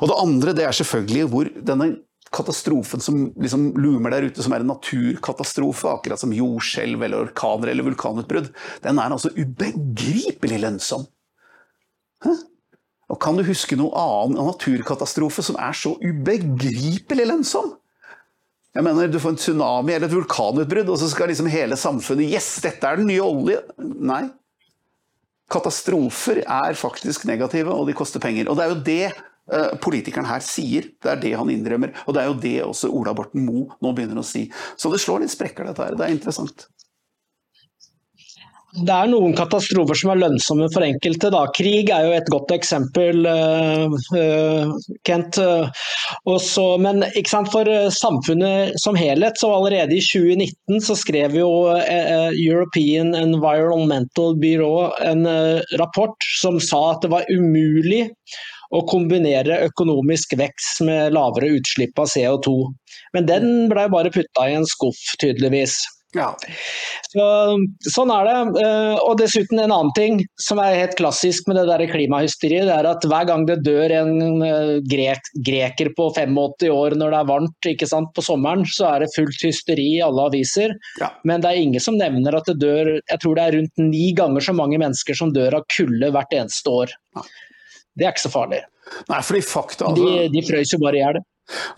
Og 0.00 0.08
Det 0.08 0.20
andre 0.22 0.56
det 0.56 0.64
er 0.64 0.78
selvfølgelig 0.80 1.28
hvor 1.28 1.52
denne 1.60 1.90
katastrofen 2.34 3.00
som 3.00 3.28
liksom 3.38 3.68
lumer 3.78 4.12
der 4.14 4.26
ute, 4.28 4.42
som 4.42 4.54
er 4.54 4.64
en 4.64 4.72
naturkatastrofe, 4.72 5.88
akkurat 5.92 6.20
som 6.20 6.34
jordskjelv 6.34 7.06
eller 7.06 7.28
orkaner 7.28 7.72
eller 7.72 7.86
vulkanutbrudd, 7.86 8.50
den 8.84 9.00
er 9.00 9.14
altså 9.14 9.32
ubegripelig 9.36 10.60
lønnsom. 10.64 11.06
Hæ? 12.24 12.34
Og 13.06 13.20
Kan 13.22 13.38
du 13.38 13.44
huske 13.46 13.78
noe 13.78 13.94
annen 13.94 14.48
naturkatastrofe 14.48 15.44
som 15.46 15.58
er 15.62 15.76
så 15.78 15.94
ubegripelig 16.02 17.28
lønnsom? 17.30 17.76
Jeg 18.76 18.84
mener, 18.84 19.08
Du 19.08 19.20
får 19.22 19.36
en 19.36 19.38
tsunami 19.40 19.94
eller 19.94 20.10
et 20.10 20.16
vulkanutbrudd, 20.16 20.90
og 20.90 20.98
så 21.00 21.08
skal 21.08 21.30
liksom 21.30 21.46
hele 21.48 21.78
samfunnet 21.80 22.28
Yes, 22.28 22.58
dette 22.60 22.84
er 22.84 22.98
den 22.98 23.08
nye 23.08 23.22
olje! 23.24 23.62
Nei. 23.78 24.26
Katastrofer 25.48 26.42
er 26.42 26.74
faktisk 26.74 27.24
negative, 27.24 27.70
og 27.70 27.86
de 27.86 27.94
koster 27.94 28.20
penger. 28.20 28.50
Og 28.50 28.58
det 28.58 28.64
er 28.64 28.72
jo 28.74 28.82
det 28.84 29.14
politikeren 29.82 30.26
her 30.26 30.42
sier. 30.44 30.90
Det 31.02 31.12
er 31.12 31.20
det 31.22 31.34
han 31.38 31.50
innrømmer. 31.52 31.94
Og 32.06 32.16
det 32.16 32.22
er 32.22 32.30
jo 32.30 32.40
det 32.42 32.56
også 32.66 32.90
Ola 32.90 33.14
Borten 33.16 33.44
Moe 33.46 33.78
nå 33.82 33.94
begynner 33.94 34.22
å 34.22 34.26
si. 34.26 34.46
Så 34.78 34.90
det 34.92 35.02
slår 35.02 35.22
litt 35.22 35.34
sprekker, 35.34 35.68
dette 35.68 35.86
her. 35.86 35.98
Det 35.98 36.06
er 36.06 36.16
interessant. 36.16 36.66
Det 38.76 38.92
er 38.92 39.08
noen 39.08 39.32
katastrofer 39.36 39.96
som 39.96 40.10
er 40.12 40.18
lønnsomme 40.20 40.66
for 40.72 40.84
enkelte. 40.84 41.30
Da. 41.32 41.44
Krig 41.56 41.88
er 41.92 42.08
jo 42.08 42.16
et 42.16 42.28
godt 42.32 42.52
eksempel, 42.52 43.24
Kent 43.24 44.10
uh, 44.12 44.74
Kent. 45.08 45.38
Så, 46.44 46.64
men 46.82 47.04
for 47.52 47.68
eh, 47.70 47.88
samfunnet 47.92 48.76
som 48.80 48.96
helhet, 48.98 49.38
så 49.40 49.50
allerede 49.54 49.96
i 49.96 50.02
2019 50.02 50.82
så 50.84 50.96
skrev 50.98 51.36
jo 51.38 51.48
eh, 51.72 52.34
European 52.34 53.14
Environmental 53.16 54.36
Bureau 54.40 54.90
en 55.00 55.24
rapport 55.80 56.28
som 56.40 56.60
sa 56.60 56.82
at 56.92 57.06
det 57.06 57.12
var 57.14 57.30
umulig 57.32 58.06
å 58.74 58.82
kombinere 58.90 59.60
økonomisk 59.68 60.36
vekst 60.38 60.82
med 60.86 61.14
lavere 61.16 61.52
utslipp 61.58 61.98
av 62.02 62.10
CO2. 62.12 62.56
Men 63.16 63.28
den 63.28 63.52
ble 63.72 63.88
bare 63.92 64.14
putta 64.14 64.48
i 64.48 64.56
en 64.58 64.66
skuff, 64.68 65.02
tydeligvis. 65.22 65.82
Ja. 66.16 66.30
Så, 67.10 67.24
sånn 67.92 68.10
er 68.14 68.28
det. 68.28 68.62
Eh, 68.62 68.94
og 69.02 69.18
dessuten 69.20 69.60
en 69.60 69.74
annen 69.74 69.92
ting 69.96 70.20
som 70.40 70.60
er 70.62 70.78
helt 70.78 70.96
klassisk 70.98 71.48
med 71.50 71.58
det 71.58 71.66
der 71.68 71.84
klimahysteriet, 71.90 72.68
det 72.68 72.76
er 72.76 72.88
at 72.88 73.06
hver 73.08 73.26
gang 73.28 73.46
det 73.48 73.58
dør 73.66 73.92
en 73.98 74.44
eh, 74.46 74.72
grek, 74.88 75.30
greker 75.46 75.92
på 75.98 76.08
85 76.14 76.70
år 76.72 76.96
når 77.00 77.12
det 77.12 77.20
er 77.20 77.30
varmt 77.32 77.70
ikke 77.72 77.90
sant, 77.90 78.12
på 78.16 78.24
sommeren, 78.24 78.64
så 78.70 78.88
er 78.94 79.04
det 79.04 79.12
fullt 79.16 79.46
hysteri 79.48 79.88
i 79.98 80.04
alle 80.04 80.28
aviser. 80.30 80.76
Ja. 81.02 81.10
Men 81.28 81.44
det 81.44 81.52
er 81.52 81.64
ingen 81.66 81.82
som 81.82 81.98
nevner 82.00 82.38
at 82.38 82.48
det 82.48 82.58
dør 82.62 82.94
Jeg 82.96 83.20
tror 83.22 83.36
det 83.36 83.44
er 83.44 83.58
rundt 83.58 83.82
ni 83.82 84.06
ganger 84.16 84.44
så 84.44 84.54
mange 84.56 84.78
mennesker 84.80 85.16
som 85.18 85.34
dør 85.34 85.60
av 85.60 85.66
kulde 85.74 86.12
hvert 86.14 86.32
eneste 86.36 86.72
år. 86.72 86.96
Ja. 87.16 87.26
Det 87.96 88.06
er 88.06 88.12
ikke 88.12 88.26
så 88.26 88.34
farlig. 88.34 88.60
Nei, 89.10 89.22
fordi 89.24 89.42
fakta... 89.46 89.88
Altså... 89.90 90.04
De, 90.04 90.28
de 90.34 90.44
frøys 90.46 90.74
jo 90.74 90.82
bare 90.82 91.00
i 91.00 91.02
hjel. 91.02 91.24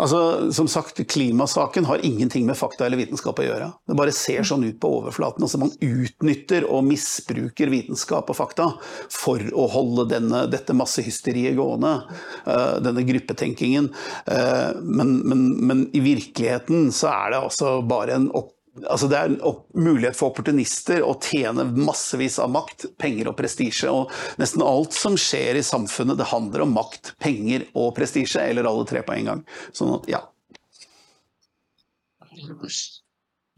Altså, 0.00 0.52
som 0.52 0.68
sagt, 0.68 1.00
Klimasaken 1.08 1.84
har 1.84 2.04
ingenting 2.04 2.46
med 2.46 2.56
fakta 2.56 2.86
eller 2.86 3.00
vitenskap 3.00 3.40
å 3.42 3.44
gjøre. 3.44 3.66
Det 3.84 3.96
bare 3.98 4.14
ser 4.16 4.46
sånn 4.48 4.64
ut 4.64 4.78
på 4.80 4.90
overflaten. 5.00 5.44
Altså, 5.44 5.60
man 5.60 5.74
utnytter 5.84 6.64
og 6.64 6.86
misbruker 6.88 7.68
vitenskap 7.72 8.32
og 8.32 8.38
fakta 8.38 8.70
for 9.12 9.44
å 9.52 9.68
holde 9.72 10.08
denne, 10.14 10.46
dette 10.50 10.76
massehysteriet 10.76 11.58
gående. 11.58 11.98
Uh, 12.48 12.78
denne 12.84 13.04
gruppetenkingen. 13.08 13.90
Uh, 14.24 14.72
men, 14.80 15.18
men, 15.28 15.48
men, 15.60 15.88
i 15.92 16.02
virkeligheten 16.04 16.88
så 16.94 17.12
er 17.12 17.34
det 17.34 17.42
altså 17.50 17.78
bare 17.88 18.16
en 18.16 18.30
opp 18.32 18.54
Altså 18.86 19.08
det 19.10 19.18
er 19.18 19.32
en 19.32 19.58
mulighet 19.74 20.16
for 20.18 20.32
opportunister 20.32 21.02
å 21.04 21.16
tjene 21.22 21.66
massevis 21.74 22.38
av 22.42 22.52
makt, 22.54 22.86
penger 23.00 23.30
og 23.32 23.38
prestisje. 23.40 23.90
Og 23.90 24.12
nesten 24.40 24.64
alt 24.64 24.96
som 24.96 25.18
skjer 25.18 25.58
i 25.58 25.66
samfunnet, 25.66 26.18
det 26.20 26.30
handler 26.32 26.66
om 26.66 26.76
makt, 26.76 27.14
penger 27.22 27.66
og 27.74 27.94
prestisje. 27.98 28.44
Eller 28.44 28.68
alle 28.68 28.86
tre 28.88 29.04
på 29.06 29.16
en 29.16 29.32
gang. 29.32 29.44
Sånn 29.76 29.94
at, 29.96 30.08
ja. 30.10 30.22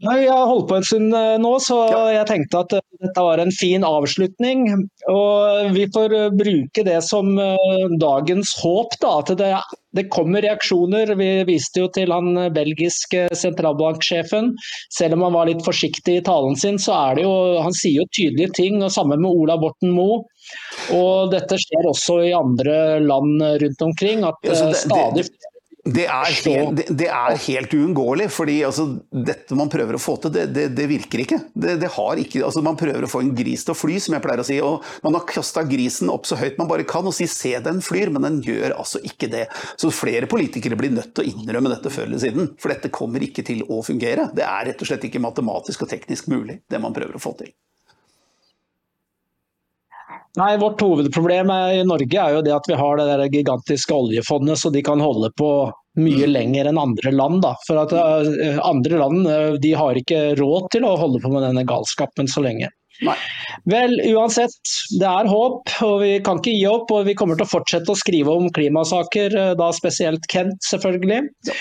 Nei, 0.01 0.23
Jeg 0.23 0.33
har 0.33 0.47
holdt 0.49 0.65
på 0.69 0.77
en 0.79 0.85
stund 0.87 1.13
eh, 1.13 1.35
nå, 1.41 1.51
så 1.61 1.77
jeg 2.09 2.25
tenkte 2.29 2.63
at 2.63 2.73
eh, 2.73 2.85
dette 3.03 3.25
var 3.25 3.41
en 3.41 3.51
fin 3.53 3.83
avslutning. 3.85 4.63
Og 5.11 5.75
vi 5.75 5.85
får 5.93 6.15
eh, 6.17 6.31
bruke 6.33 6.85
det 6.87 6.97
som 7.05 7.29
dagens 8.01 8.55
håp, 8.63 8.95
da, 9.03 9.11
at 9.21 9.29
det, 9.37 9.51
det 9.97 10.07
kommer 10.13 10.41
reaksjoner. 10.41 11.13
Vi 11.19 11.29
viste 11.49 11.83
jo 11.83 11.91
til 11.93 12.13
han 12.15 12.33
belgiske 12.55 13.27
sentralbanksjefen. 13.43 14.55
Selv 14.89 15.19
om 15.19 15.27
han 15.27 15.37
var 15.37 15.51
litt 15.51 15.61
forsiktig 15.67 16.17
i 16.17 16.25
talen 16.25 16.57
sin, 16.57 16.81
så 16.81 16.97
er 16.97 17.19
det 17.19 17.27
jo 17.27 17.35
Han 17.61 17.77
sier 17.77 18.01
jo 18.01 18.09
tydelige 18.09 18.55
ting. 18.57 18.81
og 18.81 18.89
Sammen 18.95 19.21
med 19.21 19.29
Ola 19.29 19.59
Borten 19.61 19.93
Moe. 19.93 20.23
Og 20.97 21.29
dette 21.29 21.61
skjer 21.61 21.85
også 21.91 22.23
i 22.25 22.33
andre 22.33 22.97
land 23.05 23.37
rundt 23.61 23.85
omkring. 23.85 24.25
at 24.25 24.49
ja, 24.49 24.57
det, 24.65 24.81
stadig 24.81 25.29
det, 25.29 25.50
det 25.83 26.03
er, 26.05 26.33
helt, 26.45 26.75
det, 26.77 26.85
det 26.93 27.07
er 27.09 27.37
helt 27.41 27.71
uunngåelig. 27.73 28.27
fordi 28.29 28.59
altså, 28.67 28.85
dette 29.09 29.55
man 29.57 29.69
prøver 29.71 29.97
å 29.97 30.01
få 30.01 30.17
til, 30.21 30.33
det, 30.35 30.43
det, 30.53 30.67
det 30.77 30.85
virker 30.89 31.23
ikke. 31.23 31.39
ikke 32.21 32.43
altså, 32.45 32.61
man 32.65 32.77
prøver 32.77 33.07
å 33.07 33.09
få 33.09 33.23
en 33.23 33.33
gris 33.35 33.65
til 33.65 33.73
å 33.73 33.77
fly, 33.77 33.97
som 34.03 34.15
jeg 34.15 34.23
pleier 34.23 34.43
å 34.43 34.45
si. 34.45 34.59
og 34.61 34.85
Man 35.05 35.17
har 35.17 35.25
kasta 35.29 35.63
grisen 35.65 36.11
opp 36.13 36.29
så 36.29 36.37
høyt 36.37 36.59
man 36.61 36.69
bare 36.69 36.85
kan 36.85 37.07
og 37.07 37.15
si 37.17 37.25
'se, 37.25 37.55
den 37.65 37.81
flyr', 37.81 38.13
men 38.13 38.27
den 38.27 38.41
gjør 38.45 38.77
altså 38.77 39.01
ikke 39.01 39.31
det. 39.31 39.47
Så 39.81 39.89
flere 39.89 40.29
politikere 40.29 40.77
blir 40.77 40.93
nødt 40.93 41.15
til 41.15 41.25
å 41.25 41.33
innrømme 41.33 41.73
dette 41.73 41.89
før 41.89 42.05
eller 42.11 42.21
siden. 42.21 42.53
For 42.61 42.69
dette 42.69 42.93
kommer 42.93 43.23
ikke 43.25 43.45
til 43.45 43.65
å 43.65 43.81
fungere. 43.81 44.29
Det 44.35 44.45
er 44.45 44.69
rett 44.69 44.81
og 44.81 44.91
slett 44.91 45.09
ikke 45.09 45.23
matematisk 45.23 45.87
og 45.87 45.89
teknisk 45.89 46.29
mulig, 46.29 46.61
det 46.69 46.81
man 46.81 46.93
prøver 46.93 47.17
å 47.17 47.23
få 47.23 47.33
til. 47.41 47.53
Nei, 50.39 50.55
Vårt 50.57 50.81
hovedproblem 50.81 51.51
i 51.51 51.83
Norge 51.83 52.19
er 52.23 52.37
jo 52.37 52.43
det 52.45 52.53
at 52.55 52.67
vi 52.69 52.77
har 52.79 52.99
det 52.99 53.07
der 53.09 53.23
gigantiske 53.33 53.95
oljefondet, 53.95 54.61
så 54.61 54.71
de 54.71 54.83
kan 54.85 55.03
holde 55.03 55.27
på 55.35 55.51
mye 55.99 56.27
mm. 56.27 56.31
lenger 56.31 56.69
enn 56.69 56.79
andre 56.79 57.11
land. 57.11 57.41
Da. 57.43 57.55
For 57.67 57.81
at 57.81 57.91
uh, 57.95 58.59
Andre 58.63 59.01
land 59.01 59.27
uh, 59.27 59.57
de 59.59 59.73
har 59.75 59.99
ikke 59.99 60.31
råd 60.39 60.69
til 60.71 60.87
å 60.87 60.95
holde 60.99 61.19
på 61.23 61.33
med 61.33 61.43
denne 61.43 61.65
galskapen 61.67 62.31
så 62.31 62.45
lenge. 62.45 62.71
Nei. 63.01 63.15
Vel, 63.65 63.95
uansett, 64.13 64.55
det 65.01 65.07
er 65.09 65.27
håp, 65.27 65.71
og 65.83 65.95
vi 66.03 66.13
kan 66.23 66.39
ikke 66.39 66.53
gi 66.53 66.67
opp. 66.69 66.91
Og 66.95 67.09
vi 67.09 67.17
kommer 67.17 67.35
til 67.35 67.47
å 67.47 67.51
fortsette 67.57 67.91
å 67.91 67.99
skrive 67.99 68.31
om 68.31 68.47
klimasaker, 68.55 69.35
uh, 69.35 69.55
da 69.59 69.71
spesielt 69.75 70.31
Kent, 70.31 70.61
selvfølgelig. 70.69 71.25
Ja. 71.49 71.59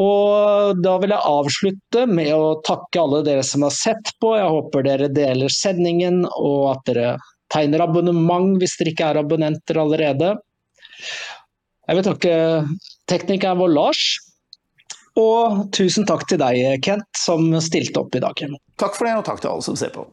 Og 0.00 0.78
da 0.80 0.94
vil 1.02 1.12
jeg 1.12 1.28
avslutte 1.28 2.06
med 2.08 2.30
å 2.32 2.54
takke 2.64 3.02
alle 3.02 3.20
dere 3.26 3.42
som 3.44 3.66
har 3.66 3.74
sett 3.74 4.14
på. 4.22 4.32
Jeg 4.38 4.54
håper 4.54 4.86
dere 4.86 5.10
deler 5.12 5.52
sendingen, 5.52 6.24
og 6.24 6.70
at 6.72 6.86
dere 6.88 7.10
tegner 7.52 7.84
abonnement 7.84 8.56
hvis 8.60 8.76
dere 8.80 8.94
ikke 8.94 9.10
er 9.10 9.20
abonnenter 9.22 9.80
allerede. 9.82 10.34
Jeg 11.88 11.98
vil 11.98 12.06
takke 12.06 12.34
teknikeren 13.10 13.58
vår 13.58 13.72
Lars, 13.74 14.04
og 15.18 15.66
tusen 15.74 16.06
takk 16.06 16.26
til 16.30 16.38
deg, 16.42 16.78
Kent, 16.86 17.08
som 17.18 17.50
stilte 17.64 18.04
opp 18.04 18.14
i 18.14 18.22
dag. 18.22 18.44
Takk 18.78 18.94
for 18.96 19.08
det, 19.08 19.16
og 19.18 19.26
takk 19.26 19.42
til 19.42 19.50
alle 19.50 19.66
som 19.66 19.78
ser 19.78 19.92
på. 19.96 20.06